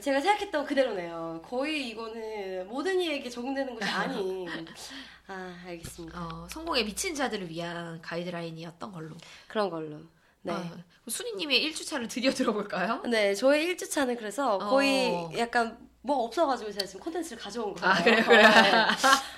제가 0.00 0.20
생각했던 0.20 0.64
그대로네요. 0.64 1.42
거의 1.44 1.88
이거는 1.88 2.68
모든 2.68 3.00
이에게 3.00 3.28
적용되는 3.30 3.74
것이 3.74 3.90
아닌. 3.90 4.48
아, 5.28 5.56
알겠습니다. 5.66 6.20
어, 6.20 6.48
성공에 6.48 6.84
미친 6.84 7.14
자들을 7.14 7.48
위한 7.48 8.00
가이드라인이었던 8.02 8.92
걸로. 8.92 9.16
그런 9.48 9.70
걸로. 9.70 9.98
네. 10.42 10.52
아, 10.52 10.76
수니님의 11.08 11.68
1주차를 11.70 12.08
드디어 12.08 12.30
들어볼까요? 12.30 13.02
네, 13.02 13.34
저의 13.34 13.74
1주차는 13.74 14.16
그래서 14.16 14.58
거의 14.58 15.10
어. 15.10 15.30
약간 15.36 15.76
뭐 16.02 16.24
없어가지고 16.24 16.70
제가 16.70 16.86
지금 16.86 17.00
콘텐츠를 17.00 17.42
가져온 17.42 17.74
거예요. 17.74 17.92
아, 17.92 18.02
그래요, 18.02 18.24
그래요. 18.24 18.48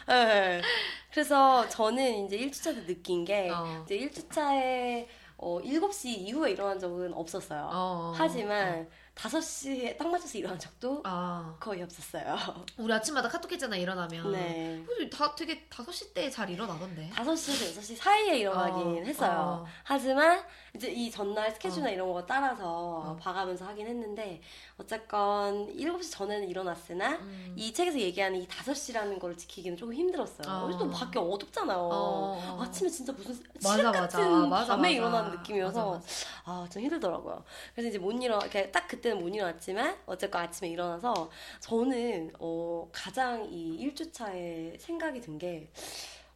네. 0.07 0.25
네. 0.25 0.63
그래서 1.11 1.67
저는 1.69 2.27
이제 2.27 2.37
1주차 2.39 2.75
때 2.75 2.85
느낀 2.87 3.25
게 3.25 3.49
어. 3.51 3.83
이제 3.87 3.99
1주차에 3.99 5.07
어, 5.39 5.61
7시 5.63 6.07
이후에 6.09 6.51
일어난 6.51 6.79
적은 6.79 7.15
없었어요. 7.15 7.71
어. 7.73 8.13
하지만 8.15 8.89
5시에 9.19 9.97
딱 9.99 10.09
맞춰서 10.09 10.39
일어난 10.39 10.57
적도 10.59 11.03
아, 11.05 11.57
거의 11.59 11.83
없었어요. 11.83 12.37
우리 12.79 12.93
아침마다 12.93 13.29
카톡 13.29 13.51
했잖아, 13.51 13.77
일어나면. 13.77 14.31
네. 14.33 14.85
다 15.11 15.35
되게 15.35 15.67
5시 15.69 16.15
때 16.15 16.31
잘 16.31 16.49
일어나던데. 16.49 17.11
5시에서 17.17 17.79
6시 17.81 17.97
사이에 17.97 18.39
일어나긴 18.39 18.79
어, 18.87 19.03
했어요. 19.05 19.63
어. 19.65 19.67
하지만 19.83 20.41
이제 20.75 20.91
이 20.91 21.11
전날 21.11 21.51
스케줄이나 21.53 21.89
이런 21.91 22.13
거 22.13 22.25
따라서 22.27 22.65
어. 22.67 23.17
봐가면서 23.17 23.65
하긴 23.67 23.87
했는데 23.87 24.41
어쨌건 24.79 25.67
7시 25.75 26.11
전에는 26.13 26.49
일어났으나 26.49 27.17
음. 27.17 27.55
이 27.57 27.73
책에서 27.73 27.99
얘기하는 27.99 28.41
이 28.43 28.47
5시라는 28.47 29.19
걸 29.19 29.37
지키기는 29.37 29.77
조금 29.79 29.95
힘들었어요. 29.95 30.47
어. 30.47 30.67
요즘 30.69 30.79
또 30.79 30.91
밖에 30.91 31.19
어둡잖아요. 31.19 31.79
어. 31.79 32.59
아침에 32.61 32.91
진짜 32.91 33.13
무슨 33.13 33.43
맞아. 33.63 33.91
같은 33.93 34.49
맞아, 34.49 34.77
밤에. 34.77 34.93
일어나는 34.93 35.31
느낌이어서 35.39 35.93
맞아, 35.93 36.07
아, 36.45 36.69
좀 36.71 36.83
힘들더라고요. 36.83 37.43
그래서 37.75 37.89
이제 37.89 37.99
못 37.99 38.13
일어, 38.13 38.39
이렇게 38.39 38.71
딱 38.71 38.87
그때는 38.89 39.19
못 39.19 39.29
일어났지만 39.29 39.97
어쨌건 40.07 40.43
아침에 40.43 40.69
일어나서 40.71 41.31
저는 41.61 42.33
어, 42.39 42.89
가장 42.93 43.47
이 43.51 43.79
1주차에 43.95 44.79
생각이 44.79 45.21
든 45.23 45.39
게 45.39 45.71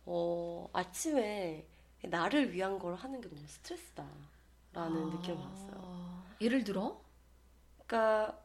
어, 0.06 0.68
아침에 0.72 1.66
나를 2.02 2.52
위한 2.52 2.78
걸 2.78 2.94
하는 2.94 3.20
게 3.20 3.28
너무 3.28 3.40
스트레스다. 3.46 4.04
라는 4.74 5.10
느낌을 5.10 5.36
받았어요. 5.36 5.72
아, 5.76 6.24
예를 6.40 6.64
들어? 6.64 6.98
그러니까 7.86 8.38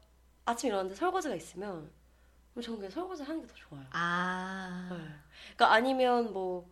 아침에 0.46 0.70
일어났는데 0.70 0.96
설거지가 1.00 1.36
있으면 1.36 1.90
저는 2.62 2.80
그냥 2.80 2.92
설거지 2.92 3.24
하는 3.24 3.42
게 3.42 3.48
더 3.48 3.54
좋아요. 3.56 3.86
아. 3.92 4.90
네. 4.92 4.98
그러니까 5.56 5.74
아니면 5.74 6.34
뭐, 6.34 6.70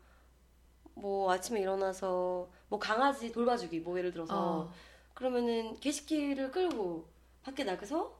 뭐 0.93 1.31
아침에 1.31 1.61
일어나서 1.61 2.49
뭐 2.67 2.79
강아지 2.79 3.31
돌봐주기 3.31 3.79
뭐 3.79 3.97
예를 3.97 4.11
들어서 4.11 4.61
어. 4.63 4.73
그러면은 5.13 5.79
개시키를 5.79 6.51
끌고 6.51 7.07
밖에 7.43 7.63
나가서 7.63 8.19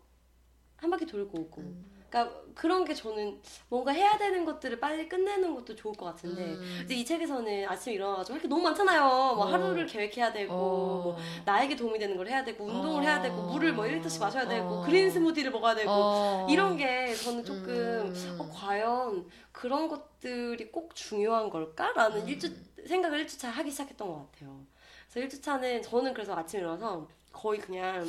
한 0.78 0.89
바퀴 0.89 1.05
돌고 1.05 1.38
오고 1.38 1.61
음. 1.61 1.94
그러니까 2.10 2.41
그런 2.53 2.86
게 2.86 2.93
저는 2.93 3.41
뭔가 3.68 3.91
해야 3.91 4.18
되는 4.18 4.45
것들을 4.45 4.80
빨리 4.80 5.10
끝내는 5.10 5.53
것도 5.56 5.76
좋을 5.76 5.93
것 5.95 6.06
같은데 6.06 6.43
음. 6.45 6.82
이제 6.86 6.95
이 6.95 7.03
책에서는 7.03 7.68
아침에 7.68 7.95
일어나가지고 7.95 8.36
할 8.36 8.41
게 8.41 8.47
너무 8.47 8.64
많잖아요 8.64 9.01
뭐 9.36 9.45
어. 9.45 9.51
하루를 9.51 9.86
계획해야 9.86 10.32
되고 10.32 10.53
뭐 10.53 11.14
어. 11.16 11.18
나에게 11.45 11.76
도움이 11.76 11.99
되는 11.99 12.16
걸 12.16 12.28
해야 12.28 12.43
되고 12.43 12.64
운동을 12.66 13.01
어. 13.01 13.06
해야 13.06 13.22
되고 13.22 13.41
물을 13.43 13.74
뭐 13.74 13.86
1리터씩 13.86 14.20
마셔야 14.22 14.47
되고 14.47 14.68
어. 14.68 14.86
그린 14.86 15.12
스무디를 15.12 15.51
먹어야 15.51 15.76
되고 15.76 15.91
어. 15.91 16.47
이런 16.49 16.78
게 16.78 17.14
저는 17.16 17.43
조금 17.43 17.68
음. 17.70 18.38
어, 18.39 18.49
과연 18.53 19.28
그런 19.51 19.88
것들이 19.88 20.72
꼭 20.72 20.95
중요한 20.95 21.49
걸까라는 21.49 22.22
음. 22.22 22.30
일주 22.30 22.53
생각을 22.88 23.20
일주차 23.22 23.49
하기 23.49 23.72
시작했던 23.72 24.08
것 24.08 24.32
같아요. 24.32 24.60
그래서 25.12 25.28
1주차는 25.28 25.82
저는 25.84 26.14
그래서 26.14 26.36
아침에 26.36 26.62
일어나서 26.62 27.08
거의 27.32 27.60
그냥 27.60 28.06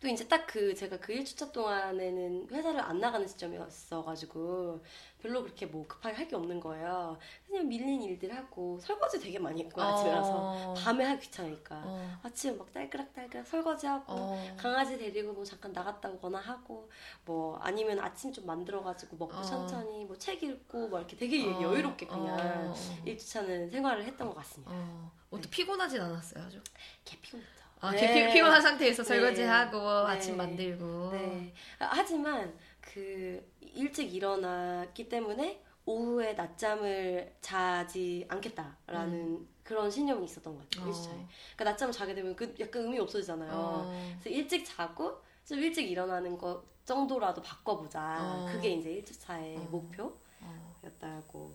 또 0.00 0.08
이제 0.08 0.26
딱 0.28 0.46
그 0.46 0.74
제가 0.74 0.98
그 0.98 1.14
1주차 1.14 1.50
동안에는 1.52 2.48
회사를 2.50 2.78
안 2.80 2.98
나가는 3.00 3.26
시점이었어가지고 3.26 4.84
별로 5.22 5.42
그렇게 5.42 5.64
뭐 5.66 5.86
급하게 5.86 6.14
할 6.16 6.28
게 6.28 6.36
없는 6.36 6.60
거예요. 6.60 7.16
그냥 7.46 7.68
밀린 7.68 8.02
일들 8.02 8.34
하고 8.34 8.78
설거지 8.80 9.18
되게 9.20 9.38
많이 9.38 9.62
했고 9.64 9.80
아침에 9.80 10.12
어. 10.14 10.74
밤에 10.76 11.04
하기 11.04 11.20
귀찮으니까 11.26 11.82
어. 11.84 12.18
아침에 12.22 12.54
막 12.56 12.72
딸그락딸그락 12.72 13.46
설거지하고 13.46 14.12
어. 14.12 14.56
강아지 14.58 14.96
데리고 14.98 15.32
뭐 15.32 15.44
잠깐 15.44 15.72
나갔다 15.72 16.08
오거나 16.10 16.38
하고 16.38 16.90
뭐 17.24 17.56
아니면 17.58 17.98
아침 18.00 18.32
좀 18.32 18.46
만들어가지고 18.46 19.16
먹고 19.16 19.36
어. 19.36 19.42
천천히 19.42 20.04
뭐 20.04 20.16
책 20.16 20.42
읽고 20.42 20.88
뭐 20.88 20.98
이렇게 20.98 21.16
되게 21.16 21.46
어. 21.46 21.60
여유롭게 21.62 22.06
그냥 22.06 22.70
어. 22.70 22.74
일주차는 23.04 23.70
생활을 23.70 24.04
했던 24.04 24.28
것 24.28 24.34
같습니다. 24.36 24.72
어. 24.74 25.10
어또 25.30 25.48
피곤하진 25.50 26.00
않았어요, 26.00 26.44
아주. 26.44 26.60
개 27.04 27.18
피곤했죠. 27.20 27.61
아, 27.82 27.90
네. 27.90 28.28
피, 28.28 28.32
피곤한 28.34 28.62
상태에서 28.62 29.02
네. 29.02 29.08
설거지하고 29.08 29.78
네. 30.06 30.12
아침 30.12 30.36
만들고. 30.36 31.10
네. 31.10 31.52
아, 31.80 31.90
하지만 31.90 32.56
그 32.80 33.44
일찍 33.60 34.14
일어났기 34.14 35.08
때문에 35.08 35.60
오후에 35.84 36.34
낮잠을 36.34 37.34
자지 37.40 38.24
않겠다라는 38.28 39.48
그런 39.64 39.90
신념이 39.90 40.24
있었던 40.26 40.54
것 40.54 40.70
같아요. 40.70 40.84
음. 40.84 40.86
어. 40.86 40.90
일주차에. 40.90 41.26
그러니까 41.56 41.64
낮잠을 41.64 41.92
자게 41.92 42.14
되면 42.14 42.36
그 42.36 42.54
약간 42.60 42.82
의미 42.82 43.00
없어지잖아요. 43.00 43.50
어. 43.52 44.16
그래서 44.20 44.30
일찍 44.30 44.64
자고 44.64 45.20
좀 45.44 45.58
일찍 45.58 45.90
일어나는 45.90 46.38
것 46.38 46.62
정도라도 46.84 47.42
바꿔보자. 47.42 48.18
어. 48.20 48.46
그게 48.52 48.74
이제 48.74 49.02
1주차의 49.04 49.56
어. 49.56 49.68
목표였다고 49.72 51.52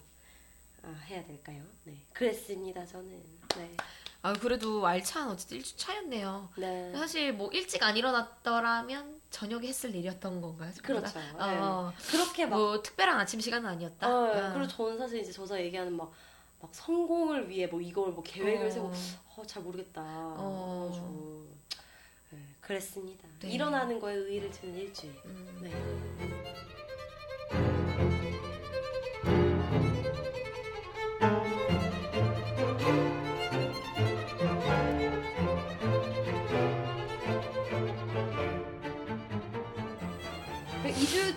아, 0.84 0.90
해야 1.08 1.24
될까요? 1.26 1.64
네. 1.86 2.06
그랬습니다, 2.12 2.86
저는. 2.86 3.24
네. 3.56 3.78
아, 4.28 4.34
그래도 4.34 4.86
알찬 4.86 5.30
어쨌든 5.30 5.58
일주 5.58 5.78
차였네요. 5.78 6.50
네. 6.58 6.92
사실 6.94 7.32
뭐 7.32 7.50
일찍 7.54 7.82
안 7.82 7.96
일어났더라면 7.96 9.22
저녁에 9.30 9.68
했을 9.68 9.96
일이었던 9.96 10.42
건가요? 10.42 10.70
그렇죠. 10.84 11.14
다? 11.14 11.22
네. 11.48 11.58
어, 11.58 11.94
그렇게 12.12 12.46
막. 12.46 12.58
뭐 12.58 12.82
특별한 12.82 13.18
아침 13.18 13.40
시간은 13.40 13.70
아니었다. 13.70 14.06
어, 14.06 14.26
아. 14.34 14.54
그리고 14.54 14.68
저는 14.68 14.98
사실 14.98 15.22
이제 15.22 15.32
저자 15.32 15.58
얘기하는 15.62 15.96
막, 15.96 16.12
막 16.60 16.70
성공을 16.76 17.50
위해 17.50 17.68
뭐 17.68 17.80
이걸 17.80 18.12
뭐 18.12 18.22
계획을 18.22 18.68
어. 18.68 18.70
세우고 18.70 18.94
어, 19.38 19.46
잘 19.46 19.64
모르겠다. 19.64 20.02
어. 20.04 20.90
그래가지고 20.90 21.48
네, 22.32 22.56
그랬습니다. 22.60 23.28
네. 23.40 23.50
일어나는 23.50 23.98
거에 23.98 24.14
의의를 24.14 24.52
두는 24.52 24.76
일주일. 24.76 25.14
음. 25.26 25.60
네. 25.62 26.07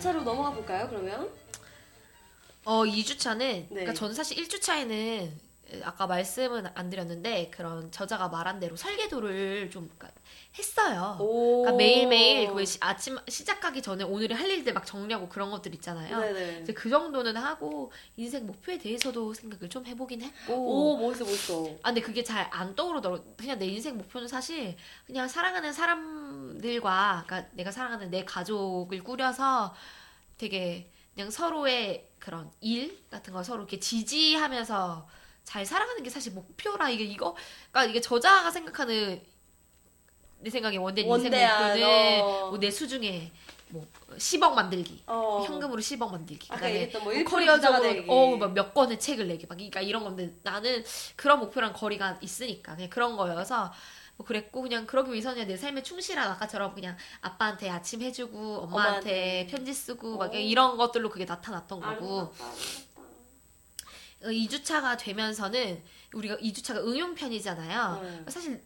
2주차로 0.01 0.23
넘어가 0.23 0.51
볼까요, 0.51 0.89
그러면? 0.89 1.29
어, 2.65 2.85
2주차는 2.85 3.39
네. 3.39 3.67
그러니까 3.69 3.95
저는 3.95 4.15
사실 4.15 4.37
1주차에는 4.39 5.31
아까 5.85 6.07
말씀은 6.07 6.67
안 6.75 6.91
드렸는데 6.91 7.51
그런 7.51 7.91
저자가 7.93 8.29
말한 8.29 8.61
대로 8.61 8.77
설계도를 8.77 9.71
좀 9.71 9.89
그러니까 9.97 10.21
했어요. 10.59 11.17
오. 11.21 11.63
그러니까 11.63 11.77
매일매일 11.77 12.53
그 12.53 12.65
시- 12.65 12.79
아침 12.81 13.19
시작하기 13.29 13.83
전에 13.83 14.05
오늘의 14.05 14.37
할 14.37 14.49
일들 14.51 14.73
막 14.73 14.85
정리하고 14.85 15.29
그런 15.29 15.51
것들 15.51 15.75
있잖아요. 15.75 16.21
네네. 16.21 16.61
이제 16.63 16.73
그 16.73 16.91
정도는 16.91 17.37
하고 17.37 17.93
인생 18.17 18.47
목표에 18.47 18.79
대해서도 18.79 19.33
생각을 19.35 19.69
좀 19.69 19.87
해보긴 19.87 20.23
했고. 20.23 20.55
오, 20.55 20.99
멋있어, 20.99 21.25
멋있어. 21.25 21.67
아 21.83 21.89
근데 21.91 22.01
그게 22.01 22.23
잘 22.25 22.49
안 22.53 22.75
떠오르더라고. 22.75 23.25
그냥 23.37 23.59
내 23.59 23.67
인생 23.67 23.97
목표는 23.97 24.27
사실 24.29 24.77
그냥 25.07 25.29
사랑하는 25.29 25.73
사람들과 25.73 27.25
그러니까 27.27 27.51
내가 27.55 27.71
사랑하는 27.71 28.11
내 28.11 28.25
가족을 28.25 29.03
꾸려서 29.05 29.75
되게 30.37 30.91
그냥 31.15 31.31
서로의 31.31 32.09
그런 32.19 32.51
일 32.61 33.05
같은 33.11 33.33
거 33.33 33.43
서로 33.43 33.61
이렇게 33.61 33.79
지지하면서 33.79 35.07
잘 35.51 35.67
살아가는 35.67 36.01
게 36.01 36.09
사실 36.09 36.33
목표라 36.33 36.91
이게 36.91 37.03
이거 37.03 37.35
그러니까 37.73 37.91
이게 37.91 38.01
저자가 38.01 38.53
생각하는 38.53 39.21
내 40.39 40.49
생각에 40.49 40.77
원된 40.77 41.05
인생 41.05 41.11
원대한, 41.11 41.67
목표는 41.71 42.21
어. 42.23 42.49
뭐내 42.51 42.71
수중에 42.71 43.33
뭐 43.71 43.85
10억 44.17 44.53
만들기 44.55 45.03
어. 45.09 45.43
현금으로 45.45 45.83
10억 45.83 46.13
만들기 46.13 46.47
그다음에 46.47 46.89
뭐뭐1% 46.93 47.25
커리어적으로. 47.25 48.05
어몇 48.07 48.73
권의 48.75 49.01
책을 49.01 49.27
내기 49.27 49.47
막 49.49 49.57
그러니까 49.57 49.81
이런 49.81 50.05
건데 50.05 50.33
나는 50.45 50.85
그런 51.17 51.41
목표랑 51.41 51.73
거리가 51.73 52.19
있으니까 52.21 52.77
그냥 52.77 52.89
그런 52.89 53.17
거여서 53.17 53.73
뭐 54.19 54.27
그랬고 54.27 54.63
그냥 54.63 54.87
그러기 54.87 55.11
위해서는 55.11 55.49
내 55.49 55.57
삶에 55.57 55.83
충실한 55.83 56.31
아까처럼 56.31 56.75
그냥 56.75 56.97
아빠한테 57.23 57.71
아침 57.71 58.03
해주고 58.03 58.39
엄마한테, 58.59 58.69
엄마한테. 58.69 59.47
편지 59.51 59.75
쓰고 59.75 60.19
막 60.19 60.33
어. 60.33 60.37
이런 60.37 60.77
것들로 60.77 61.09
그게 61.11 61.25
나타났던 61.25 61.81
거고 61.81 62.19
아름답다. 62.21 62.45
2주차가 64.23 64.99
되면서는 64.99 65.83
우리가 66.13 66.37
2주차가 66.37 66.79
응용편이잖아요. 66.79 68.01
네. 68.03 68.31
사실 68.31 68.63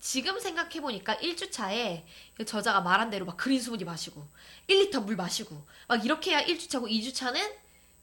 지금 0.00 0.40
생각해 0.40 0.80
보니까 0.80 1.16
1주차에 1.16 2.02
그 2.36 2.44
저자가 2.44 2.80
말한 2.80 3.10
대로 3.10 3.26
막 3.26 3.36
그린 3.36 3.60
스무디 3.60 3.84
마시고 3.84 4.26
1리터 4.68 5.04
물 5.04 5.16
마시고 5.16 5.62
막 5.88 6.04
이렇게 6.04 6.30
해야 6.32 6.44
1주차고 6.44 6.90
2주차는 6.90 7.38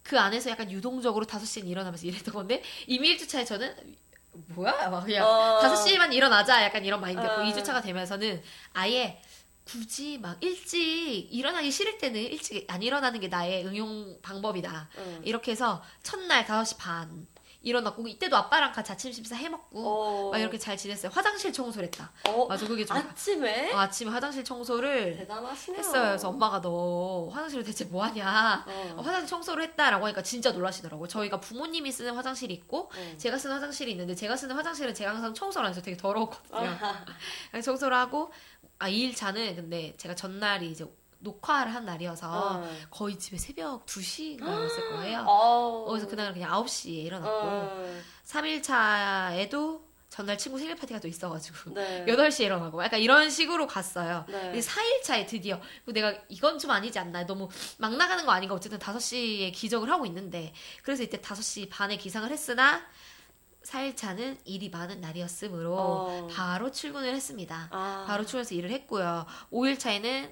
그 0.04 0.20
안에서 0.20 0.50
약간 0.50 0.72
유동적으로 0.72 1.26
5시에 1.26 1.68
일어나면서 1.68 2.08
일했던 2.08 2.34
건데 2.34 2.64
이미 2.86 3.18
1주차에 3.18 3.46
저는 3.46 3.76
뭐야 4.50 4.90
막 4.90 5.04
그냥 5.04 5.26
어. 5.26 5.60
5시에만 5.62 6.14
일어나자 6.14 6.64
약간 6.64 6.86
이런 6.86 7.02
마인드였고 7.02 7.42
어. 7.42 7.46
2주차가 7.46 7.82
되면서는 7.82 8.42
아예 8.74 9.22
굳이 9.68 10.18
막 10.18 10.42
일찍 10.42 11.28
일어나기 11.30 11.70
싫을 11.72 11.98
때는 11.98 12.20
일찍 12.20 12.66
안 12.72 12.82
일어나는 12.82 13.20
게 13.20 13.28
나의 13.28 13.66
응용 13.66 14.20
방법이다. 14.22 14.90
응. 14.98 15.22
이렇게 15.26 15.52
해서 15.52 15.84
첫날 16.04 16.46
5시 16.46 16.78
반 16.78 17.28
일어났고 17.68 18.08
이때도 18.08 18.36
아빠랑 18.36 18.72
같이 18.72 18.92
아침 18.92 19.12
식사 19.12 19.36
해 19.36 19.50
먹고 19.50 19.82
어. 20.28 20.32
막 20.32 20.38
이렇게 20.38 20.58
잘 20.58 20.78
지냈어요. 20.78 21.12
화장실 21.14 21.52
청소를 21.52 21.88
했다. 21.88 22.12
어. 22.30 22.46
맞아 22.48 22.66
그게 22.66 22.86
좀 22.86 22.96
아침에 22.96 23.74
아, 23.74 23.82
아침에 23.82 24.10
화장실 24.10 24.44
청소를 24.44 25.18
대단하시네요. 25.18 25.80
했어요. 25.80 26.04
그래서 26.04 26.30
엄마가 26.30 26.62
너 26.62 27.30
화장실을 27.32 27.64
대체 27.64 27.86
뭐 27.86 28.04
하냐? 28.06 28.66
어. 28.68 28.94
어, 28.98 29.02
화장실 29.02 29.28
청소를 29.28 29.64
했다라고 29.64 30.06
하니까 30.06 30.24
진짜 30.24 30.52
놀라시더라고요. 30.52 31.08
저희가 31.08 31.40
부모님이 31.40 31.92
쓰는 31.92 32.16
화장실이 32.16 32.54
있고 32.54 32.90
어. 32.96 33.18
제가 33.18 33.38
쓰는 33.38 33.56
화장실이 33.58 33.92
있는데 33.92 34.16
제가 34.16 34.36
쓰는 34.38 34.56
화장실은 34.56 34.94
제가 34.94 35.12
항상 35.12 35.34
청소를 35.34 35.66
안 35.66 35.72
해서 35.72 35.82
되게 35.82 35.98
더러웠거든요. 35.98 36.78
아, 37.52 37.62
청소를 37.62 37.96
하고 37.98 38.32
아 38.80 38.90
2일차는 38.90 39.56
근데 39.56 39.96
제가 39.98 40.16
전날이 40.16 40.72
이제 40.72 40.86
녹화를 41.20 41.74
한 41.74 41.86
날이어서 41.86 42.30
어. 42.30 42.70
거의 42.90 43.18
집에 43.18 43.38
새벽 43.38 43.86
2시였을 43.86 44.90
거예요. 44.90 45.24
어. 45.28 45.86
그래서 45.90 46.08
그날 46.08 46.34
그냥 46.34 46.52
9시에 46.52 47.06
일어났고 47.06 47.30
어. 47.30 48.02
3일차에도 48.26 49.88
전날 50.10 50.38
친구 50.38 50.58
생일 50.58 50.76
파티가 50.76 51.00
또 51.00 51.08
있어가지고 51.08 51.74
네. 51.74 52.06
8시에 52.08 52.46
일어나고 52.46 52.84
약간 52.84 53.00
이런 53.00 53.30
식으로 53.30 53.68
갔어요. 53.68 54.26
네. 54.28 54.52
근데 54.52 54.60
4일차에 54.60 55.28
드디어 55.28 55.60
그리고 55.86 55.92
내가 55.92 56.22
이건 56.30 56.60
좀 56.60 56.72
아니지 56.72 56.98
않나 56.98 57.26
너무 57.26 57.50
막 57.78 57.96
나가는 57.96 58.26
거 58.26 58.32
아닌가 58.32 58.56
어쨌든 58.56 58.80
5시에 58.80 59.54
기적을 59.54 59.90
하고 59.90 60.06
있는데 60.06 60.54
그래서 60.84 61.04
이때 61.04 61.20
5시 61.20 61.70
반에 61.70 61.98
기상을 61.98 62.30
했으나 62.32 62.82
4일차는 63.64 64.38
일이 64.46 64.70
많은 64.70 65.02
날이었으므로 65.02 65.76
어. 65.78 66.28
바로 66.32 66.72
출근을 66.72 67.14
했습니다. 67.14 67.68
아. 67.72 68.06
바로 68.08 68.26
출근해서 68.26 68.56
일을 68.56 68.72
했고요. 68.72 69.26
5일차에는 69.52 70.32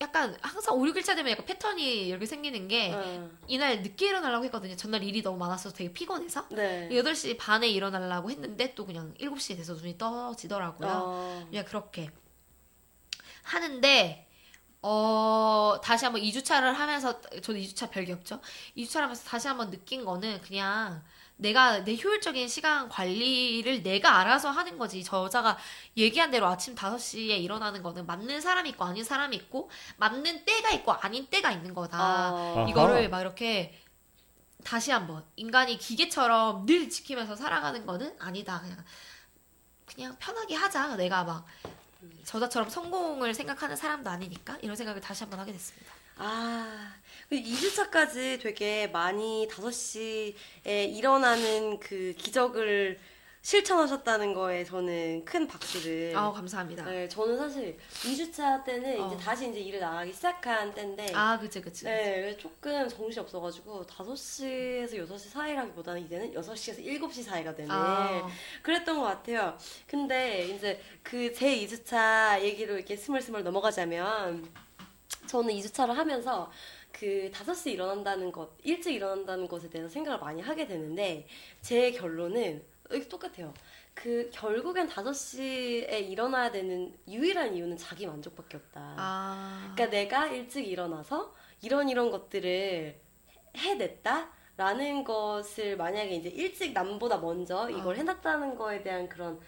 약간 0.00 0.36
항상 0.40 0.76
5, 0.76 0.84
6일차 0.84 1.16
되면 1.16 1.32
약간 1.32 1.44
패턴이 1.44 2.06
이렇게 2.06 2.24
생기는 2.24 2.68
게 2.68 2.92
어. 2.94 3.30
이날 3.48 3.82
늦게 3.82 4.08
일어나려고 4.08 4.44
했거든요. 4.44 4.76
전날 4.76 5.02
일이 5.02 5.22
너무 5.22 5.38
많아서 5.38 5.72
되게 5.72 5.92
피곤해서. 5.92 6.46
네. 6.50 6.88
8시 6.90 7.36
반에 7.36 7.68
일어나려고 7.68 8.30
했는데 8.30 8.74
또 8.74 8.86
그냥 8.86 9.12
7시에 9.14 9.56
돼서 9.56 9.74
눈이 9.74 9.98
떠지더라고요. 9.98 10.88
어. 10.88 11.46
그냥 11.50 11.64
그렇게 11.64 12.10
하는데 13.42 14.28
어 14.82 15.80
다시 15.82 16.04
한번 16.04 16.22
2주차를 16.22 16.72
하면서 16.74 17.20
저도 17.20 17.54
2주차 17.54 17.90
별게 17.90 18.12
없죠. 18.12 18.40
2주차를 18.76 19.00
하면서 19.00 19.24
다시 19.24 19.48
한번 19.48 19.70
느낀 19.70 20.04
거는 20.04 20.40
그냥 20.42 21.02
내가 21.38 21.84
내 21.84 21.96
효율적인 21.96 22.48
시간 22.48 22.88
관리를 22.88 23.82
내가 23.82 24.18
알아서 24.18 24.50
하는 24.50 24.76
거지. 24.76 25.02
저자가 25.04 25.56
얘기한 25.96 26.30
대로 26.30 26.46
아침 26.46 26.74
5시에 26.74 27.40
일어나는 27.40 27.82
거는 27.82 28.06
맞는 28.06 28.40
사람이 28.40 28.70
있고 28.70 28.84
아닌 28.84 29.04
사람이 29.04 29.36
있고 29.36 29.70
맞는 29.96 30.44
때가 30.44 30.70
있고 30.72 30.92
아닌 30.92 31.26
때가 31.26 31.52
있는 31.52 31.74
거다. 31.74 32.32
어. 32.32 32.64
아. 32.64 32.68
이거를 32.68 33.08
막 33.08 33.20
이렇게 33.20 33.80
다시 34.64 34.90
한번 34.90 35.24
인간이 35.36 35.78
기계처럼 35.78 36.66
늘 36.66 36.90
지키면서 36.90 37.36
살아가는 37.36 37.86
거는 37.86 38.16
아니다. 38.18 38.60
그냥 38.60 38.84
그냥 39.86 40.16
편하게 40.18 40.56
하자. 40.56 40.96
내가 40.96 41.22
막 41.22 41.46
저자처럼 42.24 42.68
성공을 42.68 43.32
생각하는 43.32 43.76
사람도 43.76 44.10
아니니까 44.10 44.58
이런 44.60 44.74
생각을 44.74 45.00
다시 45.00 45.22
한번 45.22 45.38
하게 45.38 45.52
됐습니다. 45.52 45.97
아, 46.18 46.92
2주차까지 47.30 48.40
되게 48.40 48.86
많이 48.88 49.46
5시에 49.50 50.34
일어나는 50.96 51.78
그 51.78 52.14
기적을 52.18 52.98
실천하셨다는 53.40 54.34
거에 54.34 54.64
저는 54.64 55.24
큰 55.24 55.46
박수를. 55.46 56.12
아 56.14 56.32
감사합니다. 56.32 56.84
네, 56.84 57.08
저는 57.08 57.38
사실 57.38 57.78
2주차 58.02 58.62
때는 58.64 59.00
어. 59.00 59.06
이제 59.06 59.16
다시 59.16 59.48
이제 59.48 59.60
일을 59.60 59.78
나가기 59.80 60.12
시작한 60.12 60.74
때인데. 60.74 61.12
아 61.14 61.38
그치 61.38 61.62
그치. 61.62 61.84
네, 61.84 62.36
조금 62.36 62.88
정신이 62.88 63.20
없어가지고 63.20 63.86
5시에서 63.86 64.94
6시 65.08 65.30
사이라기보다는 65.30 66.04
이제는 66.04 66.34
6시에서 66.34 66.84
7시 66.84 67.22
사이가 67.22 67.54
되네. 67.54 67.68
아, 67.70 68.28
그랬던 68.62 68.96
것 68.98 69.02
같아요. 69.04 69.56
근데 69.86 70.44
이제 70.48 70.80
그 71.02 71.32
제 71.32 71.56
2주차 71.64 72.42
얘기로 72.42 72.74
이렇게 72.74 72.96
스물스물 72.96 73.44
넘어가자면 73.44 74.46
저는 75.28 75.54
2주차를 75.54 75.92
하면서 75.92 76.50
그 76.90 77.30
5시 77.32 77.72
일어난다는 77.72 78.32
것, 78.32 78.50
일찍 78.64 78.94
일어난다는 78.94 79.46
것에 79.46 79.70
대해서 79.70 79.88
생각을 79.88 80.18
많이 80.18 80.40
하게 80.42 80.66
되는데 80.66 81.28
제 81.60 81.92
결론은 81.92 82.64
똑같아요. 83.08 83.52
그 83.94 84.30
결국엔 84.32 84.88
5시에 84.88 86.08
일어나야 86.08 86.50
되는 86.50 86.96
유일한 87.06 87.54
이유는 87.54 87.76
자기 87.76 88.06
만족밖에 88.06 88.56
없다. 88.56 88.94
아. 88.96 89.72
그러니까 89.74 89.96
내가 89.96 90.26
일찍 90.28 90.66
일어나서 90.66 91.34
이런 91.62 91.88
이런 91.88 92.10
것들을 92.10 92.98
해냈다 93.56 94.30
라는 94.56 95.04
것을 95.04 95.76
만약에 95.76 96.14
이제 96.16 96.28
일찍 96.30 96.72
남보다 96.72 97.18
먼저 97.18 97.68
이걸 97.70 97.94
어. 97.94 97.98
해놨다는 97.98 98.56
거에 98.56 98.82
대한 98.82 99.08
그런 99.08 99.40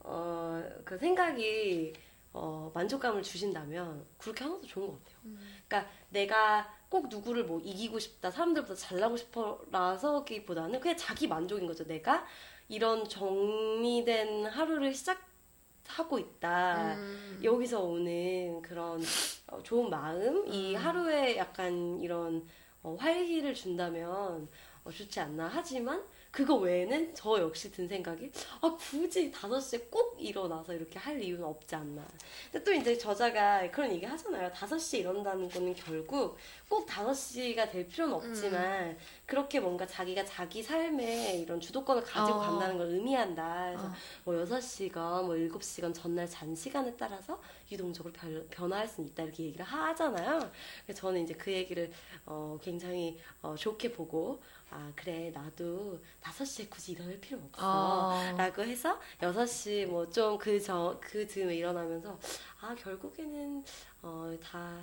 어 0.00 0.62
그 0.84 0.98
생각이 0.98 1.92
어 2.34 2.68
만족감을 2.74 3.22
주신다면 3.22 4.04
그렇게 4.18 4.42
하는 4.42 4.56
것도 4.56 4.66
좋은 4.66 4.88
것 4.88 5.04
같아요. 5.04 5.18
음. 5.26 5.38
그러니까 5.68 5.90
내가 6.10 6.68
꼭 6.88 7.08
누구를 7.08 7.44
뭐 7.44 7.60
이기고 7.60 8.00
싶다, 8.00 8.30
사람들보다 8.30 8.74
잘나고 8.74 9.16
싶어라서기보다는 9.16 10.80
그냥 10.80 10.96
자기 10.96 11.28
만족인 11.28 11.66
거죠. 11.66 11.86
내가 11.86 12.26
이런 12.68 13.08
정리된 13.08 14.46
하루를 14.46 14.92
시작하고 14.92 16.18
있다. 16.18 16.96
음. 16.96 17.40
여기서 17.42 17.80
오는 17.82 18.60
그런 18.62 19.00
어, 19.46 19.62
좋은 19.62 19.88
마음, 19.88 20.44
이 20.48 20.74
음. 20.74 20.80
하루에 20.80 21.36
약간 21.36 22.00
이런 22.00 22.44
어, 22.82 22.96
활기를 22.98 23.54
준다면 23.54 24.48
어, 24.84 24.90
좋지 24.90 25.20
않나. 25.20 25.48
하지만 25.52 26.04
그거 26.34 26.56
외에는 26.56 27.14
저 27.14 27.38
역시 27.38 27.70
든 27.70 27.86
생각이 27.86 28.28
아 28.60 28.76
굳이 28.76 29.30
5시에 29.30 29.88
꼭 29.88 30.16
일어나서 30.18 30.74
이렇게 30.74 30.98
할 30.98 31.22
이유는 31.22 31.44
없지 31.44 31.76
않나. 31.76 32.04
근데 32.50 32.64
또 32.64 32.72
이제 32.72 32.98
저자가 32.98 33.70
그런 33.70 33.92
얘기 33.92 34.04
하잖아요. 34.04 34.50
5시에 34.50 34.98
일어난다는 34.98 35.48
거는 35.48 35.72
결국 35.74 36.36
꼭 36.68 36.88
5시가 36.88 37.70
될 37.70 37.86
필요는 37.86 38.14
없지만 38.14 38.98
그렇게 39.26 39.60
뭔가 39.60 39.86
자기가 39.86 40.24
자기 40.24 40.60
삶에 40.60 41.36
이런 41.38 41.60
주도권을 41.60 42.02
가지고 42.02 42.38
어. 42.38 42.40
간다는 42.40 42.78
걸 42.78 42.88
의미한다. 42.88 43.66
그래서 43.68 43.86
어. 43.86 43.92
뭐 44.24 44.34
6시간, 44.34 45.24
뭐 45.26 45.36
7시간 45.36 45.94
전날 45.94 46.28
잔 46.28 46.52
시간에 46.56 46.92
따라서 46.96 47.40
유동적으로 47.70 48.12
변, 48.12 48.44
변화할 48.50 48.88
수는 48.88 49.10
있다 49.10 49.22
이렇게 49.22 49.44
얘기를 49.44 49.64
하잖아요. 49.64 50.50
그래서 50.84 51.00
저는 51.00 51.22
이제 51.22 51.34
그 51.34 51.52
얘기를 51.52 51.92
어, 52.26 52.58
굉장히 52.60 53.20
어, 53.40 53.54
좋게 53.56 53.92
보고 53.92 54.42
아 54.76 54.92
그래 54.96 55.30
나도 55.32 56.00
5시에 56.20 56.68
굳이 56.68 56.92
일어날 56.92 57.20
필요 57.20 57.38
없어. 57.44 57.62
어. 57.64 58.36
라고 58.36 58.62
해서 58.62 58.98
6시 59.20 59.86
뭐 59.86 60.06
좀 60.10 60.36
그 60.36 60.58
저 60.60 60.98
그 61.00 61.26
즈음에 61.28 61.54
일어나면서 61.54 62.18
아 62.60 62.74
결국에는 62.74 63.62
어다 64.02 64.80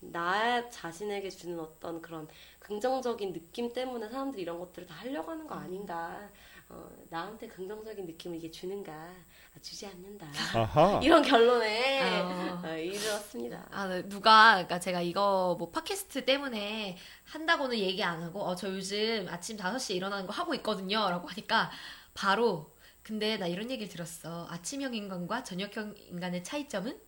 나 0.00 0.68
자신에게 0.70 1.28
주는 1.30 1.58
어떤 1.58 2.00
그런 2.00 2.28
긍정적인 2.60 3.32
느낌 3.32 3.72
때문에 3.72 4.08
사람들이 4.08 4.42
이런 4.42 4.58
것들을 4.60 4.86
다 4.86 4.94
하려고 4.94 5.30
하는 5.32 5.46
거 5.46 5.54
아닌가 5.56 6.28
어 6.68 6.88
나한테 7.10 7.48
긍정적인 7.48 8.06
느낌을 8.06 8.36
이게 8.38 8.48
주는가 8.50 8.92
아, 8.92 9.14
주지 9.60 9.86
않는다 9.86 10.26
아하. 10.54 11.00
이런 11.04 11.22
결론에 11.22 12.20
어. 12.20 12.62
어, 12.64 12.68
이르렀습니다 12.76 13.66
아, 13.70 13.86
네. 13.86 14.08
누가, 14.08 14.52
그러니까 14.52 14.80
제가 14.80 15.00
이거 15.02 15.56
뭐 15.58 15.70
팟캐스트 15.70 16.24
때문에 16.24 16.96
한다고는 17.24 17.78
얘기 17.78 18.02
안 18.02 18.22
하고, 18.22 18.42
어, 18.42 18.54
저 18.54 18.68
요즘 18.68 19.26
아침 19.28 19.56
5시에 19.56 19.96
일어나는 19.96 20.26
거 20.26 20.32
하고 20.32 20.54
있거든요. 20.56 21.08
라고 21.10 21.28
하니까, 21.28 21.70
바로, 22.14 22.74
근데 23.02 23.36
나 23.36 23.46
이런 23.46 23.70
얘기를 23.70 23.90
들었어. 23.90 24.46
아침형 24.50 24.94
인간과 24.94 25.42
저녁형 25.42 25.94
인간의 25.96 26.44
차이점은? 26.44 26.98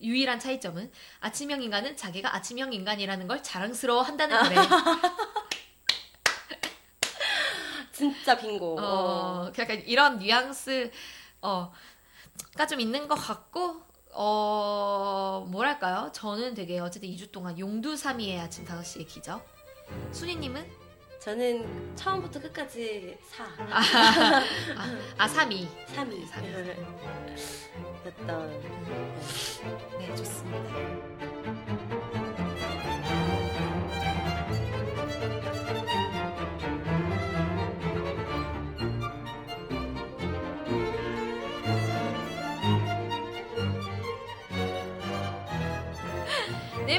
유일한 0.00 0.38
차이점은 0.38 0.90
아침형 1.20 1.62
인간은 1.62 1.96
자기가 1.96 2.34
아침형 2.34 2.72
인간이라는 2.72 3.26
걸 3.26 3.42
자랑스러워 3.42 4.02
한다는 4.02 4.36
거래. 4.38 4.56
진짜 7.92 8.36
빙고 8.36 8.80
어, 8.80 9.52
약간 9.56 9.80
이런 9.86 10.18
뉘앙스, 10.18 10.90
어, 11.44 11.70
가 12.56 12.66
좀 12.66 12.80
있는 12.80 13.06
것 13.06 13.14
같고, 13.14 13.82
어, 14.12 15.46
뭐랄까요? 15.50 16.10
저는 16.12 16.54
되게 16.54 16.80
어쨌든 16.80 17.08
2주 17.10 17.30
동안 17.32 17.58
용두삼이의 17.58 18.40
아침 18.40 18.64
5시에 18.64 19.06
기적. 19.06 19.44
순이님은? 20.12 20.84
저는 21.20 21.96
처음부터 21.96 22.40
끝까지 22.40 23.16
4 23.30 23.44
아, 23.44 23.80
아 25.18 25.26
3위. 25.28 25.66
3위 25.94 26.26
삼 26.28 26.42
위. 26.44 26.50
였던 28.06 28.60
네, 29.98 30.14
좋습니다. 30.14 32.03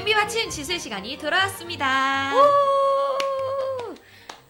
냄비 0.05 0.13
받침 0.13 0.51
지수의 0.51 0.77
시간이 0.77 1.17
돌아왔습니다. 1.17 2.31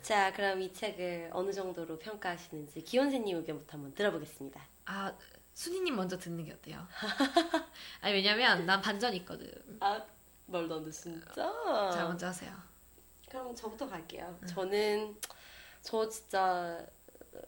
자, 0.01 0.33
그럼 0.33 0.61
이 0.61 0.73
책을 0.73 1.29
어느 1.31 1.53
정도로 1.53 1.97
평가하시는지 1.97 2.83
기원세님 2.83 3.37
의견부터 3.37 3.77
한번 3.77 3.93
들어보겠습니다. 3.93 4.61
아, 4.83 5.13
순이님 5.53 5.95
먼저 5.95 6.17
듣는 6.17 6.43
게 6.43 6.51
어때요? 6.51 6.85
아니, 8.01 8.15
왜냐면 8.15 8.65
난 8.65 8.81
반전이 8.81 9.15
있거든. 9.19 9.49
아, 9.79 10.03
말도 10.47 10.75
안 10.75 10.83
돼, 10.83 10.91
진짜? 10.91 11.33
자, 11.33 12.03
먼저 12.03 12.27
하세요. 12.27 12.51
그럼 13.29 13.55
저부터 13.55 13.87
갈게요. 13.87 14.37
저는, 14.47 15.15
저 15.81 16.09
진짜 16.09 16.85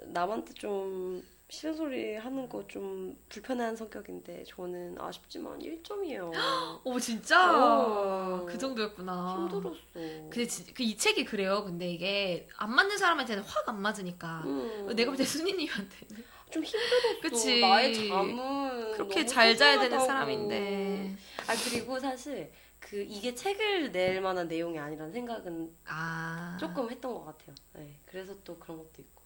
남한테 0.06 0.54
좀 0.54 1.22
싫은 1.50 1.76
소리 1.76 2.16
하는 2.18 2.50
거 2.50 2.68
좀 2.68 3.16
불편해하는 3.30 3.78
성격인데, 3.78 4.44
저는 4.48 4.98
아쉽지만 5.00 5.60
1점이에요. 5.60 6.32
오, 6.84 7.00
진짜? 7.00 7.52
어. 7.56 8.46
그 8.46 8.58
정도였구나. 8.58 9.48
힘들었어. 9.50 9.78
근데 9.94 10.46
그 10.74 10.84
이 10.84 10.98
책이 10.98 11.24
그래요. 11.24 11.64
근데 11.64 11.90
이게 11.90 12.48
안 12.58 12.74
맞는 12.76 12.98
사람한테는 12.98 13.44
확 13.44 13.70
안 13.70 13.82
맞으니까. 13.82 14.44
음, 14.46 14.94
내가 14.94 15.12
볼때 15.12 15.24
순이님한테는 15.24 16.24
좀 16.50 16.64
힘들었어. 16.64 17.22
그치. 17.22 17.62
나의 17.62 17.96
잠은 18.10 18.92
그렇게 18.94 19.26
잘 19.26 19.56
자야 19.56 19.80
되는. 19.80 19.98
사람인데. 20.00 21.16
아 21.48 21.54
그리고 21.70 21.98
사실 22.00 22.52
그 22.80 23.02
이게 23.08 23.34
책을 23.34 23.92
낼 23.94 24.20
만한 24.22 24.48
내용이 24.50 24.78
아니라는 24.78 25.14
생각은 25.14 25.74
아. 25.86 26.58
조금 26.60 26.90
했던 26.92 27.14
것 27.14 27.24
같아요. 27.26 27.56
네, 27.74 27.98
그래서 28.06 28.36
또 28.44 28.58
그런 28.60 28.78
것도 28.80 28.92
있고 29.02 29.17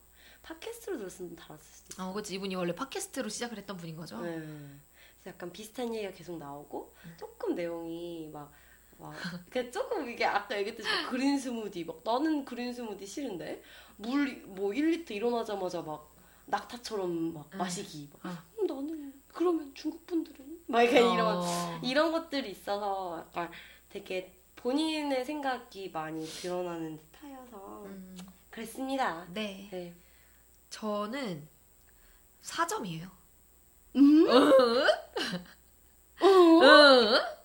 팟캐스트로 0.42 0.98
들었으면 0.98 1.36
달았을 1.36 1.64
수도 1.64 1.94
있어요. 1.94 2.08
어, 2.08 2.12
그치. 2.12 2.34
이분이 2.34 2.54
원래 2.54 2.74
팟캐스트로 2.74 3.28
시작을 3.28 3.58
했던 3.58 3.76
분인 3.76 3.96
거죠? 3.96 4.20
네. 4.20 4.34
그래서 4.34 5.26
약간 5.26 5.52
비슷한 5.52 5.94
얘기가 5.94 6.12
계속 6.12 6.38
나오고 6.38 6.94
조금 7.18 7.54
내용이 7.54 8.30
막. 8.32 8.52
막, 8.98 9.14
그 9.50 9.68
조금 9.70 10.08
이게 10.08 10.24
아까 10.24 10.56
얘기했듯이 10.56 10.88
막 10.88 11.10
그린 11.10 11.36
스무디 11.36 11.82
막 11.84 12.02
나는 12.04 12.44
그린 12.44 12.72
스무디 12.72 13.04
싫은데 13.04 13.60
물 13.96 14.44
뭐 14.46 14.70
1리터 14.70 15.10
일어나자마자 15.10 15.82
막 15.82 16.14
낙타처럼 16.46 17.32
막 17.34 17.48
응. 17.52 17.58
마시기 17.58 18.08
막, 18.12 18.26
어. 18.30 18.36
음, 18.60 18.66
나는 18.66 19.12
그러면 19.28 19.72
중국 19.74 20.06
분들은 20.06 20.64
막 20.66 20.82
이런 20.82 21.18
어. 21.20 21.80
이런 21.82 22.12
것들이 22.12 22.50
있어서 22.52 23.24
약간 23.28 23.50
되게 23.88 24.38
본인의 24.56 25.24
생각이 25.24 25.90
많이 25.90 26.24
드러나는 26.24 26.96
듯하여서 27.12 27.82
음, 27.86 28.16
그랬습니다. 28.50 29.26
네. 29.32 29.68
네. 29.72 29.94
저는 30.72 31.46
4점이에요. 32.40 33.10
음? 33.96 34.26
어? 34.26 34.52
아, 36.64 37.36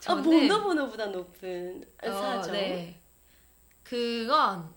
저는 0.00 0.22
모노보노보다 0.24 1.06
높은 1.06 1.84
어, 2.02 2.10
사죠. 2.10 2.52
네. 2.52 3.02
그건 3.82 4.72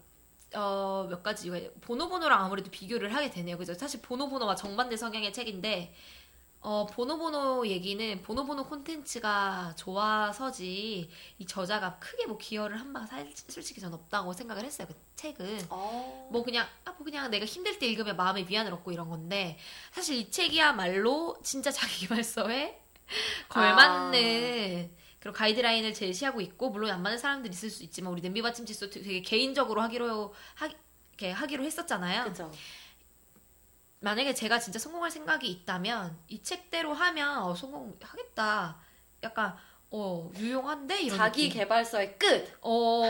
어, 0.53 1.07
몇 1.09 1.23
가지 1.23 1.47
이유가 1.47 1.71
보노보노랑 1.79 2.43
아무래도 2.43 2.69
비교를 2.69 3.15
하게 3.15 3.29
되네요. 3.29 3.57
그죠? 3.57 3.73
사실 3.73 4.01
보노보노가 4.01 4.55
정반대 4.55 4.97
성향의 4.97 5.31
책인데 5.31 5.95
어, 6.65 6.85
보노보노 6.85 7.67
얘기는 7.67 8.21
보노보노 8.21 8.63
콘텐츠가 8.65 9.73
좋아서지 9.75 11.09
이 11.37 11.45
저자가 11.45 11.99
크게 11.99 12.25
뭐 12.25 12.37
기여를 12.37 12.79
한 12.79 12.93
바가 12.93 13.05
살- 13.05 13.29
솔직히 13.35 13.81
전 13.81 13.93
없다고 13.93 14.31
생각을 14.33 14.63
했어요. 14.63 14.87
그 14.87 14.95
책은. 15.17 15.67
어. 15.69 16.29
뭐 16.31 16.41
그냥 16.43 16.65
아 16.85 16.93
뭐 16.93 17.03
그냥 17.03 17.29
내가 17.31 17.45
힘들 17.45 17.79
때 17.79 17.87
읽으면 17.87 18.15
마음의 18.15 18.47
위안을 18.47 18.71
얻고 18.73 18.91
이런 18.93 19.09
건데 19.09 19.57
사실 19.91 20.15
이 20.15 20.29
책이야말로 20.31 21.35
진짜 21.43 21.69
자기계발서에 21.71 22.79
걸맞는 23.49 24.91
그런 25.19 25.33
가이드라인을 25.33 25.93
제시하고 25.93 26.39
있고 26.41 26.69
물론 26.69 26.91
안 26.91 27.01
맞는 27.01 27.17
사람들이 27.17 27.51
있을 27.53 27.69
수 27.69 27.83
있지만 27.83 28.13
우리 28.13 28.21
냄비 28.21 28.41
받침지수 28.41 28.89
되게 28.89 29.21
개인적으로 29.21 29.81
하기로 29.81 30.33
하, 30.55 30.67
이렇게 30.67 31.31
하기로 31.31 31.63
했었잖아요. 31.63 32.23
그죠. 32.25 32.51
만약에 34.03 34.33
제가 34.33 34.59
진짜 34.59 34.79
성공할 34.79 35.09
생각이 35.11 35.49
있다면 35.49 36.17
이 36.27 36.43
책대로 36.43 36.93
하면 36.93 37.37
어, 37.43 37.55
성공하겠다. 37.55 38.77
약간 39.23 39.55
어 39.89 40.29
유용한데 40.35 41.03
이런 41.03 41.17
자기 41.17 41.43
느낌. 41.43 41.59
개발서의 41.61 42.17
끝. 42.19 42.53
어 42.61 43.01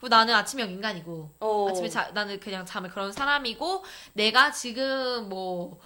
그리고 0.00 0.08
나는 0.08 0.34
아침형 0.34 0.70
인간이고 0.70 1.34
어. 1.38 1.68
아침에 1.68 1.88
자, 1.88 2.10
나는 2.12 2.40
그냥 2.40 2.66
잠을 2.66 2.90
그런 2.90 3.12
사람이고 3.12 3.84
내가 4.14 4.50
지금 4.50 5.28
뭐 5.28 5.78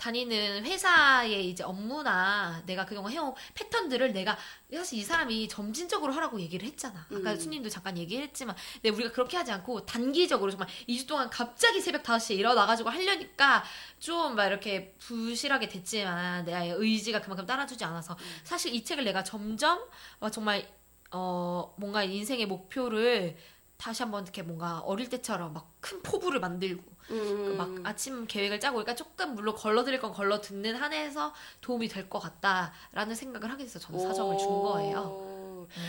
다니는 0.00 0.64
회사의 0.64 1.50
이제 1.50 1.62
업무나 1.62 2.62
내가 2.64 2.86
그동안 2.86 3.12
해온 3.12 3.34
패턴들을 3.54 4.14
내가 4.14 4.38
사실 4.72 4.98
이 4.98 5.02
사람이 5.02 5.46
점진적으로 5.48 6.12
하라고 6.14 6.40
얘기를 6.40 6.66
했잖아. 6.66 7.06
아까 7.14 7.32
음. 7.32 7.38
수님도 7.38 7.68
잠깐 7.68 7.98
얘기했지만 7.98 8.56
근데 8.74 8.88
우리가 8.88 9.12
그렇게 9.12 9.36
하지 9.36 9.52
않고 9.52 9.84
단기적으로 9.84 10.50
정말 10.50 10.68
2주 10.88 11.06
동안 11.06 11.28
갑자기 11.28 11.80
새벽 11.82 12.02
5시에 12.02 12.36
일어나가지고 12.38 12.88
하려니까 12.90 13.62
좀 13.98 14.30
막 14.34 14.46
이렇게 14.46 14.94
부실하게 14.98 15.68
됐지만 15.68 16.44
내 16.44 16.72
의지가 16.74 17.20
그만큼 17.20 17.44
따라주지 17.46 17.84
않아서 17.84 18.16
사실 18.44 18.74
이 18.74 18.82
책을 18.84 19.04
내가 19.04 19.22
점점 19.24 19.80
어, 20.20 20.30
정말 20.30 20.66
어 21.10 21.74
뭔가 21.76 22.04
인생의 22.04 22.46
목표를 22.46 23.36
다시 23.76 24.02
한번 24.02 24.22
이렇게 24.22 24.42
뭔가 24.42 24.80
어릴 24.80 25.08
때처럼 25.10 25.52
막 25.52 25.70
큰 25.80 26.02
포부를 26.02 26.40
만들고 26.40 26.82
음. 27.10 27.56
그막 27.56 27.68
아침 27.84 28.26
계획을 28.26 28.60
짜고 28.60 28.76
그러니까 28.76 28.94
조금 28.94 29.34
물론 29.34 29.54
걸러드릴 29.54 30.00
건 30.00 30.12
걸러 30.12 30.40
듣는 30.40 30.76
한에서 30.76 31.34
도움이 31.60 31.88
될 31.88 32.08
것 32.08 32.18
같다라는 32.18 33.14
생각을 33.14 33.50
하게 33.50 33.64
돼서 33.64 33.78
저는 33.78 34.00
사정을 34.00 34.38
준 34.38 34.48
거예요. 34.48 34.98
오. 35.00 35.30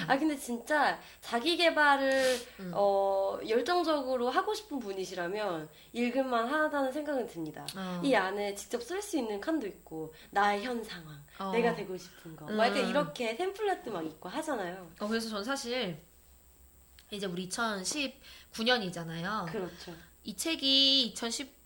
아 0.07 0.17
근데 0.19 0.37
진짜 0.37 0.99
자기 1.21 1.57
개발을 1.57 2.39
음. 2.59 2.71
어, 2.75 3.39
열정적으로 3.47 4.29
하고 4.29 4.53
싶은 4.53 4.77
분이시라면 4.79 5.69
읽을만 5.93 6.47
하다는 6.47 6.91
생각은 6.91 7.25
듭니다. 7.27 7.65
어. 7.75 7.99
이 8.03 8.13
안에 8.13 8.53
직접 8.53 8.83
쓸 8.83 9.01
수 9.01 9.17
있는 9.17 9.39
칸도 9.41 9.65
있고 9.67 10.13
나의 10.29 10.63
현 10.63 10.83
상황, 10.83 11.17
어. 11.39 11.51
내가 11.51 11.73
되고 11.73 11.97
싶은 11.97 12.35
거, 12.35 12.45
음. 12.47 12.57
막 12.57 12.67
이렇게 12.67 13.35
템플릿도 13.37 13.91
막 13.91 14.05
있고 14.05 14.29
하잖아요. 14.29 14.87
어, 14.99 15.07
그래서 15.07 15.29
전 15.29 15.43
사실 15.43 15.97
이제 17.09 17.25
우리 17.25 17.49
2019년이잖아요. 17.49 19.51
그렇죠. 19.51 19.93
이 20.23 20.35
책이 20.35 21.03
2010 21.07 21.61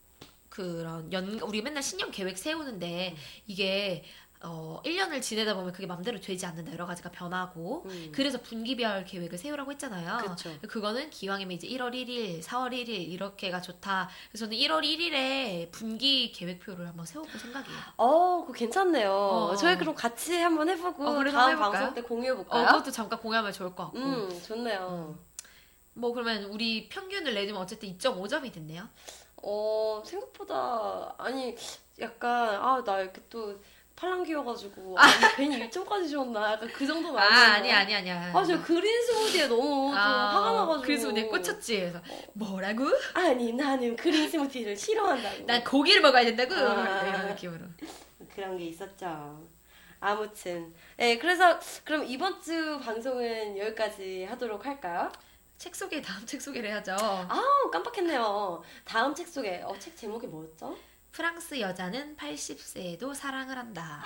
그런 0.49 1.11
연 1.11 1.39
우리 1.41 1.61
맨날 1.61 1.83
신년 1.83 2.11
계획 2.11 2.37
세우는데 2.37 3.15
이게 3.45 4.05
어 4.41 4.79
1년을 4.85 5.21
지내다 5.21 5.55
보면 5.55 5.73
그게 5.73 5.87
맘대로 5.87 6.19
되지 6.19 6.45
않는다 6.45 6.71
여러 6.71 6.85
가지가 6.85 7.09
변하고 7.11 7.83
음. 7.87 8.11
그래서 8.13 8.39
분기별 8.41 9.05
계획을 9.05 9.37
세우라고 9.37 9.71
했잖아요. 9.71 10.17
그렇죠. 10.21 10.55
그거는 10.67 11.09
기왕이면 11.09 11.53
이제 11.57 11.67
1월 11.67 11.93
1일, 11.93 12.43
4월 12.43 12.71
1일 12.71 12.89
이렇게가 12.89 13.59
좋다. 13.61 14.09
그래서 14.29 14.45
저는 14.45 14.57
1월 14.57 14.83
1일에 14.83 15.71
분기 15.71 16.31
계획표를 16.31 16.87
한번 16.87 17.05
세워볼 17.05 17.39
생각이에요. 17.39 17.79
어, 17.97 18.41
그거 18.41 18.53
괜찮네요. 18.53 19.11
어. 19.11 19.55
저희 19.55 19.77
그럼 19.77 19.95
같이 19.95 20.35
한번 20.35 20.69
해보고 20.69 21.03
어, 21.03 21.23
다음 21.23 21.51
해볼까요? 21.51 21.57
방송 21.57 21.93
때 21.95 22.01
어, 22.01 22.03
공유해볼까요? 22.03 22.67
그것도 22.67 22.91
잠깐 22.91 23.19
공유하면 23.19 23.51
좋을 23.51 23.73
것 23.73 23.85
같고. 23.85 23.97
음, 23.97 24.41
좋네요. 24.45 25.17
뭐 25.95 26.13
그러면 26.13 26.43
우리 26.45 26.87
평균을 26.89 27.33
내주면 27.33 27.61
어쨌든 27.61 27.89
2.5점이 27.97 28.53
됐네요. 28.53 28.87
어, 29.41 30.03
생각보다, 30.05 31.15
아니, 31.17 31.55
약간, 31.99 32.55
아, 32.55 32.83
나 32.85 32.99
이렇게 32.99 33.21
또 33.29 33.57
팔랑귀여가지고, 33.95 34.99
아. 34.99 35.03
아니, 35.03 35.35
괜히 35.35 35.69
1점까지 35.69 36.11
줬나? 36.11 36.53
약간 36.53 36.67
그 36.73 36.85
정도는 36.85 37.17
아니에요. 37.17 37.53
아니 37.53 37.71
아니 37.71 37.95
아니야. 37.95 38.31
아, 38.37 38.43
저 38.43 38.61
그린 38.61 39.01
스무디에 39.05 39.47
너무 39.47 39.91
좀 39.91 39.95
화가 39.97 40.51
나가지고. 40.51 40.81
그래서 40.81 41.11
내가 41.11 41.29
꽂혔지. 41.29 41.79
그래서 41.79 42.01
뭐라고? 42.33 42.83
아니, 43.13 43.53
나는 43.53 43.95
그린 43.95 44.29
스무디를 44.29 44.75
싫어한다고. 44.75 45.45
난 45.45 45.63
고기를 45.63 46.01
먹어야 46.01 46.25
된다고. 46.25 46.53
아. 46.55 47.07
이런 47.07 47.27
느낌으로. 47.27 47.65
그런 48.33 48.57
게 48.57 48.65
있었죠. 48.65 49.47
아무튼. 50.01 50.73
네, 50.97 51.17
그래서 51.17 51.57
그럼 51.85 52.03
이번 52.03 52.41
주 52.41 52.77
방송은 52.83 53.57
여기까지 53.57 54.25
하도록 54.25 54.65
할까요? 54.65 55.09
책 55.57 55.75
소개 55.75 56.01
다음 56.01 56.25
책 56.25 56.41
소개를 56.41 56.69
해야죠. 56.69 56.93
아우, 57.29 57.71
깜빡했네요. 57.71 58.61
다음 58.83 59.15
책 59.15 59.27
소개. 59.27 59.61
어, 59.61 59.77
책 59.79 59.95
제목이 59.95 60.27
뭐였죠? 60.27 60.77
프랑스 61.11 61.59
여자는 61.59 62.17
80세에도 62.17 63.15
사랑을 63.15 63.57
한다. 63.57 64.03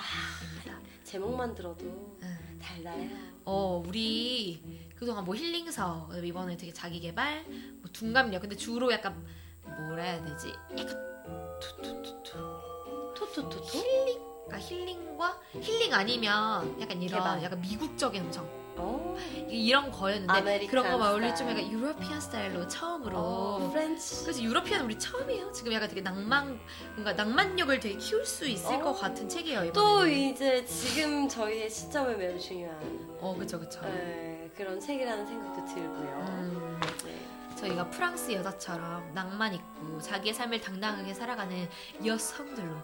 입니다. 0.54 0.78
제목만 1.02 1.54
들어도 1.56 1.84
음. 2.22 2.58
달달해요. 2.62 3.10
어, 3.44 3.82
우리 3.84 4.88
그동안 4.94 5.24
뭐 5.24 5.34
힐링서, 5.34 6.10
이번에 6.22 6.56
되게 6.56 6.72
자기 6.72 7.00
개발, 7.00 7.44
뭐 7.48 7.90
둔감력. 7.92 8.42
근데 8.42 8.54
주로 8.54 8.92
약간 8.92 9.26
뭐라 9.64 10.04
해야 10.04 10.24
되지? 10.24 10.52
약간 10.78 11.58
투투투투. 11.60 13.14
토토토토? 13.16 13.60
힐링? 13.66 14.20
그러니까 14.46 14.58
힐링과 14.68 15.40
힐링 15.60 15.92
아니면 15.94 16.80
약간 16.80 17.02
이런 17.02 17.18
계발. 17.20 17.42
약간 17.42 17.60
미국적인 17.60 18.22
음성 18.24 18.59
어, 18.76 19.16
이런 19.48 19.90
거였는데 19.90 20.32
American 20.32 20.70
그런 20.70 20.90
거만 20.92 21.14
우리 21.14 21.34
좀. 21.34 21.48
약간 21.50 21.70
European 21.70 22.20
스타일로 22.20 22.68
처음으로 22.68 23.18
어, 23.18 23.70
French. 23.72 24.22
그래서 24.24 24.42
European 24.42 24.82
우리 24.84 24.98
처음이에요. 24.98 25.52
지금 25.52 25.72
약간 25.72 25.88
되게 25.88 26.00
낭만 26.00 26.58
뭔가 26.94 27.12
낭만력을 27.12 27.80
되게 27.80 27.96
키울 27.96 28.24
수 28.24 28.46
있을 28.46 28.76
어. 28.76 28.80
것 28.80 28.94
같은 28.94 29.28
책이에요. 29.28 29.72
또 29.72 30.06
이번에는. 30.06 30.12
이제 30.18 30.64
지금 30.64 31.28
저희의 31.28 31.68
시점에 31.68 32.14
매우 32.14 32.38
중요한 32.38 32.78
어 33.20 33.36
그쵸 33.36 33.58
그쵸. 33.60 33.80
네, 33.82 34.50
그런 34.56 34.80
책이라는 34.80 35.26
생각도 35.26 35.66
들고요. 35.74 36.24
음, 36.28 36.80
네. 37.04 37.26
저희가 37.56 37.90
프랑스 37.90 38.32
여자처럼 38.32 39.12
낭만 39.12 39.52
있고 39.52 40.00
자기의 40.00 40.32
삶을 40.32 40.60
당당하게 40.62 41.12
살아가는 41.12 41.68
여성들로 42.04 42.74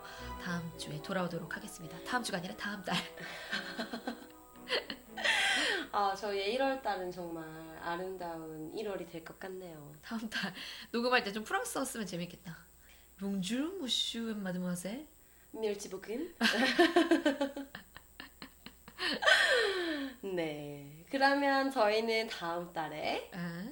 다음 0.44 0.70
주에 0.76 1.00
돌아오도록 1.00 1.56
하겠습니다. 1.56 1.96
다음 2.06 2.22
주가 2.22 2.36
아니라 2.38 2.54
다음 2.56 2.82
달. 2.82 2.94
아, 5.92 6.14
저희의 6.14 6.58
1월 6.58 6.82
달은 6.82 7.10
정말 7.10 7.44
아름다운 7.82 8.72
1월이 8.74 9.10
될 9.10 9.24
것 9.24 9.38
같네요. 9.38 9.94
다음 10.02 10.28
달 10.28 10.52
녹음할 10.92 11.24
때 11.24 11.32
좀 11.32 11.44
프랑스어 11.44 11.84
쓰면 11.84 12.06
재밌겠다. 12.06 12.56
롱주 13.18 13.78
모슈 13.80 14.34
마드모아셀. 14.36 15.06
멸치볶음. 15.52 16.34
네. 20.22 21.04
그러면 21.10 21.70
저희는 21.70 22.28
다음 22.28 22.72
달에 22.72 23.30
아, 23.32 23.70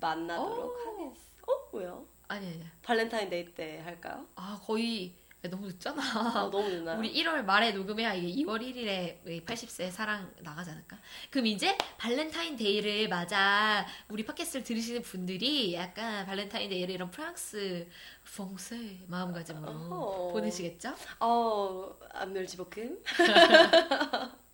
만나도록 0.00 0.64
오. 0.64 1.04
하겠습니다. 1.04 1.42
어? 1.46 1.68
왜요? 1.76 2.06
아니 2.28 2.46
아니. 2.46 2.64
발렌타인데이 2.82 3.54
때 3.54 3.80
할까요? 3.80 4.26
아 4.34 4.58
거의 4.64 5.14
야, 5.46 5.50
너무 5.50 5.66
늦잖아. 5.66 6.02
아, 6.02 6.50
너무 6.50 6.68
늦나요? 6.68 6.98
우리 6.98 7.12
1월 7.14 7.44
말에 7.44 7.70
녹음해야 7.72 8.14
이게 8.14 8.42
2월 8.44 8.60
1일에 8.60 9.44
80세 9.44 9.90
사랑 9.90 10.30
나가지 10.40 10.70
않을까? 10.70 10.98
그럼 11.30 11.46
이제 11.46 11.78
발렌타인데이를 11.98 13.08
맞아 13.08 13.86
우리 14.08 14.24
팟캐스트를 14.24 14.64
들으시는 14.64 15.02
분들이 15.02 15.74
약간 15.74 16.26
발렌타인데이를 16.26 16.94
이런 16.94 17.10
프랑스 17.10 17.88
퐁세 18.36 19.04
마음가짐으로 19.06 19.68
어허. 19.70 20.32
보내시겠죠? 20.32 20.94
어, 21.20 21.96
안 22.12 22.32
멸치볶음. 22.32 22.98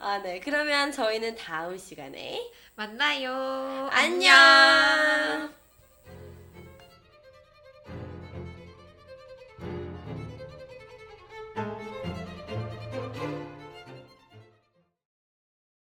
아, 0.00 0.18
네. 0.22 0.40
그러면 0.40 0.90
저희는 0.90 1.36
다음 1.36 1.76
시간에 1.78 2.50
만나요. 2.74 3.88
안녕! 3.92 5.61